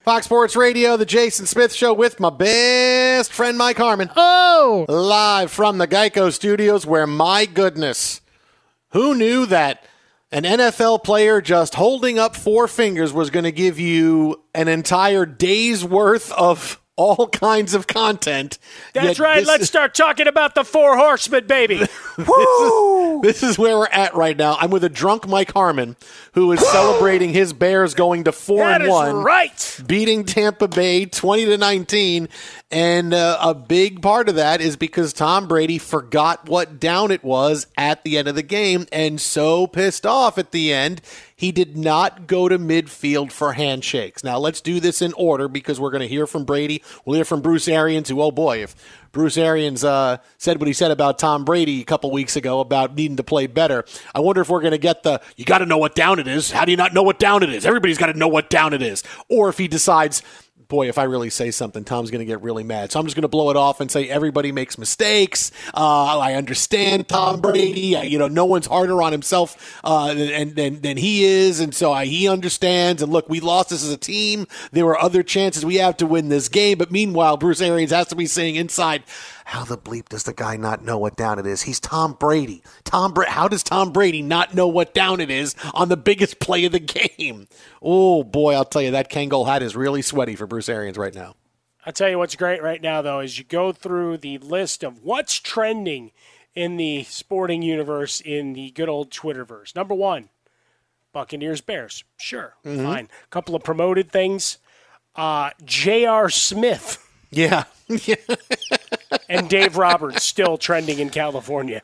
Fox 0.00 0.24
Sports 0.24 0.56
Radio, 0.56 0.96
the 0.96 1.04
Jason 1.04 1.44
Smith 1.44 1.74
Show 1.74 1.92
with 1.92 2.20
my 2.20 2.30
best 2.30 3.30
friend 3.30 3.58
Mike 3.58 3.76
Harmon. 3.76 4.10
Oh! 4.16 4.86
Live 4.88 5.52
from 5.52 5.76
the 5.76 5.86
Geico 5.86 6.32
Studios, 6.32 6.86
where 6.86 7.06
my 7.06 7.44
goodness, 7.44 8.22
who 8.92 9.14
knew 9.14 9.44
that 9.44 9.84
an 10.32 10.44
NFL 10.44 11.04
player 11.04 11.42
just 11.42 11.74
holding 11.74 12.18
up 12.18 12.34
four 12.34 12.66
fingers 12.66 13.12
was 13.12 13.28
going 13.28 13.44
to 13.44 13.52
give 13.52 13.78
you 13.78 14.42
an 14.54 14.68
entire 14.68 15.26
day's 15.26 15.84
worth 15.84 16.32
of 16.32 16.80
all 17.00 17.28
kinds 17.28 17.72
of 17.72 17.86
content. 17.86 18.58
That's 18.92 19.18
right. 19.18 19.44
Let's 19.46 19.62
is- 19.62 19.68
start 19.68 19.94
talking 19.94 20.26
about 20.26 20.54
the 20.54 20.64
Four 20.64 20.98
Horsemen, 20.98 21.46
baby. 21.46 21.76
this, 22.18 22.28
is, 22.28 23.20
this 23.22 23.42
is 23.42 23.58
where 23.58 23.78
we're 23.78 23.86
at 23.86 24.14
right 24.14 24.36
now. 24.36 24.56
I'm 24.60 24.70
with 24.70 24.84
a 24.84 24.90
drunk 24.90 25.26
Mike 25.26 25.52
Harmon 25.52 25.96
who 26.34 26.52
is 26.52 26.60
celebrating 26.68 27.32
his 27.32 27.52
Bears 27.54 27.94
going 27.94 28.24
to 28.24 28.32
four 28.32 28.58
That 28.66 28.82
and 28.82 28.90
one, 28.90 29.16
right. 29.24 29.80
beating 29.86 30.24
Tampa 30.24 30.68
Bay 30.68 31.06
twenty 31.06 31.46
to 31.46 31.56
nineteen, 31.56 32.28
and 32.70 33.12
uh, 33.12 33.38
a 33.40 33.54
big 33.54 34.00
part 34.00 34.28
of 34.28 34.36
that 34.36 34.60
is 34.60 34.76
because 34.76 35.12
Tom 35.12 35.48
Brady 35.48 35.78
forgot 35.78 36.48
what 36.48 36.78
down 36.78 37.10
it 37.10 37.24
was 37.24 37.66
at 37.76 38.04
the 38.04 38.16
end 38.16 38.28
of 38.28 38.36
the 38.36 38.44
game, 38.44 38.86
and 38.92 39.20
so 39.20 39.66
pissed 39.66 40.06
off 40.06 40.38
at 40.38 40.52
the 40.52 40.72
end. 40.72 41.00
He 41.34 41.52
did 41.52 41.76
not 41.76 42.26
go 42.26 42.48
to 42.48 42.58
midfield 42.58 43.32
for 43.32 43.54
handshakes. 43.54 44.22
Now 44.22 44.38
let's 44.38 44.60
do 44.60 44.78
this 44.78 45.02
in 45.02 45.12
order 45.14 45.48
because 45.48 45.80
we're 45.80 45.90
going 45.90 46.02
to 46.02 46.06
hear 46.06 46.26
from 46.26 46.44
Brady. 46.44 46.82
We'll 47.04 47.16
hear 47.16 47.24
from 47.24 47.40
Bruce 47.40 47.66
Arians, 47.66 48.08
who, 48.08 48.20
oh 48.20 48.30
boy, 48.30 48.62
if 48.62 48.76
Bruce 49.12 49.36
Arians 49.36 49.82
uh, 49.82 50.18
said 50.38 50.60
what 50.60 50.68
he 50.68 50.72
said 50.72 50.90
about 50.90 51.18
Tom 51.18 51.44
Brady 51.44 51.80
a 51.80 51.84
couple 51.84 52.10
weeks 52.10 52.36
ago 52.36 52.60
about 52.60 52.94
needing 52.94 53.16
to 53.16 53.24
play 53.24 53.46
better. 53.46 53.84
I 54.14 54.20
wonder 54.20 54.40
if 54.40 54.48
we're 54.48 54.60
going 54.60 54.72
to 54.72 54.78
get 54.78 55.02
the 55.02 55.20
you 55.36 55.44
got 55.44 55.58
to 55.58 55.66
know 55.66 55.78
what 55.78 55.94
down 55.94 56.18
it 56.18 56.28
is. 56.28 56.52
How 56.52 56.64
do 56.64 56.70
you 56.70 56.76
not 56.76 56.94
know 56.94 57.02
what 57.02 57.18
down 57.18 57.42
it 57.42 57.52
is? 57.52 57.66
Everybody's 57.66 57.98
got 57.98 58.06
to 58.06 58.18
know 58.18 58.28
what 58.28 58.50
down 58.50 58.72
it 58.72 58.82
is. 58.82 59.02
Or 59.28 59.48
if 59.48 59.58
he 59.58 59.66
decides, 59.66 60.22
boy, 60.70 60.88
if 60.88 60.96
I 60.96 61.02
really 61.02 61.28
say 61.28 61.50
something, 61.50 61.84
Tom's 61.84 62.10
going 62.10 62.20
to 62.20 62.24
get 62.24 62.40
really 62.40 62.64
mad. 62.64 62.90
So 62.90 62.98
I'm 62.98 63.04
just 63.04 63.14
going 63.14 63.22
to 63.22 63.28
blow 63.28 63.50
it 63.50 63.56
off 63.58 63.82
and 63.82 63.90
say 63.90 64.08
everybody 64.08 64.52
makes 64.52 64.78
mistakes. 64.78 65.52
Uh, 65.74 66.18
I 66.18 66.34
understand 66.34 67.08
Tom 67.08 67.42
Brady. 67.42 67.96
Uh, 67.96 68.02
you 68.02 68.18
know, 68.18 68.28
no 68.28 68.46
one's 68.46 68.66
harder 68.66 69.02
on 69.02 69.12
himself 69.12 69.78
uh, 69.84 70.14
than, 70.14 70.54
than, 70.54 70.80
than 70.80 70.96
he 70.96 71.24
is. 71.24 71.60
And 71.60 71.74
so 71.74 71.92
uh, 71.92 72.00
he 72.00 72.26
understands. 72.26 73.02
And 73.02 73.12
look, 73.12 73.28
we 73.28 73.40
lost 73.40 73.68
this 73.68 73.84
as 73.84 73.92
a 73.92 73.98
team. 73.98 74.46
There 74.72 74.86
were 74.86 74.98
other 74.98 75.22
chances 75.22 75.66
we 75.66 75.76
have 75.76 75.98
to 75.98 76.06
win 76.06 76.30
this 76.30 76.48
game. 76.48 76.78
But 76.78 76.90
meanwhile, 76.90 77.36
Bruce 77.36 77.60
Arians 77.60 77.90
has 77.90 78.06
to 78.08 78.16
be 78.16 78.26
saying 78.26 78.54
inside, 78.54 79.02
how 79.50 79.64
the 79.64 79.76
bleep 79.76 80.08
does 80.08 80.22
the 80.22 80.32
guy 80.32 80.56
not 80.56 80.84
know 80.84 80.96
what 80.96 81.16
down 81.16 81.38
it 81.40 81.46
is? 81.46 81.62
He's 81.62 81.80
Tom 81.80 82.12
Brady. 82.12 82.62
Tom 82.84 83.12
Bra- 83.12 83.28
How 83.28 83.48
does 83.48 83.64
Tom 83.64 83.90
Brady 83.92 84.22
not 84.22 84.54
know 84.54 84.68
what 84.68 84.94
down 84.94 85.18
it 85.18 85.28
is 85.30 85.56
on 85.74 85.88
the 85.88 85.96
biggest 85.96 86.38
play 86.38 86.64
of 86.66 86.72
the 86.72 86.78
game? 86.78 87.48
Oh 87.82 88.22
boy, 88.22 88.54
I'll 88.54 88.64
tell 88.64 88.80
you 88.82 88.92
that 88.92 89.10
Kangol 89.10 89.46
hat 89.46 89.62
is 89.62 89.74
really 89.74 90.02
sweaty 90.02 90.36
for 90.36 90.46
Bruce 90.46 90.68
Arians 90.68 90.96
right 90.96 91.14
now. 91.14 91.34
I'll 91.84 91.92
tell 91.92 92.08
you 92.08 92.18
what's 92.18 92.36
great 92.36 92.62
right 92.62 92.80
now, 92.80 93.02
though, 93.02 93.18
is 93.20 93.38
you 93.38 93.44
go 93.44 93.72
through 93.72 94.18
the 94.18 94.38
list 94.38 94.84
of 94.84 95.02
what's 95.02 95.34
trending 95.40 96.12
in 96.54 96.76
the 96.76 97.02
sporting 97.04 97.62
universe 97.62 98.20
in 98.20 98.52
the 98.52 98.70
good 98.70 98.88
old 98.88 99.10
Twitterverse. 99.10 99.74
Number 99.74 99.94
one, 99.94 100.28
Buccaneers 101.12 101.60
Bears. 101.60 102.04
Sure, 102.16 102.54
Mhm. 102.64 102.84
fine. 102.84 103.08
A 103.24 103.26
couple 103.30 103.54
of 103.56 103.64
promoted 103.64 104.12
things. 104.12 104.58
Uh, 105.16 105.50
J.R. 105.64 106.30
Smith 106.30 107.04
Yeah. 107.32 107.64
and 109.28 109.48
Dave 109.48 109.76
Roberts 109.76 110.24
still 110.24 110.58
trending 110.58 110.98
in 110.98 111.10
California. 111.10 111.82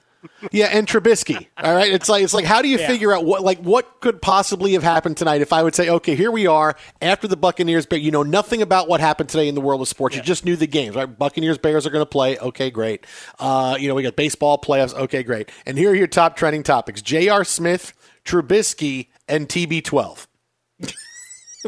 Yeah, 0.50 0.66
and 0.72 0.88
Trubisky. 0.88 1.46
All 1.56 1.72
right, 1.72 1.92
it's 1.92 2.08
like 2.08 2.24
it's 2.24 2.34
like 2.34 2.44
how 2.46 2.60
do 2.60 2.66
you 2.68 2.78
Yeah. 2.78 2.88
figure 2.88 3.12
out 3.14 3.24
what 3.24 3.42
like 3.44 3.58
what 3.60 4.00
could 4.00 4.20
possibly 4.20 4.72
have 4.72 4.82
happened 4.82 5.16
tonight? 5.16 5.40
If 5.40 5.52
I 5.52 5.62
would 5.62 5.76
say, 5.76 5.88
okay, 5.88 6.16
here 6.16 6.32
we 6.32 6.48
are 6.48 6.74
after 7.00 7.28
the 7.28 7.36
Buccaneers, 7.36 7.86
but 7.86 8.00
you 8.00 8.10
know 8.10 8.24
nothing 8.24 8.60
about 8.60 8.88
what 8.88 9.00
happened 9.00 9.28
today 9.28 9.46
in 9.46 9.54
the 9.54 9.60
world 9.60 9.80
of 9.82 9.86
sports. 9.86 10.16
You 10.16 10.22
just 10.22 10.44
knew 10.44 10.56
the 10.56 10.66
games, 10.66 10.96
right? 10.96 11.06
Buccaneers 11.06 11.58
Bears 11.58 11.86
are 11.86 11.90
going 11.90 12.02
to 12.02 12.10
play. 12.10 12.38
Okay, 12.38 12.70
great. 12.72 13.06
Uh, 13.38 13.76
you 13.78 13.86
know 13.86 13.94
we 13.94 14.02
got 14.02 14.16
baseball 14.16 14.58
playoffs. 14.58 14.94
Okay, 14.94 15.22
great. 15.22 15.48
And 15.64 15.78
here 15.78 15.90
are 15.92 15.94
your 15.94 16.08
top 16.08 16.34
trending 16.36 16.64
topics: 16.64 17.02
J.R. 17.02 17.44
Smith, 17.44 17.92
Trubisky, 18.24 19.06
and 19.28 19.48
TB12. 19.48 20.26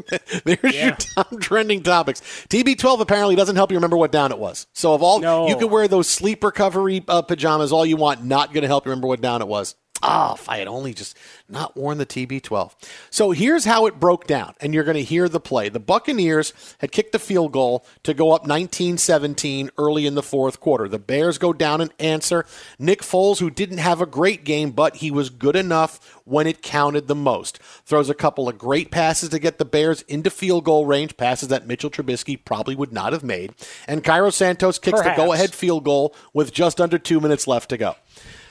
There's 0.44 0.58
Yeah. 0.74 0.86
your 0.86 0.94
top 0.96 1.40
trending 1.40 1.82
topics. 1.82 2.20
TB12 2.48 3.00
apparently 3.00 3.36
doesn't 3.36 3.56
help 3.56 3.70
you 3.70 3.76
remember 3.76 3.96
what 3.96 4.12
down 4.12 4.32
it 4.32 4.38
was. 4.38 4.66
So 4.72 4.94
of 4.94 5.02
all, 5.02 5.20
No. 5.20 5.48
you 5.48 5.56
can 5.56 5.70
wear 5.70 5.88
those 5.88 6.08
sleep 6.08 6.42
recovery 6.44 7.04
uh, 7.08 7.22
pajamas 7.22 7.72
all 7.72 7.84
you 7.86 7.96
want. 7.96 8.24
Not 8.24 8.52
going 8.52 8.62
to 8.62 8.68
help 8.68 8.84
you 8.86 8.90
remember 8.90 9.08
what 9.08 9.20
down 9.20 9.42
it 9.42 9.48
was. 9.48 9.74
Ah, 10.00 10.34
if 10.34 10.48
I 10.48 10.58
had 10.58 10.68
only 10.68 10.94
just 10.94 11.16
not 11.48 11.76
worn 11.76 11.98
the 11.98 12.06
TB12. 12.06 12.72
So 13.10 13.32
here's 13.32 13.64
how 13.64 13.86
it 13.86 13.98
broke 13.98 14.26
down, 14.28 14.54
and 14.60 14.72
you're 14.72 14.84
going 14.84 14.96
to 14.96 15.02
hear 15.02 15.28
the 15.28 15.40
play. 15.40 15.68
The 15.68 15.80
Buccaneers 15.80 16.52
had 16.78 16.92
kicked 16.92 17.10
the 17.12 17.18
field 17.18 17.50
goal 17.52 17.84
to 18.04 18.14
go 18.14 18.32
up 18.32 18.46
19-17 18.46 19.70
early 19.76 20.06
in 20.06 20.14
the 20.14 20.22
fourth 20.22 20.60
quarter. 20.60 20.88
The 20.88 21.00
Bears 21.00 21.38
go 21.38 21.52
down 21.52 21.80
and 21.80 21.92
answer. 21.98 22.44
Nick 22.78 23.00
Foles, 23.02 23.40
who 23.40 23.50
didn't 23.50 23.78
have 23.78 24.00
a 24.00 24.06
great 24.06 24.44
game, 24.44 24.70
but 24.70 24.96
he 24.96 25.10
was 25.10 25.30
good 25.30 25.56
enough 25.56 26.20
when 26.24 26.46
it 26.46 26.62
counted 26.62 27.08
the 27.08 27.14
most, 27.14 27.58
throws 27.84 28.08
a 28.10 28.14
couple 28.14 28.48
of 28.48 28.58
great 28.58 28.90
passes 28.90 29.30
to 29.30 29.38
get 29.38 29.58
the 29.58 29.64
Bears 29.64 30.02
into 30.02 30.30
field 30.30 30.64
goal 30.64 30.86
range, 30.86 31.16
passes 31.16 31.48
that 31.48 31.66
Mitchell 31.66 31.90
Trubisky 31.90 32.38
probably 32.44 32.76
would 32.76 32.92
not 32.92 33.12
have 33.12 33.24
made. 33.24 33.52
And 33.88 34.04
Cairo 34.04 34.30
Santos 34.30 34.78
kicks 34.78 35.00
Perhaps. 35.00 35.18
the 35.18 35.24
go-ahead 35.24 35.54
field 35.54 35.84
goal 35.84 36.14
with 36.32 36.52
just 36.52 36.80
under 36.80 36.98
two 36.98 37.18
minutes 37.18 37.48
left 37.48 37.70
to 37.70 37.76
go. 37.76 37.96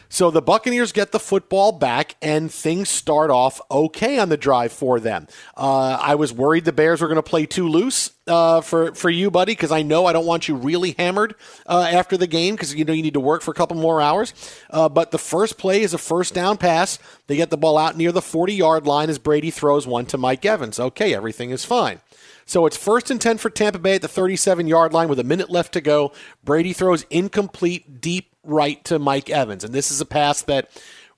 So 0.09 0.31
the 0.31 0.41
Buccaneers 0.41 0.91
get 0.91 1.11
the 1.11 1.19
football 1.19 1.71
back, 1.71 2.15
and 2.21 2.51
things 2.51 2.89
start 2.89 3.29
off 3.29 3.59
okay 3.69 4.17
on 4.19 4.29
the 4.29 4.37
drive 4.37 4.71
for 4.71 4.99
them. 4.99 5.27
Uh, 5.55 5.97
I 6.01 6.15
was 6.15 6.31
worried 6.33 6.65
the 6.65 6.71
Bears 6.71 7.01
were 7.01 7.07
going 7.07 7.17
to 7.17 7.23
play 7.23 7.45
too 7.45 7.67
loose 7.67 8.11
uh, 8.27 8.61
for 8.61 8.93
for 8.93 9.09
you, 9.09 9.29
buddy, 9.31 9.53
because 9.53 9.71
I 9.71 9.81
know 9.81 10.05
I 10.05 10.13
don't 10.13 10.25
want 10.25 10.47
you 10.47 10.55
really 10.55 10.95
hammered 10.97 11.35
uh, 11.65 11.87
after 11.91 12.17
the 12.17 12.27
game 12.27 12.55
because 12.55 12.73
you 12.73 12.85
know 12.85 12.93
you 12.93 13.03
need 13.03 13.13
to 13.13 13.19
work 13.19 13.41
for 13.41 13.51
a 13.51 13.55
couple 13.55 13.77
more 13.77 14.01
hours. 14.01 14.33
Uh, 14.69 14.89
but 14.89 15.11
the 15.11 15.17
first 15.17 15.57
play 15.57 15.81
is 15.81 15.93
a 15.93 15.97
first 15.97 16.33
down 16.33 16.57
pass. 16.57 16.99
They 17.27 17.35
get 17.35 17.49
the 17.49 17.57
ball 17.57 17.77
out 17.77 17.97
near 17.97 18.11
the 18.11 18.21
40 18.21 18.53
yard 18.53 18.87
line 18.87 19.09
as 19.09 19.19
Brady 19.19 19.51
throws 19.51 19.85
one 19.85 20.05
to 20.07 20.17
Mike 20.17 20.45
Evans. 20.45 20.79
Okay, 20.79 21.13
everything 21.13 21.51
is 21.51 21.65
fine. 21.65 22.01
So 22.45 22.65
it's 22.65 22.77
first 22.77 23.11
and 23.11 23.19
10 23.19 23.39
for 23.39 23.49
Tampa 23.49 23.77
Bay 23.77 23.95
at 23.95 24.01
the 24.01 24.07
37 24.07 24.67
yard 24.67 24.93
line 24.93 25.09
with 25.09 25.19
a 25.19 25.23
minute 25.23 25.49
left 25.49 25.73
to 25.73 25.81
go. 25.81 26.13
Brady 26.45 26.71
throws 26.71 27.05
incomplete 27.09 27.99
deep 27.99 28.36
right 28.47 28.83
to 28.85 28.99
Mike 28.99 29.29
Evans. 29.29 29.63
And 29.63 29.73
this 29.73 29.91
is 29.91 30.01
a 30.01 30.05
pass 30.05 30.41
that 30.43 30.69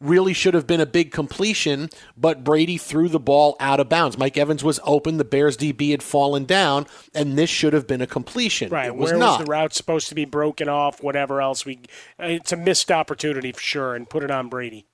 really 0.02 0.34
should 0.34 0.54
have 0.54 0.66
been 0.66 0.80
a 0.80 0.86
big 0.86 1.12
completion, 1.12 1.90
but 2.16 2.44
Brady 2.44 2.78
threw 2.78 3.10
the 3.10 3.20
ball 3.20 3.56
out 3.60 3.80
of 3.80 3.90
bounds. 3.90 4.18
Mike 4.18 4.38
Evans 4.38 4.64
was 4.64 4.80
open. 4.84 5.18
The 5.18 5.26
Bears 5.26 5.58
DB 5.58 5.92
had 5.92 6.02
fallen 6.02 6.46
down, 6.46 6.88
and 7.14 7.38
this 7.38 7.50
should 7.50 7.74
have 7.74 7.86
been 7.86 8.02
a 8.02 8.08
completion. 8.08 8.70
Right. 8.70 8.88
It 8.88 8.96
was 8.96 9.12
Where 9.12 9.20
not. 9.20 9.40
was 9.40 9.46
the 9.46 9.52
route 9.52 9.74
supposed 9.74 10.10
to 10.10 10.16
be 10.16 10.26
broken 10.26 10.70
off? 10.70 11.04
Whatever 11.04 11.42
else 11.42 11.66
we, 11.66 11.80
it's 12.18 12.52
a 12.52 12.58
missed 12.58 12.92
opportunity 12.92 13.52
for 13.52 13.60
sure, 13.60 13.96
and 13.96 14.10
put 14.10 14.24
it 14.24 14.32
on 14.32 14.48
Brady. 14.48 14.86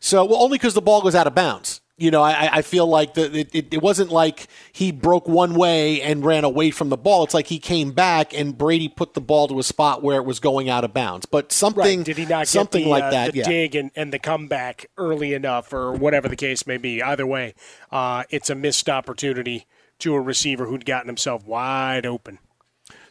So, 0.00 0.24
well, 0.24 0.42
only 0.42 0.58
because 0.58 0.74
the 0.74 0.82
ball 0.82 1.02
goes 1.02 1.14
out 1.14 1.26
of 1.26 1.34
bounds. 1.34 1.80
You 1.98 2.10
know, 2.12 2.22
I, 2.22 2.58
I 2.58 2.62
feel 2.62 2.86
like 2.86 3.14
the, 3.14 3.40
it, 3.52 3.74
it, 3.74 3.82
wasn't 3.82 4.10
like 4.10 4.46
he 4.72 4.92
broke 4.92 5.26
one 5.26 5.54
way 5.54 6.00
and 6.00 6.24
ran 6.24 6.44
away 6.44 6.70
from 6.70 6.90
the 6.90 6.96
ball. 6.96 7.24
It's 7.24 7.34
like 7.34 7.48
he 7.48 7.58
came 7.58 7.90
back 7.90 8.32
and 8.32 8.56
Brady 8.56 8.88
put 8.88 9.14
the 9.14 9.20
ball 9.20 9.48
to 9.48 9.58
a 9.58 9.64
spot 9.64 10.00
where 10.02 10.18
it 10.18 10.24
was 10.24 10.38
going 10.38 10.70
out 10.70 10.84
of 10.84 10.94
bounds. 10.94 11.26
But 11.26 11.50
something, 11.50 11.98
Right. 11.98 12.06
Did 12.06 12.16
he 12.16 12.24
not 12.24 12.42
get 12.42 12.48
something 12.48 12.84
the, 12.84 12.90
like 12.90 13.02
uh, 13.02 13.10
that? 13.10 13.32
the 13.32 13.38
yeah. 13.38 13.48
dig 13.48 13.74
and, 13.74 13.90
and 13.96 14.12
the 14.12 14.20
comeback 14.20 14.86
early 14.96 15.34
enough, 15.34 15.72
or 15.72 15.92
whatever 15.92 16.28
the 16.28 16.36
case 16.36 16.66
may 16.66 16.76
be? 16.76 17.02
Either 17.02 17.26
way, 17.26 17.54
uh, 17.90 18.22
it's 18.30 18.48
a 18.48 18.54
missed 18.54 18.88
opportunity 18.88 19.66
to 19.98 20.14
a 20.14 20.20
receiver 20.20 20.66
who'd 20.66 20.86
gotten 20.86 21.08
himself 21.08 21.44
wide 21.44 22.06
open. 22.06 22.38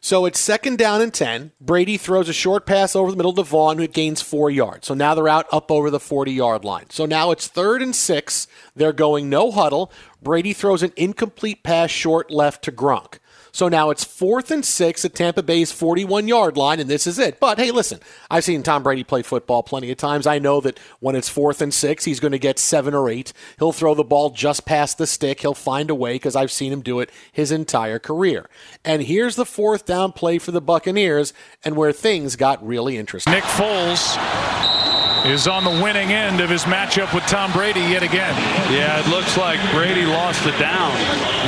So 0.01 0.25
it's 0.25 0.39
second 0.39 0.77
down 0.77 1.01
and 1.01 1.13
10. 1.13 1.51
Brady 1.59 1.97
throws 1.97 2.29
a 2.29 2.33
short 2.33 2.65
pass 2.65 2.95
over 2.95 3.11
the 3.11 3.17
middle 3.17 3.33
to 3.33 3.43
Vaughn, 3.43 3.77
who 3.77 3.87
gains 3.87 4.21
four 4.21 4.49
yards. 4.49 4.87
So 4.87 4.93
now 4.93 5.15
they're 5.15 5.27
out 5.27 5.47
up 5.51 5.71
over 5.71 5.89
the 5.89 5.99
40 5.99 6.31
yard 6.31 6.63
line. 6.63 6.89
So 6.89 7.05
now 7.05 7.31
it's 7.31 7.47
third 7.47 7.81
and 7.81 7.95
six. 7.95 8.47
They're 8.75 8.93
going 8.93 9.29
no 9.29 9.51
huddle. 9.51 9.91
Brady 10.21 10.53
throws 10.53 10.83
an 10.83 10.93
incomplete 10.95 11.63
pass 11.63 11.89
short 11.89 12.31
left 12.31 12.63
to 12.65 12.71
Gronk. 12.71 13.19
So 13.57 13.69
now 13.69 13.89
it's 13.89 14.03
fourth 14.03 14.51
and 14.51 14.63
six 14.63 15.03
at 15.03 15.15
Tampa 15.15 15.41
Bay's 15.41 15.71
41 15.71 16.27
yard 16.27 16.57
line, 16.57 16.79
and 16.79 16.87
this 16.87 17.07
is 17.07 17.17
it. 17.17 17.39
But 17.39 17.57
hey, 17.57 17.71
listen, 17.71 17.99
I've 18.29 18.43
seen 18.43 18.61
Tom 18.61 18.83
Brady 18.83 19.03
play 19.03 19.23
football 19.23 19.63
plenty 19.63 19.89
of 19.89 19.97
times. 19.97 20.27
I 20.27 20.37
know 20.37 20.61
that 20.61 20.79
when 20.99 21.15
it's 21.15 21.27
fourth 21.27 21.59
and 21.59 21.73
six, 21.73 22.05
he's 22.05 22.19
going 22.19 22.33
to 22.33 22.37
get 22.37 22.59
seven 22.59 22.93
or 22.93 23.09
eight. 23.09 23.33
He'll 23.57 23.71
throw 23.71 23.95
the 23.95 24.03
ball 24.03 24.29
just 24.29 24.67
past 24.67 24.99
the 24.99 25.07
stick. 25.07 25.41
He'll 25.41 25.55
find 25.55 25.89
a 25.89 25.95
way 25.95 26.13
because 26.13 26.35
I've 26.35 26.51
seen 26.51 26.71
him 26.71 26.81
do 26.81 26.99
it 26.99 27.09
his 27.31 27.51
entire 27.51 27.97
career. 27.97 28.47
And 28.85 29.01
here's 29.01 29.35
the 29.35 29.43
fourth 29.43 29.87
down 29.87 30.11
play 30.11 30.37
for 30.37 30.51
the 30.51 30.61
Buccaneers, 30.61 31.33
and 31.65 31.75
where 31.75 31.91
things 31.91 32.35
got 32.35 32.63
really 32.63 32.95
interesting. 32.95 33.33
Nick 33.33 33.43
Foles 33.43 34.86
is 35.25 35.47
on 35.47 35.63
the 35.63 35.83
winning 35.83 36.13
end 36.13 36.41
of 36.41 36.49
his 36.49 36.63
matchup 36.63 37.13
with 37.13 37.23
Tom 37.25 37.51
Brady 37.51 37.81
yet 37.81 38.03
again. 38.03 38.35
Yeah, 38.71 38.99
it 38.99 39.07
looks 39.09 39.37
like 39.37 39.59
Brady 39.71 40.05
lost 40.05 40.43
the 40.43 40.51
down. 40.59 40.95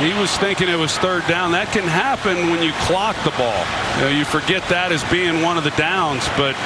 He 0.04 0.12
was 0.18 0.34
thinking 0.38 0.68
it 0.68 0.78
was 0.78 0.96
third 0.98 1.26
down. 1.26 1.52
That 1.52 1.68
can 1.72 1.84
happen 1.84 2.50
when 2.50 2.62
you 2.62 2.72
clock 2.84 3.16
the 3.24 3.32
ball. 3.38 3.64
You, 3.96 4.00
know, 4.00 4.12
you 4.18 4.24
forget 4.24 4.66
that 4.68 4.92
as 4.92 5.04
being 5.10 5.42
one 5.42 5.56
of 5.56 5.64
the 5.64 5.74
downs, 5.76 6.26
but 6.36 6.56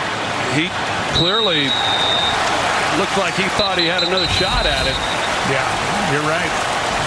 he 0.54 0.70
clearly 1.18 1.70
looked 2.98 3.18
like 3.18 3.34
he 3.34 3.46
thought 3.58 3.76
he 3.78 3.86
had 3.86 4.02
another 4.02 4.28
shot 4.38 4.66
at 4.66 4.86
it. 4.86 4.98
Yeah, 5.50 5.66
you're 6.14 6.26
right. 6.26 6.50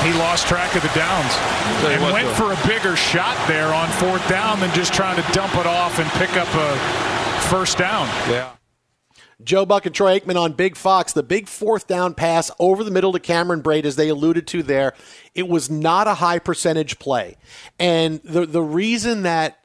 He 0.06 0.14
lost 0.14 0.48
track 0.48 0.76
of 0.76 0.84
the 0.84 0.94
downs 0.94 1.34
and 1.90 2.02
what, 2.04 2.14
went 2.14 2.28
though. 2.28 2.54
for 2.54 2.54
a 2.54 2.68
bigger 2.68 2.96
shot 2.96 3.36
there 3.48 3.74
on 3.74 3.90
fourth 3.98 4.28
down 4.30 4.60
than 4.60 4.72
just 4.74 4.94
trying 4.94 5.16
to 5.16 5.26
dump 5.34 5.56
it 5.56 5.66
off 5.66 6.00
and 6.00 6.08
pick 6.12 6.38
up 6.38 6.48
a 6.54 6.78
first 7.50 7.78
down. 7.78 8.06
Yeah. 8.30 8.52
Joe 9.44 9.66
Buck 9.66 9.86
and 9.86 9.94
Troy 9.94 10.20
Aikman 10.20 10.36
on 10.36 10.54
Big 10.54 10.76
Fox. 10.76 11.14
The 11.14 11.22
big 11.22 11.48
fourth 11.48 11.88
down 11.88 12.16
pass 12.16 12.50
over 12.60 12.84
the 12.84 12.92
middle 12.92 13.12
to 13.12 13.20
Cameron 13.20 13.62
Brate, 13.62 13.86
as 13.86 13.96
they 13.96 14.10
alluded 14.10 14.48
to 14.48 14.64
there. 14.64 14.94
It 15.36 15.48
was 15.48 15.70
not 15.70 16.08
a 16.08 16.16
high 16.16 16.40
percentage 16.40 16.98
play. 16.98 17.38
And 17.78 18.20
the, 18.24 18.48
the 18.48 18.64
reason 18.64 19.22
that 19.24 19.60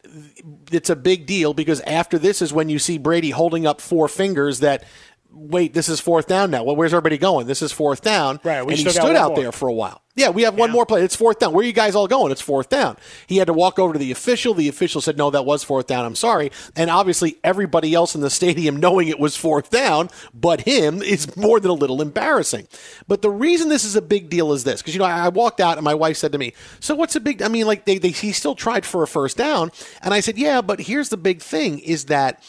it's 0.71 0.91
a 0.91 0.97
big 0.97 1.25
deal, 1.25 1.55
because 1.55 1.81
after 1.83 2.19
this 2.19 2.43
is 2.43 2.53
when 2.53 2.69
you 2.69 2.79
see 2.79 2.99
Brady 2.99 3.31
holding 3.31 3.67
up 3.67 3.81
four 3.81 4.09
fingers 4.09 4.61
that, 4.61 4.85
wait, 5.33 5.75
this 5.75 5.89
is 5.89 6.01
fourth 6.01 6.27
down 6.27 6.51
now. 6.51 6.65
Well, 6.65 6.77
where's 6.77 6.93
everybody 6.93 7.19
going? 7.19 7.47
This 7.47 7.63
is 7.63 7.73
fourth 7.73 8.03
down. 8.03 8.41
Right, 8.45 8.65
we 8.65 8.75
and 8.75 8.83
he 8.83 8.89
stood 8.89 9.17
out 9.17 9.31
more. 9.31 9.41
there 9.41 9.53
for 9.53 9.69
a 9.69 9.73
while. 9.73 10.03
Yeah, 10.15 10.29
we 10.29 10.43
have 10.43 10.57
one 10.57 10.71
more 10.71 10.85
play. 10.85 11.03
It's 11.03 11.17
fourth 11.17 11.39
down. 11.39 11.55
Where 11.55 11.63
are 11.63 11.67
you 11.67 11.73
guys 11.73 11.95
all 11.95 12.07
going? 12.07 12.33
It's 12.33 12.41
fourth 12.43 12.69
down. 12.69 12.99
He 13.27 13.39
had 13.39 13.47
to 13.47 13.55
walk 13.55 13.79
over 13.79 13.95
to 13.95 13.99
the 13.99 14.13
official. 14.13 14.53
The 14.53 14.69
official 14.69 15.01
said, 15.01 15.17
no, 15.17 15.31
that 15.31 15.47
was 15.47 15.65
fourth 15.65 15.87
down. 15.87 16.05
I'm 16.05 16.17
sorry. 16.17 16.53
And 16.77 16.91
obviously, 16.91 17.39
everybody 17.43 17.95
else 17.95 18.15
in 18.15 18.21
the 18.21 18.29
stadium 18.29 18.77
knowing 18.81 19.09
it 19.09 19.19
was 19.19 19.39
fourth 19.39 19.71
down, 19.71 20.11
but 20.35 20.63
him, 20.63 21.01
is 21.01 21.35
more 21.35 21.61
than 21.61 21.71
a 21.71 21.75
little 21.75 22.03
embarrassing. 22.03 22.69
But 23.09 23.23
the 23.23 23.31
reason 23.31 23.71
this 23.71 23.85
is 23.85 23.97
a 23.97 24.03
big 24.03 24.29
deal 24.29 24.53
is 24.53 24.65
this 24.65 24.83
because, 24.83 24.95
you 24.95 24.99
know, 24.99 25.07
I, 25.07 25.27
I 25.27 25.29
walked 25.31 25.61
out 25.61 25.79
and 25.79 25.85
my 25.85 25.95
wife 25.95 26.19
said 26.19 26.33
to 26.33 26.39
me, 26.39 26.53
so 26.79 26.95
what's 26.95 27.17
a 27.17 27.21
big, 27.21 27.41
I 27.41 27.49
mean, 27.49 27.67
like, 27.67 27.87
they, 27.87 27.97
they, 27.97 28.11
he 28.11 28.33
still 28.33 28.55
tried 28.55 28.85
for 28.85 29.03
a 29.03 29.09
first 29.09 29.39
down. 29.39 29.73
And 30.03 30.13
I 30.13 30.21
said, 30.21 30.37
yeah, 30.37 30.61
but 30.61 30.81
here's 30.81 31.09
the 31.09 31.17
big 31.17 31.41
thing 31.41 31.79
is 31.79 32.07
that. 32.07 32.43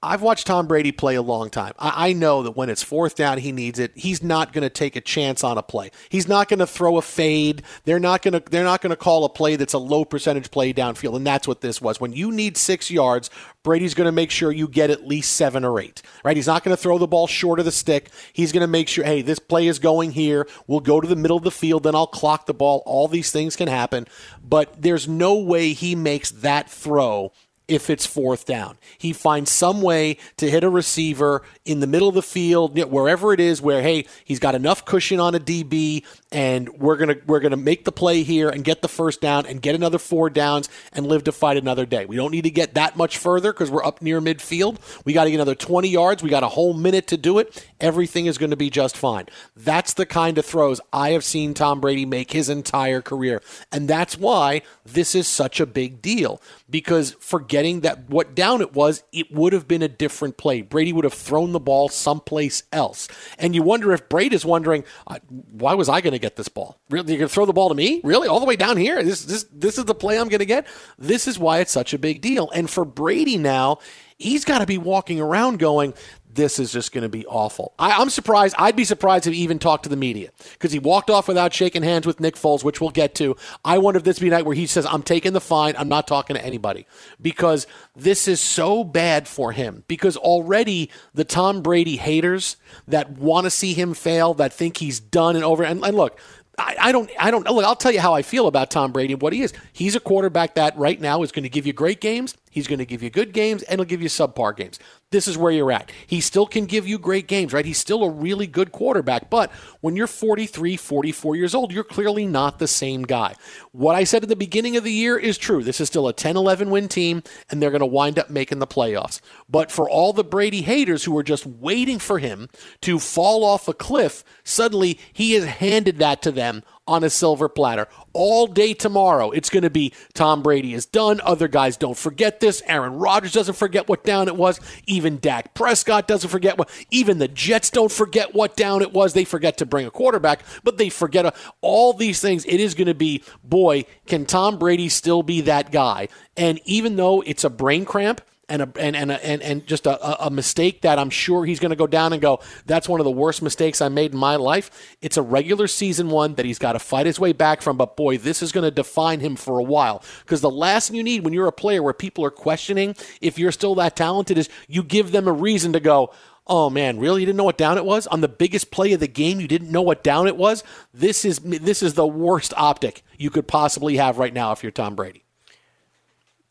I've 0.00 0.22
watched 0.22 0.46
Tom 0.46 0.68
Brady 0.68 0.92
play 0.92 1.16
a 1.16 1.22
long 1.22 1.50
time. 1.50 1.72
I, 1.76 2.10
I 2.10 2.12
know 2.12 2.44
that 2.44 2.52
when 2.52 2.70
it's 2.70 2.84
fourth 2.84 3.16
down, 3.16 3.38
he 3.38 3.50
needs 3.50 3.80
it. 3.80 3.90
He's 3.96 4.22
not 4.22 4.52
going 4.52 4.62
to 4.62 4.70
take 4.70 4.94
a 4.94 5.00
chance 5.00 5.42
on 5.42 5.58
a 5.58 5.62
play. 5.62 5.90
He's 6.08 6.28
not 6.28 6.48
going 6.48 6.60
to 6.60 6.68
throw 6.68 6.98
a 6.98 7.02
fade. 7.02 7.62
They're 7.84 7.98
not 7.98 8.22
going 8.22 8.34
to. 8.34 8.42
They're 8.48 8.62
not 8.62 8.80
going 8.80 8.90
to 8.90 8.96
call 8.96 9.24
a 9.24 9.28
play 9.28 9.56
that's 9.56 9.72
a 9.72 9.78
low 9.78 10.04
percentage 10.04 10.52
play 10.52 10.72
downfield, 10.72 11.16
and 11.16 11.26
that's 11.26 11.48
what 11.48 11.62
this 11.62 11.82
was. 11.82 12.00
When 12.00 12.12
you 12.12 12.30
need 12.30 12.56
six 12.56 12.92
yards, 12.92 13.28
Brady's 13.64 13.94
going 13.94 14.06
to 14.06 14.12
make 14.12 14.30
sure 14.30 14.52
you 14.52 14.68
get 14.68 14.90
at 14.90 15.04
least 15.04 15.32
seven 15.32 15.64
or 15.64 15.80
eight. 15.80 16.00
Right? 16.24 16.36
He's 16.36 16.46
not 16.46 16.62
going 16.62 16.76
to 16.76 16.80
throw 16.80 16.98
the 16.98 17.08
ball 17.08 17.26
short 17.26 17.58
of 17.58 17.64
the 17.64 17.72
stick. 17.72 18.10
He's 18.32 18.52
going 18.52 18.60
to 18.60 18.68
make 18.68 18.86
sure, 18.86 19.04
hey, 19.04 19.22
this 19.22 19.40
play 19.40 19.66
is 19.66 19.80
going 19.80 20.12
here. 20.12 20.46
We'll 20.68 20.78
go 20.78 21.00
to 21.00 21.08
the 21.08 21.16
middle 21.16 21.36
of 21.36 21.44
the 21.44 21.50
field, 21.50 21.82
then 21.82 21.96
I'll 21.96 22.06
clock 22.06 22.46
the 22.46 22.54
ball. 22.54 22.84
All 22.86 23.08
these 23.08 23.32
things 23.32 23.56
can 23.56 23.66
happen, 23.66 24.06
but 24.44 24.80
there's 24.80 25.08
no 25.08 25.34
way 25.34 25.72
he 25.72 25.96
makes 25.96 26.30
that 26.30 26.70
throw 26.70 27.32
if 27.68 27.90
it's 27.90 28.06
fourth 28.06 28.46
down. 28.46 28.78
He 28.96 29.12
finds 29.12 29.50
some 29.50 29.82
way 29.82 30.16
to 30.38 30.50
hit 30.50 30.64
a 30.64 30.70
receiver 30.70 31.42
in 31.66 31.80
the 31.80 31.86
middle 31.86 32.08
of 32.08 32.14
the 32.14 32.22
field, 32.22 32.76
wherever 32.90 33.34
it 33.34 33.40
is, 33.40 33.60
where 33.60 33.82
hey, 33.82 34.06
he's 34.24 34.38
got 34.38 34.54
enough 34.54 34.84
cushion 34.86 35.20
on 35.20 35.34
a 35.34 35.40
DB, 35.40 36.04
and 36.32 36.68
we're 36.70 36.96
gonna 36.96 37.16
we're 37.26 37.40
gonna 37.40 37.56
make 37.56 37.84
the 37.84 37.92
play 37.92 38.22
here 38.22 38.48
and 38.48 38.64
get 38.64 38.80
the 38.80 38.88
first 38.88 39.20
down 39.20 39.44
and 39.46 39.60
get 39.60 39.74
another 39.74 39.98
four 39.98 40.30
downs 40.30 40.68
and 40.92 41.06
live 41.06 41.24
to 41.24 41.32
fight 41.32 41.58
another 41.58 41.84
day. 41.84 42.06
We 42.06 42.16
don't 42.16 42.32
need 42.32 42.44
to 42.44 42.50
get 42.50 42.74
that 42.74 42.96
much 42.96 43.18
further 43.18 43.52
because 43.52 43.70
we're 43.70 43.84
up 43.84 44.00
near 44.00 44.20
midfield. 44.20 44.78
We 45.04 45.12
got 45.12 45.24
to 45.24 45.30
get 45.30 45.36
another 45.36 45.54
20 45.54 45.88
yards. 45.88 46.22
We 46.22 46.30
got 46.30 46.42
a 46.42 46.48
whole 46.48 46.72
minute 46.72 47.06
to 47.08 47.16
do 47.16 47.38
it. 47.38 47.66
Everything 47.80 48.26
is 48.26 48.38
going 48.38 48.50
to 48.50 48.56
be 48.56 48.70
just 48.70 48.96
fine. 48.96 49.26
That's 49.54 49.92
the 49.92 50.06
kind 50.06 50.38
of 50.38 50.46
throws 50.46 50.80
I 50.92 51.10
have 51.10 51.24
seen 51.24 51.54
Tom 51.54 51.80
Brady 51.80 52.06
make 52.06 52.32
his 52.32 52.48
entire 52.48 53.02
career, 53.02 53.42
and 53.70 53.88
that's 53.88 54.16
why 54.16 54.62
this 54.86 55.14
is 55.14 55.28
such 55.28 55.60
a 55.60 55.66
big 55.66 56.00
deal 56.00 56.40
because 56.70 57.12
forgetting 57.58 57.80
that 57.80 58.08
what 58.08 58.36
down 58.36 58.60
it 58.60 58.72
was, 58.72 59.02
it 59.12 59.32
would 59.32 59.52
have 59.52 59.66
been 59.66 59.82
a 59.82 59.88
different 59.88 60.36
play. 60.36 60.62
Brady 60.62 60.92
would 60.92 61.04
have 61.04 61.12
thrown 61.12 61.50
the 61.50 61.58
ball 61.58 61.88
someplace 61.88 62.62
else. 62.72 63.08
And 63.36 63.52
you 63.52 63.64
wonder 63.64 63.92
if 63.92 64.08
Brady 64.08 64.36
is 64.36 64.44
wondering, 64.44 64.84
uh, 65.08 65.18
why 65.28 65.74
was 65.74 65.88
I 65.88 66.00
going 66.00 66.12
to 66.12 66.20
get 66.20 66.36
this 66.36 66.48
ball? 66.48 66.78
Really, 66.88 67.12
you're 67.12 67.18
going 67.18 67.28
to 67.28 67.34
throw 67.34 67.46
the 67.46 67.52
ball 67.52 67.68
to 67.68 67.74
me? 67.74 68.00
Really, 68.04 68.28
all 68.28 68.38
the 68.38 68.46
way 68.46 68.54
down 68.54 68.76
here? 68.76 69.02
This 69.02 69.24
this 69.24 69.44
this 69.52 69.76
is 69.76 69.86
the 69.86 69.94
play 69.94 70.20
I'm 70.20 70.28
going 70.28 70.38
to 70.38 70.46
get. 70.46 70.68
This 70.98 71.26
is 71.26 71.36
why 71.36 71.58
it's 71.58 71.72
such 71.72 71.92
a 71.92 71.98
big 71.98 72.20
deal. 72.20 72.48
And 72.54 72.70
for 72.70 72.84
Brady 72.84 73.36
now, 73.36 73.78
he's 74.18 74.44
got 74.44 74.58
to 74.58 74.66
be 74.66 74.78
walking 74.78 75.20
around 75.20 75.58
going. 75.58 75.94
This 76.38 76.60
is 76.60 76.72
just 76.72 76.92
going 76.92 77.02
to 77.02 77.08
be 77.08 77.26
awful. 77.26 77.74
I, 77.80 78.00
I'm 78.00 78.10
surprised. 78.10 78.54
I'd 78.56 78.76
be 78.76 78.84
surprised 78.84 79.26
if 79.26 79.34
he 79.34 79.40
even 79.40 79.58
talked 79.58 79.82
to 79.82 79.88
the 79.88 79.96
media 79.96 80.30
because 80.52 80.70
he 80.70 80.78
walked 80.78 81.10
off 81.10 81.26
without 81.26 81.52
shaking 81.52 81.82
hands 81.82 82.06
with 82.06 82.20
Nick 82.20 82.36
Foles, 82.36 82.62
which 82.62 82.80
we'll 82.80 82.90
get 82.90 83.16
to. 83.16 83.36
I 83.64 83.78
wonder 83.78 83.98
if 83.98 84.04
this 84.04 84.20
be 84.20 84.28
a 84.28 84.30
night 84.30 84.46
where 84.46 84.54
he 84.54 84.66
says, 84.66 84.86
I'm 84.86 85.02
taking 85.02 85.32
the 85.32 85.40
fine. 85.40 85.74
I'm 85.76 85.88
not 85.88 86.06
talking 86.06 86.36
to 86.36 86.44
anybody 86.44 86.86
because 87.20 87.66
this 87.96 88.28
is 88.28 88.40
so 88.40 88.84
bad 88.84 89.26
for 89.26 89.50
him 89.50 89.82
because 89.88 90.16
already 90.16 90.90
the 91.12 91.24
Tom 91.24 91.60
Brady 91.60 91.96
haters 91.96 92.56
that 92.86 93.10
want 93.10 93.44
to 93.44 93.50
see 93.50 93.74
him 93.74 93.92
fail, 93.92 94.32
that 94.34 94.52
think 94.52 94.76
he's 94.76 95.00
done 95.00 95.34
and 95.34 95.44
over. 95.44 95.64
And, 95.64 95.84
and 95.84 95.96
look, 95.96 96.20
I 96.60 96.90
don't, 96.90 97.10
I 97.18 97.30
don't. 97.30 97.48
Look, 97.48 97.64
I'll 97.64 97.76
tell 97.76 97.92
you 97.92 98.00
how 98.00 98.14
I 98.14 98.22
feel 98.22 98.48
about 98.48 98.70
Tom 98.70 98.90
Brady 98.90 99.12
and 99.12 99.22
what 99.22 99.32
he 99.32 99.42
is. 99.42 99.52
He's 99.72 99.94
a 99.94 100.00
quarterback 100.00 100.56
that 100.56 100.76
right 100.76 101.00
now 101.00 101.22
is 101.22 101.30
going 101.30 101.44
to 101.44 101.48
give 101.48 101.68
you 101.68 101.72
great 101.72 102.00
games. 102.00 102.36
He's 102.50 102.66
going 102.66 102.78
to 102.78 102.86
give 102.86 103.02
you 103.02 103.10
good 103.10 103.32
games 103.32 103.62
and 103.64 103.78
he'll 103.78 103.86
give 103.86 104.02
you 104.02 104.08
subpar 104.08 104.56
games. 104.56 104.78
This 105.10 105.26
is 105.26 105.38
where 105.38 105.50
you're 105.50 105.72
at. 105.72 105.90
He 106.06 106.20
still 106.20 106.46
can 106.46 106.66
give 106.66 106.86
you 106.86 106.98
great 106.98 107.28
games, 107.28 107.54
right? 107.54 107.64
He's 107.64 107.78
still 107.78 108.04
a 108.04 108.10
really 108.10 108.46
good 108.46 108.72
quarterback. 108.72 109.30
But 109.30 109.50
when 109.80 109.96
you're 109.96 110.06
43, 110.06 110.76
44 110.76 111.36
years 111.36 111.54
old, 111.54 111.72
you're 111.72 111.82
clearly 111.82 112.26
not 112.26 112.58
the 112.58 112.68
same 112.68 113.04
guy. 113.04 113.34
What 113.72 113.96
I 113.96 114.04
said 114.04 114.22
at 114.22 114.28
the 114.28 114.36
beginning 114.36 114.76
of 114.76 114.84
the 114.84 114.92
year 114.92 115.18
is 115.18 115.38
true. 115.38 115.62
This 115.62 115.80
is 115.80 115.88
still 115.88 116.08
a 116.08 116.12
10 116.12 116.36
11 116.36 116.68
win 116.68 116.88
team, 116.88 117.22
and 117.48 117.62
they're 117.62 117.70
going 117.70 117.80
to 117.80 117.86
wind 117.86 118.18
up 118.18 118.28
making 118.28 118.58
the 118.58 118.66
playoffs. 118.66 119.20
But 119.48 119.72
for 119.72 119.88
all 119.88 120.12
the 120.12 120.24
Brady 120.24 120.60
haters 120.60 121.04
who 121.04 121.16
are 121.16 121.22
just 121.22 121.46
waiting 121.46 121.98
for 121.98 122.18
him 122.18 122.50
to 122.82 122.98
fall 122.98 123.44
off 123.44 123.66
a 123.66 123.72
cliff, 123.72 124.22
suddenly 124.44 124.98
he 125.12 125.32
has 125.32 125.44
handed 125.44 125.96
that 125.98 126.20
to 126.22 126.30
them 126.30 126.62
on 126.88 127.04
a 127.04 127.10
silver 127.10 127.48
platter. 127.48 127.86
All 128.14 128.46
day 128.46 128.74
tomorrow, 128.74 129.30
it's 129.30 129.50
going 129.50 129.62
to 129.62 129.70
be 129.70 129.92
Tom 130.14 130.42
Brady 130.42 130.74
is 130.74 130.86
done. 130.86 131.20
Other 131.22 131.46
guys 131.46 131.76
don't 131.76 131.96
forget 131.96 132.37
this. 132.40 132.62
Aaron 132.66 132.94
Rodgers 132.94 133.32
doesn't 133.32 133.56
forget 133.56 133.88
what 133.88 134.04
down 134.04 134.28
it 134.28 134.36
was. 134.36 134.60
Even 134.86 135.18
Dak 135.18 135.54
Prescott 135.54 136.06
doesn't 136.08 136.30
forget 136.30 136.58
what. 136.58 136.70
Even 136.90 137.18
the 137.18 137.28
Jets 137.28 137.70
don't 137.70 137.92
forget 137.92 138.34
what 138.34 138.56
down 138.56 138.82
it 138.82 138.92
was. 138.92 139.12
They 139.12 139.24
forget 139.24 139.58
to 139.58 139.66
bring 139.66 139.86
a 139.86 139.90
quarterback, 139.90 140.42
but 140.64 140.78
they 140.78 140.88
forget 140.88 141.26
a, 141.26 141.32
all 141.60 141.92
these 141.92 142.20
things. 142.20 142.44
It 142.44 142.60
is 142.60 142.74
going 142.74 142.88
to 142.88 142.94
be, 142.94 143.22
boy, 143.42 143.84
can 144.06 144.26
Tom 144.26 144.58
Brady 144.58 144.88
still 144.88 145.22
be 145.22 145.42
that 145.42 145.72
guy? 145.72 146.08
And 146.36 146.60
even 146.64 146.96
though 146.96 147.22
it's 147.22 147.44
a 147.44 147.50
brain 147.50 147.84
cramp, 147.84 148.20
and 148.48 148.62
a, 148.62 148.72
and 148.78 148.96
and 148.96 149.12
and, 149.12 149.42
and 149.42 149.66
just 149.66 149.86
a, 149.86 150.26
a 150.26 150.30
mistake 150.30 150.82
that 150.82 150.98
I'm 150.98 151.10
sure 151.10 151.44
he's 151.44 151.60
going 151.60 151.70
to 151.70 151.76
go 151.76 151.86
down 151.86 152.12
and 152.12 152.22
go. 152.22 152.40
That's 152.66 152.88
one 152.88 153.00
of 153.00 153.04
the 153.04 153.10
worst 153.10 153.42
mistakes 153.42 153.80
I 153.80 153.88
made 153.88 154.12
in 154.12 154.18
my 154.18 154.36
life. 154.36 154.96
It's 155.02 155.16
a 155.16 155.22
regular 155.22 155.66
season 155.66 156.08
one 156.10 156.34
that 156.34 156.46
he's 156.46 156.58
got 156.58 156.72
to 156.72 156.78
fight 156.78 157.06
his 157.06 157.20
way 157.20 157.32
back 157.32 157.62
from. 157.62 157.76
But 157.76 157.96
boy, 157.96 158.18
this 158.18 158.42
is 158.42 158.52
going 158.52 158.64
to 158.64 158.70
define 158.70 159.20
him 159.20 159.36
for 159.36 159.58
a 159.58 159.64
while. 159.64 160.02
Because 160.24 160.40
the 160.40 160.50
last 160.50 160.88
thing 160.88 160.96
you 160.96 161.02
need 161.02 161.24
when 161.24 161.32
you're 161.32 161.46
a 161.46 161.52
player 161.52 161.82
where 161.82 161.92
people 161.92 162.24
are 162.24 162.30
questioning 162.30 162.94
if 163.20 163.38
you're 163.38 163.52
still 163.52 163.74
that 163.76 163.96
talented 163.96 164.38
is 164.38 164.48
you 164.66 164.82
give 164.82 165.12
them 165.12 165.28
a 165.28 165.32
reason 165.32 165.72
to 165.72 165.80
go. 165.80 166.12
Oh 166.46 166.70
man, 166.70 166.98
really? 166.98 167.20
You 167.20 167.26
didn't 167.26 167.36
know 167.36 167.44
what 167.44 167.58
down 167.58 167.76
it 167.76 167.84
was 167.84 168.06
on 168.06 168.22
the 168.22 168.28
biggest 168.28 168.70
play 168.70 168.94
of 168.94 169.00
the 169.00 169.08
game. 169.08 169.38
You 169.38 169.48
didn't 169.48 169.70
know 169.70 169.82
what 169.82 170.02
down 170.02 170.26
it 170.26 170.36
was. 170.36 170.64
This 170.94 171.26
is 171.26 171.40
this 171.40 171.82
is 171.82 171.92
the 171.92 172.06
worst 172.06 172.54
optic 172.56 173.02
you 173.18 173.28
could 173.28 173.46
possibly 173.46 173.98
have 173.98 174.18
right 174.18 174.32
now 174.32 174.52
if 174.52 174.62
you're 174.62 174.72
Tom 174.72 174.94
Brady 174.94 175.27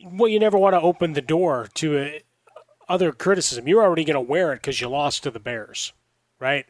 well, 0.04 0.30
you 0.30 0.40
never 0.40 0.58
want 0.58 0.74
to 0.74 0.82
open 0.82 1.14
the 1.14 1.22
door 1.22 1.70
to 1.76 1.98
a, 1.98 2.22
other 2.88 3.12
criticism. 3.12 3.68
You're 3.68 3.84
already 3.84 4.06
going 4.06 4.16
to 4.16 4.22
wear 4.22 4.54
it 4.54 4.58
because 4.58 4.80
you 4.80 4.88
lost 4.90 5.24
to 5.24 5.32
the 5.32 5.40
Bears, 5.40 5.94
right? 6.40 6.66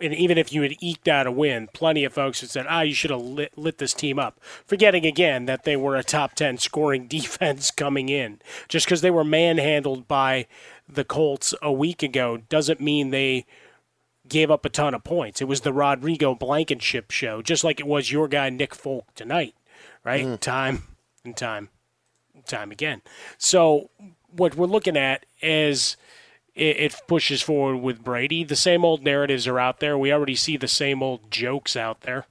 And 0.00 0.12
even 0.12 0.36
if 0.36 0.52
you 0.52 0.62
had 0.62 0.74
eked 0.80 1.06
out 1.06 1.26
a 1.26 1.32
win, 1.32 1.68
plenty 1.72 2.04
of 2.04 2.12
folks 2.12 2.40
had 2.40 2.50
said, 2.50 2.66
ah, 2.68 2.80
you 2.80 2.94
should 2.94 3.12
have 3.12 3.20
lit, 3.20 3.56
lit 3.56 3.78
this 3.78 3.94
team 3.94 4.18
up. 4.18 4.40
Forgetting 4.66 5.06
again 5.06 5.46
that 5.46 5.64
they 5.64 5.76
were 5.76 5.96
a 5.96 6.02
top 6.02 6.34
10 6.34 6.58
scoring 6.58 7.06
defense 7.08 7.70
coming 7.70 8.08
in. 8.08 8.40
Just 8.68 8.86
because 8.86 9.00
they 9.00 9.10
were 9.10 9.24
manhandled 9.24 10.08
by 10.08 10.46
the 10.88 11.04
Colts 11.04 11.54
a 11.62 11.72
week 11.72 12.02
ago 12.02 12.38
doesn't 12.48 12.80
mean 12.80 13.10
they 13.10 13.46
gave 14.28 14.50
up 14.50 14.64
a 14.64 14.70
ton 14.70 14.94
of 14.94 15.04
points. 15.04 15.40
It 15.40 15.48
was 15.48 15.60
the 15.60 15.72
Rodrigo 15.72 16.34
Blankenship 16.34 17.10
show, 17.10 17.40
just 17.40 17.62
like 17.62 17.78
it 17.78 17.86
was 17.86 18.10
your 18.10 18.26
guy, 18.26 18.50
Nick 18.50 18.74
Folk, 18.74 19.14
tonight, 19.14 19.54
right? 20.02 20.26
Mm. 20.26 20.40
Time 20.40 20.82
and 21.24 21.36
time 21.36 21.68
time 22.46 22.70
again. 22.70 23.02
So 23.38 23.90
what 24.30 24.56
we're 24.56 24.66
looking 24.66 24.96
at 24.96 25.26
is 25.40 25.96
it, 26.54 26.94
pushes 27.06 27.42
forward 27.42 27.78
with 27.78 28.04
Brady. 28.04 28.44
The 28.44 28.56
same 28.56 28.84
old 28.84 29.02
narratives 29.02 29.46
are 29.46 29.58
out 29.58 29.80
there. 29.80 29.98
We 29.98 30.12
already 30.12 30.36
see 30.36 30.56
the 30.56 30.68
same 30.68 31.02
old 31.02 31.30
jokes 31.30 31.76
out 31.76 32.02
there, 32.02 32.26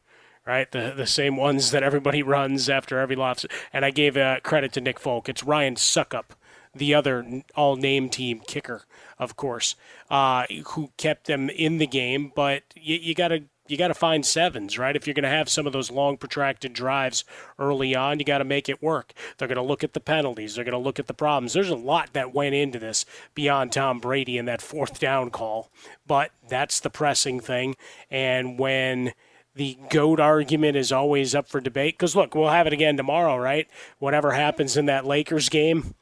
right? 0.46 0.72
The 0.72 0.94
the 0.96 1.08
same 1.08 1.36
ones 1.36 1.72
that 1.72 1.84
everybody 1.84 2.24
runs 2.24 2.70
after 2.70 3.00
every 3.00 3.16
loss. 3.16 3.46
And 3.72 3.84
I 3.84 3.92
gave 3.92 4.16
uh, 4.18 4.40
credit 4.42 4.72
to 4.74 4.82
Nick 4.82 5.00
Folk. 5.00 5.28
It's 5.28 5.44
Ryan 5.44 5.76
Succop, 5.76 6.32
the 6.74 6.94
other 6.94 7.44
all 7.56 7.76
name 7.76 8.10
team 8.10 8.40
kicker, 8.40 8.84
of 9.20 9.36
course, 9.36 9.76
uh, 10.10 10.46
who 10.68 10.92
kept 10.98 11.28
them 11.28 11.50
in 11.50 11.78
the 11.78 11.88
game. 11.88 12.32
But 12.34 12.64
you, 12.76 12.96
you 12.96 13.16
got 13.16 13.30
to 13.30 13.44
you 13.68 13.78
got 13.78 13.88
to 13.88 13.94
find 13.94 14.26
sevens, 14.26 14.78
right? 14.78 14.96
If 14.96 15.08
you're 15.08 15.14
going 15.14 15.24
to 15.24 15.30
have 15.30 15.48
some 15.48 15.66
of 15.66 15.74
those 15.74 15.90
long, 15.90 16.18
protracted 16.18 16.74
drives 16.74 17.24
early 17.58 17.96
on, 17.96 18.20
you 18.20 18.26
got 18.26 18.40
to 18.40 18.44
make 18.44 18.68
it 18.68 18.84
work. 18.84 19.14
They're 19.38 19.48
going 19.48 19.56
to 19.56 19.62
look 19.62 19.84
at 19.84 19.94
the 19.94 20.00
penalties. 20.00 20.56
They're 20.56 20.66
going 20.66 20.74
to 20.74 20.78
look 20.78 21.00
at 21.00 21.08
the 21.08 21.14
problems. 21.14 21.54
There's 21.54 21.70
a 21.70 21.76
lot 21.76 22.12
that 22.14 22.34
went 22.34 22.56
into 22.56 22.78
this 22.78 23.06
beyond 23.34 23.72
Tom 23.72 24.00
Brady 24.00 24.38
and 24.38 24.48
that 24.48 24.62
fourth 24.62 25.00
down 25.00 25.30
call, 25.30 25.72
but 26.06 26.32
that's 26.48 26.80
the 26.82 26.90
pressing 26.90 27.40
thing. 27.40 27.76
And 28.12 28.60
when 28.60 29.14
the 29.56 29.78
GOAT 29.90 30.20
argument 30.20 30.76
is 30.76 30.92
always 30.92 31.34
up 31.34 31.48
for 31.48 31.62
debate, 31.62 31.96
because 31.96 32.16
look, 32.16 32.36
we'll 32.36 32.50
have 32.50 32.68
it 32.68 32.74
again 32.74 32.98
tomorrow, 32.98 33.38
right? 33.38 33.68
Whatever 34.00 34.32
happens 34.32 34.76
in 34.76 34.88
that 34.88 35.06
Lakers 35.06 35.48
game, 35.48 35.96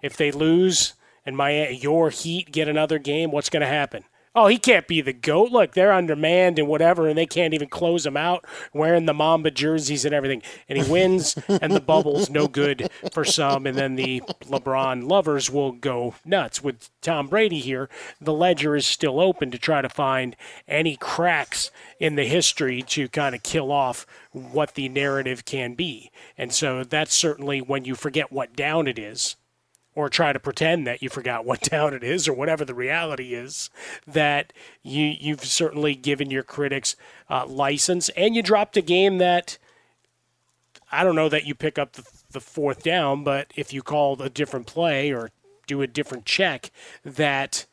if 0.00 0.16
they 0.16 0.30
lose 0.30 0.94
and 1.26 1.36
my 1.36 1.68
your 1.68 2.10
Heat 2.10 2.50
get 2.50 2.68
another 2.68 2.98
game, 2.98 3.30
what's 3.30 3.50
going 3.50 3.62
to 3.62 3.66
happen? 3.66 4.04
Oh, 4.34 4.48
he 4.48 4.58
can't 4.58 4.88
be 4.88 5.00
the 5.00 5.12
GOAT. 5.12 5.52
Look, 5.52 5.72
they're 5.72 5.92
undermanned 5.92 6.58
and 6.58 6.68
whatever, 6.68 7.08
and 7.08 7.16
they 7.16 7.26
can't 7.26 7.54
even 7.54 7.68
close 7.68 8.04
him 8.04 8.16
out 8.16 8.44
wearing 8.72 9.06
the 9.06 9.14
Mamba 9.14 9.50
jerseys 9.50 10.04
and 10.04 10.14
everything. 10.14 10.42
And 10.68 10.82
he 10.82 10.90
wins, 10.90 11.36
and 11.48 11.72
the 11.72 11.80
bubble's 11.80 12.30
no 12.30 12.46
good 12.48 12.90
for 13.12 13.24
some. 13.24 13.66
And 13.66 13.76
then 13.76 13.96
the 13.96 14.20
LeBron 14.44 15.08
lovers 15.08 15.50
will 15.50 15.72
go 15.72 16.14
nuts. 16.24 16.62
With 16.62 16.90
Tom 17.00 17.28
Brady 17.28 17.60
here, 17.60 17.88
the 18.20 18.32
ledger 18.32 18.76
is 18.76 18.86
still 18.86 19.20
open 19.20 19.50
to 19.50 19.58
try 19.58 19.82
to 19.82 19.88
find 19.88 20.36
any 20.66 20.96
cracks 20.96 21.70
in 22.00 22.16
the 22.16 22.24
history 22.24 22.82
to 22.82 23.08
kind 23.08 23.34
of 23.34 23.42
kill 23.42 23.70
off 23.70 24.06
what 24.32 24.74
the 24.74 24.88
narrative 24.88 25.44
can 25.44 25.74
be. 25.74 26.10
And 26.36 26.52
so 26.52 26.82
that's 26.82 27.14
certainly 27.14 27.60
when 27.60 27.84
you 27.84 27.94
forget 27.94 28.32
what 28.32 28.56
down 28.56 28.88
it 28.88 28.98
is 28.98 29.36
or 29.94 30.08
try 30.08 30.32
to 30.32 30.40
pretend 30.40 30.86
that 30.86 31.02
you 31.02 31.08
forgot 31.08 31.44
what 31.44 31.62
town 31.70 31.94
it 31.94 32.02
is 32.02 32.26
or 32.28 32.32
whatever 32.32 32.64
the 32.64 32.74
reality 32.74 33.34
is, 33.34 33.70
that 34.06 34.52
you 34.82 35.14
you've 35.18 35.44
certainly 35.44 35.94
given 35.94 36.30
your 36.30 36.42
critics 36.42 36.96
uh, 37.30 37.46
license 37.46 38.08
and 38.10 38.34
you 38.34 38.42
dropped 38.42 38.76
a 38.76 38.82
game 38.82 39.18
that 39.18 39.58
I 40.92 41.02
don't 41.02 41.16
know 41.16 41.28
that 41.28 41.46
you 41.46 41.54
pick 41.54 41.78
up 41.78 41.94
the, 41.94 42.04
the 42.30 42.40
fourth 42.40 42.82
down, 42.82 43.24
but 43.24 43.52
if 43.56 43.72
you 43.72 43.82
call 43.82 44.20
a 44.22 44.30
different 44.30 44.66
play 44.66 45.12
or 45.12 45.30
do 45.66 45.82
a 45.82 45.86
different 45.86 46.24
check, 46.24 46.70
that 47.04 47.66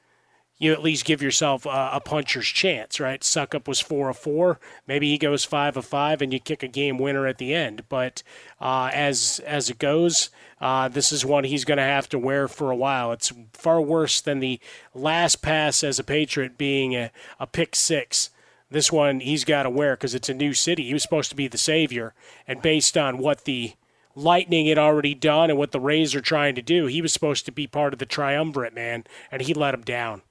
you 0.62 0.72
at 0.72 0.84
least 0.84 1.06
give 1.06 1.24
yourself 1.24 1.66
a, 1.66 1.90
a, 1.94 2.00
puncher's 2.00 2.46
chance, 2.46 3.00
right? 3.00 3.22
Succop 3.22 3.68
was 3.68 3.80
four 3.80 4.10
of 4.10 4.18
four. 4.18 4.60
Maybe 4.86 5.10
he 5.10 5.18
goes 5.18 5.44
five 5.44 5.76
of 5.76 5.88
five, 5.88 6.22
and 6.22 6.32
you 6.32 6.40
kick 6.40 6.62
a 6.62 6.68
game 6.68 7.00
winner 7.00 7.26
at 7.26 7.40
the 7.40 7.52
end. 7.52 7.82
But 7.90 8.22
uh, 8.62 8.92
as 8.94 9.42
as 9.48 9.72
it 9.72 9.80
goes, 9.80 10.30
uh, 10.62 10.88
this 10.88 11.12
is 11.12 11.26
one 11.26 11.46
he's 11.46 11.66
going 11.66 11.80
to 11.80 11.84
have 11.84 12.08
to 12.10 12.20
wear 12.20 12.48
for 12.48 12.70
a 12.70 12.76
while. 12.76 13.12
It's 13.12 13.34
far 13.54 13.82
worse 13.82 14.22
than 14.22 14.40
the 14.40 14.60
last 14.94 15.42
pass 15.42 15.84
as 15.84 15.98
a 15.98 16.04
Patriot 16.04 16.60
being 16.60 16.96
a, 16.96 17.10
a 17.40 17.48
pick 17.48 17.76
six. 17.76 18.30
This 18.70 18.92
one 18.92 19.20
he's 19.20 19.44
got 19.44 19.64
to 19.64 19.70
wear 19.72 19.96
because 19.96 20.14
it's 20.14 20.30
a 20.30 20.34
new 20.36 20.54
city. 20.54 20.84
He 20.84 20.94
was 20.94 21.02
supposed 21.02 21.32
to 21.32 21.36
be 21.36 21.48
the 21.48 21.58
savior, 21.58 22.14
and 22.48 22.62
based 22.62 22.96
on 22.96 23.18
what 23.18 23.46
the 23.46 23.74
Lightning 24.16 24.68
had 24.68 24.78
already 24.78 25.16
done 25.16 25.50
and 25.50 25.58
what 25.58 25.72
the 25.72 25.80
Rays 25.80 26.14
are 26.14 26.22
trying 26.22 26.54
to 26.54 26.62
do, 26.62 26.86
he 26.86 27.02
was 27.02 27.14
supposed 27.14 27.48
to 27.48 27.52
be 27.52 27.66
part 27.66 27.94
of 27.94 28.00
the 28.00 28.06
triumvirate, 28.06 28.76
man, 28.76 29.06
and 29.32 29.42
he 29.42 29.56
let 29.56 29.74
him 29.74 29.82
down. 29.82 30.22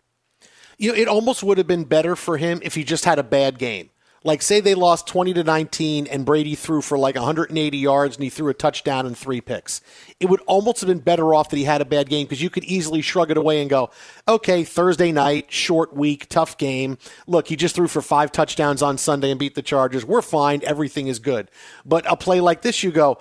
You 0.81 0.93
know, 0.93 0.99
it 0.99 1.09
almost 1.09 1.43
would 1.43 1.59
have 1.59 1.67
been 1.67 1.85
better 1.85 2.17
for 2.17 2.39
him 2.39 2.61
if 2.63 2.75
he 2.75 2.85
just 2.85 3.05
had 3.05 3.19
a 3.19 3.23
bad 3.23 3.59
game. 3.59 3.91
Like, 4.25 4.41
say 4.41 4.61
they 4.61 4.75
lost 4.75 5.07
20 5.07 5.35
to 5.35 5.45
19 5.45 6.07
and 6.07 6.25
Brady 6.25 6.55
threw 6.55 6.81
for 6.81 6.97
like 6.99 7.17
180 7.17 7.77
yards 7.77 8.17
and 8.17 8.25
he 8.25 8.31
threw 8.31 8.49
a 8.49 8.55
touchdown 8.55 9.05
and 9.05 9.17
three 9.17 9.43
picks. 9.43 9.83
It 10.19 10.31
would 10.31 10.41
almost 10.47 10.81
have 10.81 10.89
been 10.89 11.01
better 11.01 11.35
off 11.35 11.51
that 11.51 11.59
he 11.59 11.65
had 11.65 11.83
a 11.83 11.87
bad 11.87 12.09
game 12.09 12.27
because 12.27 12.43
you 12.43 12.49
could 12.49 12.65
easily 12.65 13.03
shrug 13.03 13.31
it 13.31 13.37
away 13.37 13.61
and 13.61 13.69
go, 13.69 13.91
okay, 14.27 14.65
Thursday 14.65 15.13
night, 15.13 15.53
short 15.53 15.95
week, 15.95 16.31
tough 16.31 16.57
game. 16.57 16.97
Look, 17.27 17.49
he 17.49 17.57
just 17.57 17.75
threw 17.75 17.87
for 17.87 18.01
five 18.01 18.33
touchdowns 18.33 18.81
on 18.81 18.97
Sunday 18.97 19.31
and 19.31 19.41
beat 19.41 19.57
the 19.57 19.63
Chargers. 19.63 20.07
We're 20.07 20.23
fine. 20.23 20.63
Everything 20.65 21.09
is 21.09 21.19
good. 21.19 21.51
But 21.85 22.11
a 22.11 22.17
play 22.17 22.41
like 22.41 22.63
this, 22.63 22.83
you 22.83 22.91
go, 22.91 23.19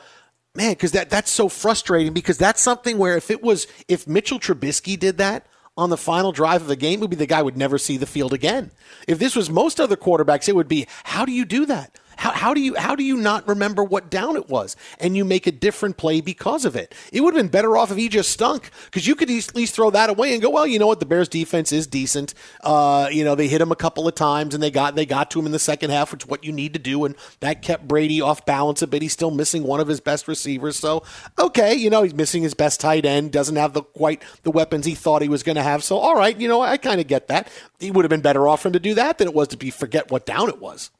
man, 0.56 0.72
because 0.72 0.94
that, 0.94 1.10
that's 1.10 1.32
so 1.32 1.50
frustrating 1.50 2.14
because 2.14 2.38
that's 2.38 2.62
something 2.62 2.98
where 2.98 3.18
if 3.18 3.30
it 3.30 3.44
was, 3.44 3.68
if 3.90 4.08
Mitchell 4.08 4.40
Trubisky 4.40 4.98
did 4.98 5.18
that, 5.18 5.46
on 5.80 5.90
the 5.90 5.98
final 5.98 6.34
drive 6.34 6.62
of 6.62 6.68
the 6.68 6.76
game 6.76 7.00
would 7.00 7.10
be 7.10 7.16
the 7.16 7.26
guy 7.26 7.42
would 7.42 7.56
never 7.56 7.78
see 7.78 7.96
the 7.96 8.06
field 8.06 8.34
again. 8.34 8.70
If 9.08 9.18
this 9.18 9.34
was 9.34 9.50
most 9.50 9.80
other 9.80 9.96
quarterbacks, 9.96 10.50
it 10.50 10.56
would 10.56 10.68
be, 10.68 10.88
how 11.06 11.24
do 11.24 11.32
you 11.32 11.46
do 11.46 11.66
that? 11.68 11.98
How, 12.20 12.32
how 12.32 12.54
do 12.54 12.60
you 12.60 12.76
how 12.76 12.96
do 12.96 13.04
you 13.06 13.16
not 13.16 13.48
remember 13.48 13.82
what 13.82 14.10
down 14.10 14.36
it 14.36 14.50
was 14.50 14.76
and 15.00 15.16
you 15.16 15.24
make 15.24 15.48
a 15.48 15.54
different 15.54 15.96
play 15.96 16.20
because 16.20 16.66
of 16.66 16.76
it? 16.76 16.94
It 17.14 17.22
would 17.22 17.34
have 17.34 17.42
been 17.42 17.50
better 17.50 17.78
off 17.78 17.92
if 17.92 17.98
he 17.98 18.10
just 18.10 18.30
stunk 18.30 18.72
because 18.84 19.08
you 19.08 19.16
could 19.16 19.32
at 19.32 19.56
least 19.56 19.74
throw 19.74 19.90
that 19.92 20.10
away 20.10 20.34
and 20.34 20.42
go, 20.42 20.50
well, 20.50 20.68
you 20.68 20.80
know 20.80 20.88
what, 20.88 21.00
the 21.00 21.06
Bears 21.06 21.30
defense 21.30 21.72
is 21.72 21.88
decent. 21.88 22.34
Uh, 22.62 23.08
you 23.10 23.24
know, 23.24 23.36
they 23.36 23.48
hit 23.48 23.62
him 23.62 23.72
a 23.72 23.76
couple 23.76 24.06
of 24.06 24.16
times 24.16 24.54
and 24.54 24.62
they 24.62 24.70
got 24.70 24.96
they 24.96 25.06
got 25.06 25.32
to 25.32 25.40
him 25.40 25.46
in 25.46 25.54
the 25.54 25.60
second 25.60 25.92
half, 25.92 26.12
which 26.12 26.24
is 26.26 26.30
what 26.30 26.44
you 26.44 26.52
need 26.52 26.74
to 26.74 26.80
do, 26.80 27.06
and 27.06 27.16
that 27.40 27.62
kept 27.62 27.88
Brady 27.88 28.20
off 28.20 28.46
balance 28.46 28.82
a 28.82 28.88
bit. 28.88 29.02
He's 29.02 29.14
still 29.14 29.32
missing 29.32 29.64
one 29.64 29.80
of 29.80 29.88
his 29.88 30.02
best 30.02 30.28
receivers, 30.28 30.76
so 30.76 31.04
okay, 31.40 31.74
you 31.74 31.90
know, 31.90 32.04
he's 32.04 32.14
missing 32.14 32.44
his 32.44 32.54
best 32.54 32.82
tight 32.82 33.06
end, 33.06 33.32
doesn't 33.32 33.56
have 33.56 33.72
the 33.72 33.84
quite 33.84 34.22
the 34.44 34.52
weapons 34.52 34.86
he 34.86 34.94
thought 34.94 35.22
he 35.22 35.30
was 35.30 35.42
going 35.42 35.56
to 35.56 35.64
have. 35.64 35.86
So 35.86 35.98
all 35.98 36.18
right, 36.18 36.38
you 36.38 36.50
know, 36.50 36.60
I 36.60 36.76
kind 36.76 37.00
of 37.00 37.08
get 37.08 37.30
that. 37.30 37.50
He 37.80 37.92
would 37.92 38.04
have 38.04 38.10
been 38.10 38.20
better 38.20 38.46
off 38.46 38.64
for 38.64 38.68
him 38.68 38.74
to 38.74 38.80
do 38.82 38.94
that 38.96 39.20
than 39.20 39.30
it 39.30 39.34
was 39.34 39.48
to 39.48 39.58
be 39.58 39.70
forget 39.70 40.12
what 40.12 40.26
down 40.26 40.50
it 40.50 40.60
was. 40.60 40.92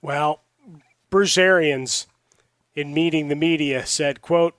Well, 0.00 0.42
Bruce 1.10 1.38
Arians, 1.38 2.06
in 2.74 2.94
meeting 2.94 3.28
the 3.28 3.34
media, 3.34 3.86
said, 3.86 4.22
quote, 4.22 4.54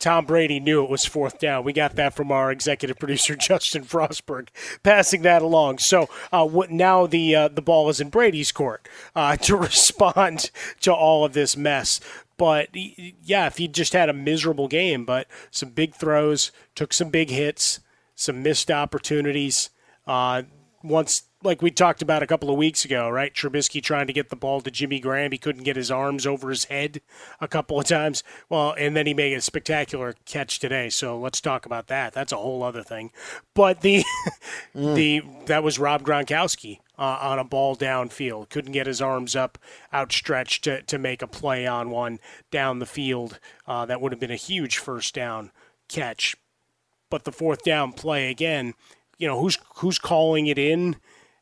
Tom 0.00 0.24
Brady 0.24 0.58
knew 0.60 0.82
it 0.82 0.90
was 0.90 1.04
fourth 1.04 1.38
down. 1.38 1.62
We 1.62 1.74
got 1.74 1.94
that 1.96 2.14
from 2.14 2.32
our 2.32 2.50
executive 2.50 2.98
producer 2.98 3.36
Justin 3.36 3.84
Frostberg, 3.84 4.48
passing 4.82 5.22
that 5.22 5.42
along. 5.42 5.78
So 5.78 6.08
uh, 6.32 6.46
what, 6.46 6.70
now 6.70 7.06
the 7.06 7.36
uh, 7.36 7.48
the 7.48 7.62
ball 7.62 7.90
is 7.90 8.00
in 8.00 8.08
Brady's 8.08 8.50
court 8.50 8.88
uh, 9.14 9.36
to 9.42 9.56
respond 9.56 10.50
to 10.80 10.92
all 10.92 11.24
of 11.24 11.34
this 11.34 11.56
mess. 11.56 12.00
But 12.38 12.70
yeah, 12.72 13.46
if 13.46 13.58
he 13.58 13.68
just 13.68 13.92
had 13.92 14.08
a 14.08 14.14
miserable 14.14 14.68
game, 14.68 15.04
but 15.04 15.26
some 15.50 15.68
big 15.68 15.94
throws, 15.94 16.50
took 16.74 16.94
some 16.94 17.10
big 17.10 17.28
hits, 17.28 17.80
some 18.14 18.42
missed 18.42 18.70
opportunities. 18.70 19.68
Uh, 20.06 20.44
once 20.82 21.24
like 21.42 21.62
we 21.62 21.70
talked 21.70 22.02
about 22.02 22.22
a 22.22 22.26
couple 22.26 22.50
of 22.50 22.56
weeks 22.56 22.84
ago, 22.84 23.08
right? 23.08 23.32
Trubisky 23.32 23.82
trying 23.82 24.06
to 24.06 24.12
get 24.12 24.28
the 24.28 24.36
ball 24.36 24.60
to 24.60 24.70
Jimmy 24.70 25.00
Graham. 25.00 25.32
He 25.32 25.38
couldn't 25.38 25.64
get 25.64 25.76
his 25.76 25.90
arms 25.90 26.26
over 26.26 26.50
his 26.50 26.64
head 26.64 27.00
a 27.40 27.48
couple 27.48 27.78
of 27.78 27.86
times. 27.86 28.22
Well, 28.48 28.74
and 28.76 28.94
then 28.94 29.06
he 29.06 29.14
made 29.14 29.32
a 29.32 29.40
spectacular 29.40 30.14
catch 30.26 30.58
today. 30.58 30.90
So 30.90 31.18
let's 31.18 31.40
talk 31.40 31.64
about 31.64 31.86
that. 31.86 32.12
That's 32.12 32.32
a 32.32 32.36
whole 32.36 32.62
other 32.62 32.82
thing. 32.82 33.10
But 33.54 33.80
the 33.80 34.04
mm. 34.74 34.94
the 34.94 35.22
that 35.46 35.62
was 35.62 35.78
Rob 35.78 36.02
Gronkowski 36.02 36.80
uh, 36.98 37.18
on 37.22 37.38
a 37.38 37.44
ball 37.44 37.74
downfield. 37.74 38.50
Couldn't 38.50 38.72
get 38.72 38.86
his 38.86 39.00
arms 39.00 39.34
up 39.34 39.58
outstretched 39.94 40.64
to, 40.64 40.82
to 40.82 40.98
make 40.98 41.22
a 41.22 41.26
play 41.26 41.66
on 41.66 41.90
one 41.90 42.18
down 42.50 42.78
the 42.78 42.86
field. 42.86 43.38
Uh, 43.66 43.86
that 43.86 44.00
would 44.00 44.12
have 44.12 44.20
been 44.20 44.30
a 44.30 44.36
huge 44.36 44.76
first 44.76 45.14
down 45.14 45.50
catch. 45.88 46.36
But 47.08 47.24
the 47.24 47.32
fourth 47.32 47.64
down 47.64 47.92
play 47.92 48.30
again, 48.30 48.74
you 49.18 49.26
know, 49.26 49.40
who's 49.40 49.58
who's 49.76 49.98
calling 49.98 50.46
it 50.46 50.58
in? 50.58 50.96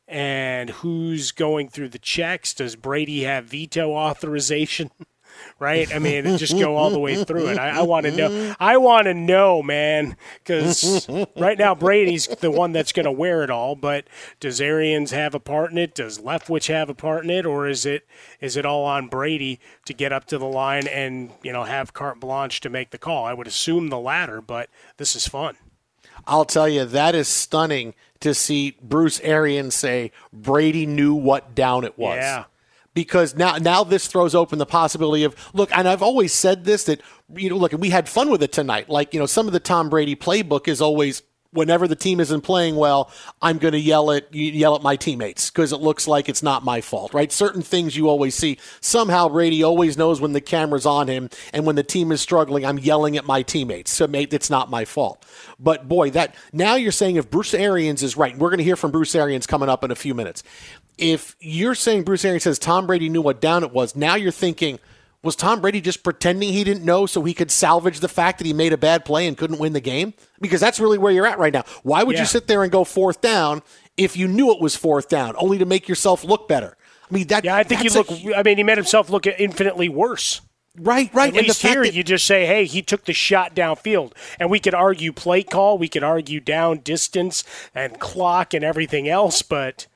And 0.09 0.71
who's 0.71 1.31
going 1.31 1.69
through 1.69 1.89
the 1.89 1.99
checks? 1.99 2.53
Does 2.53 2.75
Brady 2.75 3.23
have 3.23 3.45
veto 3.45 3.91
authorization? 3.91 4.91
right? 5.59 5.93
I 5.93 5.99
mean, 5.99 6.37
just 6.37 6.57
go 6.57 6.75
all 6.75 6.89
the 6.89 6.99
way 6.99 7.23
through 7.23 7.49
it. 7.49 7.57
I, 7.57 7.79
I 7.79 7.81
want 7.83 8.05
to 8.05 8.11
know. 8.11 8.55
I 8.59 8.77
want 8.77 9.05
to 9.05 9.13
know, 9.13 9.61
man, 9.61 10.17
because 10.43 11.07
right 11.37 11.57
now 11.57 11.75
Brady's 11.75 12.27
the 12.27 12.51
one 12.51 12.71
that's 12.71 12.91
going 12.91 13.05
to 13.05 13.11
wear 13.11 13.43
it 13.43 13.49
all. 13.49 13.75
But 13.75 14.07
does 14.39 14.59
Arians 14.59 15.11
have 15.11 15.35
a 15.35 15.39
part 15.39 15.71
in 15.71 15.77
it? 15.77 15.93
Does 15.95 16.19
Leftwich 16.19 16.67
have 16.67 16.89
a 16.89 16.95
part 16.95 17.23
in 17.23 17.29
it, 17.29 17.45
or 17.45 17.67
is 17.67 17.85
it 17.85 18.07
is 18.41 18.57
it 18.57 18.65
all 18.65 18.85
on 18.85 19.07
Brady 19.07 19.59
to 19.85 19.93
get 19.93 20.11
up 20.11 20.25
to 20.25 20.37
the 20.37 20.45
line 20.45 20.87
and 20.87 21.31
you 21.43 21.53
know 21.53 21.63
have 21.63 21.93
carte 21.93 22.19
blanche 22.19 22.61
to 22.61 22.69
make 22.69 22.91
the 22.91 22.97
call? 22.97 23.25
I 23.25 23.33
would 23.33 23.47
assume 23.47 23.89
the 23.89 23.99
latter, 23.99 24.41
but 24.41 24.69
this 24.97 25.15
is 25.15 25.27
fun. 25.27 25.55
I'll 26.27 26.45
tell 26.45 26.67
you, 26.67 26.85
that 26.85 27.15
is 27.15 27.27
stunning 27.27 27.93
to 28.19 28.33
see 28.33 28.77
Bruce 28.81 29.19
Arians 29.21 29.75
say 29.75 30.11
Brady 30.33 30.85
knew 30.85 31.13
what 31.13 31.55
down 31.55 31.83
it 31.83 31.97
was. 31.97 32.17
Yeah. 32.17 32.45
Because 32.93 33.35
now, 33.35 33.57
now 33.57 33.83
this 33.83 34.07
throws 34.07 34.35
open 34.35 34.59
the 34.59 34.65
possibility 34.65 35.23
of 35.23 35.35
look, 35.53 35.69
and 35.75 35.87
I've 35.87 36.01
always 36.01 36.33
said 36.33 36.65
this 36.65 36.83
that 36.85 37.01
you 37.33 37.49
know, 37.49 37.55
look, 37.55 37.71
and 37.71 37.81
we 37.81 37.91
had 37.91 38.09
fun 38.09 38.29
with 38.29 38.43
it 38.43 38.51
tonight. 38.51 38.89
Like 38.89 39.13
you 39.13 39.19
know, 39.19 39.25
some 39.25 39.47
of 39.47 39.53
the 39.53 39.59
Tom 39.59 39.89
Brady 39.89 40.15
playbook 40.15 40.67
is 40.67 40.81
always 40.81 41.21
whenever 41.51 41.87
the 41.87 41.95
team 41.95 42.19
isn't 42.19 42.41
playing 42.41 42.75
well, 42.75 43.11
I'm 43.41 43.57
going 43.57 43.71
to 43.71 43.79
yell 43.79 44.11
at 44.11 44.33
yell 44.33 44.75
at 44.75 44.81
my 44.81 44.95
teammates 44.95 45.49
because 45.49 45.71
it 45.71 45.81
looks 45.81 46.07
like 46.07 46.29
it's 46.29 46.43
not 46.43 46.63
my 46.63 46.81
fault, 46.81 47.13
right? 47.13 47.31
Certain 47.31 47.61
things 47.61 47.97
you 47.97 48.07
always 48.09 48.35
see. 48.35 48.57
Somehow 48.81 49.29
Brady 49.29 49.63
always 49.63 49.97
knows 49.97 50.21
when 50.21 50.33
the 50.33 50.41
camera's 50.41 50.85
on 50.85 51.07
him, 51.07 51.29
and 51.53 51.65
when 51.65 51.75
the 51.75 51.83
team 51.83 52.11
is 52.11 52.21
struggling, 52.21 52.65
I'm 52.65 52.79
yelling 52.79 53.17
at 53.17 53.25
my 53.25 53.41
teammates. 53.41 53.91
So 53.91 54.07
mate, 54.07 54.33
it's 54.33 54.49
not 54.49 54.69
my 54.69 54.85
fault. 54.85 55.25
But 55.59 55.87
boy, 55.87 56.11
that 56.11 56.35
now 56.53 56.75
you're 56.75 56.91
saying 56.91 57.15
if 57.15 57.29
Bruce 57.29 57.53
Arians 57.53 58.03
is 58.03 58.15
right, 58.15 58.37
we're 58.37 58.49
going 58.49 58.59
to 58.59 58.63
hear 58.63 58.75
from 58.75 58.91
Bruce 58.91 59.15
Arians 59.15 59.47
coming 59.47 59.69
up 59.69 59.83
in 59.83 59.91
a 59.91 59.95
few 59.95 60.13
minutes. 60.13 60.43
If 60.97 61.35
you're 61.39 61.75
saying 61.75 62.03
Bruce 62.03 62.25
Arians 62.25 62.43
says 62.43 62.59
Tom 62.59 62.85
Brady 62.85 63.09
knew 63.09 63.21
what 63.21 63.41
down 63.41 63.63
it 63.63 63.71
was, 63.71 63.95
now 63.95 64.15
you're 64.15 64.31
thinking 64.31 64.79
was 65.23 65.35
Tom 65.35 65.61
Brady 65.61 65.81
just 65.81 66.03
pretending 66.03 66.53
he 66.53 66.63
didn't 66.63 66.85
know 66.85 67.05
so 67.05 67.23
he 67.23 67.33
could 67.33 67.51
salvage 67.51 67.99
the 67.99 68.07
fact 68.07 68.37
that 68.37 68.47
he 68.47 68.53
made 68.53 68.71
a 68.71 68.77
bad 68.77 69.03
play 69.03 69.27
and 69.27 69.37
couldn't 69.37 69.59
win 69.59 69.73
the 69.73 69.81
game? 69.81 70.13
Because 70.39 70.61
that's 70.61 70.79
really 70.79 70.97
where 70.97 71.11
you're 71.11 71.27
at 71.27 71.39
right 71.39 71.53
now. 71.53 71.63
Why 71.83 72.03
would 72.03 72.15
yeah. 72.15 72.21
you 72.21 72.25
sit 72.25 72.47
there 72.47 72.63
and 72.63 72.71
go 72.71 72.83
fourth 72.83 73.21
down 73.21 73.61
if 73.97 74.15
you 74.15 74.27
knew 74.27 74.51
it 74.53 74.61
was 74.61 74.75
fourth 74.75 75.09
down, 75.09 75.35
only 75.37 75.57
to 75.57 75.65
make 75.65 75.89
yourself 75.89 76.23
look 76.23 76.47
better? 76.47 76.77
I 77.09 77.13
mean, 77.13 77.27
that. 77.27 77.43
Yeah, 77.43 77.55
I 77.55 77.63
think 77.63 77.81
he 77.81 77.89
look. 77.89 78.09
I 78.35 78.43
mean, 78.43 78.57
he 78.57 78.63
made 78.63 78.77
himself 78.77 79.09
look 79.09 79.25
infinitely 79.27 79.89
worse. 79.89 80.41
Right, 80.77 81.13
right. 81.13 81.35
At 81.35 81.43
least 81.43 81.61
here, 81.61 81.83
that- 81.83 81.93
you 81.93 82.03
just 82.03 82.25
say, 82.25 82.45
"Hey, 82.45 82.65
he 82.65 82.81
took 82.81 83.05
the 83.05 83.13
shot 83.13 83.55
downfield," 83.55 84.13
and 84.39 84.49
we 84.49 84.59
could 84.59 84.75
argue 84.75 85.11
play 85.11 85.43
call, 85.43 85.77
we 85.77 85.89
could 85.89 86.03
argue 86.03 86.39
down 86.39 86.79
distance 86.79 87.43
and 87.75 87.99
clock 87.99 88.53
and 88.53 88.63
everything 88.63 89.09
else, 89.09 89.41
but 89.41 89.87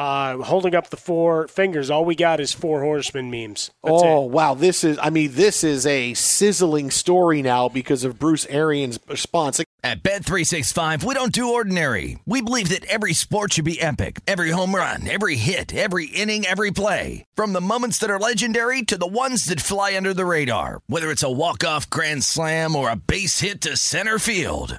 uh, 0.00 0.38
holding 0.38 0.74
up 0.74 0.88
the 0.88 0.96
four 0.96 1.46
fingers. 1.46 1.90
All 1.90 2.06
we 2.06 2.14
got 2.14 2.40
is 2.40 2.54
four 2.54 2.80
horsemen 2.80 3.30
memes. 3.30 3.70
That's 3.84 4.02
oh 4.02 4.24
it. 4.24 4.30
wow, 4.30 4.54
this 4.54 4.82
is 4.82 4.98
I 5.00 5.10
mean 5.10 5.32
this 5.32 5.62
is 5.62 5.84
a 5.84 6.14
sizzling 6.14 6.90
story 6.90 7.42
now 7.42 7.68
because 7.68 8.02
of 8.02 8.18
Bruce 8.18 8.46
Arians' 8.46 8.98
response. 9.06 9.60
At 9.84 10.02
Bet 10.02 10.24
three 10.24 10.44
six 10.44 10.72
five, 10.72 11.04
we 11.04 11.12
don't 11.12 11.32
do 11.32 11.52
ordinary. 11.52 12.18
We 12.24 12.40
believe 12.40 12.70
that 12.70 12.86
every 12.86 13.12
sport 13.12 13.52
should 13.52 13.66
be 13.66 13.80
epic. 13.80 14.20
Every 14.26 14.50
home 14.50 14.74
run, 14.74 15.06
every 15.06 15.36
hit, 15.36 15.74
every 15.74 16.06
inning, 16.06 16.46
every 16.46 16.70
play. 16.70 17.26
From 17.34 17.52
the 17.52 17.60
moments 17.60 17.98
that 17.98 18.10
are 18.10 18.18
legendary 18.18 18.82
to 18.82 18.96
the 18.96 19.06
ones 19.06 19.44
that 19.46 19.60
fly 19.60 19.94
under 19.94 20.14
the 20.14 20.24
radar. 20.24 20.80
Whether 20.86 21.10
it's 21.10 21.22
a 21.22 21.30
walk 21.30 21.62
off 21.62 21.90
grand 21.90 22.24
slam 22.24 22.74
or 22.74 22.88
a 22.88 22.96
base 22.96 23.40
hit 23.40 23.60
to 23.62 23.76
center 23.76 24.18
field. 24.18 24.78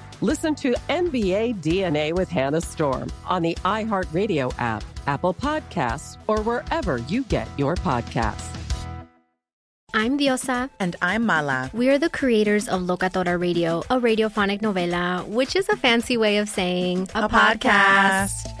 Listen 0.23 0.53
to 0.61 0.75
NBA 0.87 1.63
DNA 1.63 2.13
with 2.13 2.29
Hannah 2.29 2.61
Storm 2.61 3.11
on 3.25 3.41
the 3.41 3.57
iHeartRadio 3.65 4.53
app, 4.59 4.83
Apple 5.07 5.33
Podcasts, 5.33 6.15
or 6.27 6.43
wherever 6.43 6.99
you 7.09 7.23
get 7.23 7.47
your 7.57 7.73
podcasts. 7.73 8.55
I'm 9.95 10.19
Diosa. 10.19 10.69
And 10.79 10.95
I'm 11.01 11.25
Mala. 11.25 11.71
We 11.73 11.89
are 11.89 11.97
the 11.97 12.09
creators 12.09 12.69
of 12.69 12.81
Locatora 12.81 13.41
Radio, 13.41 13.79
a 13.89 13.99
radiophonic 13.99 14.61
novela, 14.61 15.27
which 15.27 15.55
is 15.55 15.67
a 15.69 15.75
fancy 15.75 16.17
way 16.17 16.37
of 16.37 16.47
saying 16.47 17.09
a, 17.15 17.23
a 17.23 17.27
podcast. 17.27 18.29
podcast. 18.29 18.60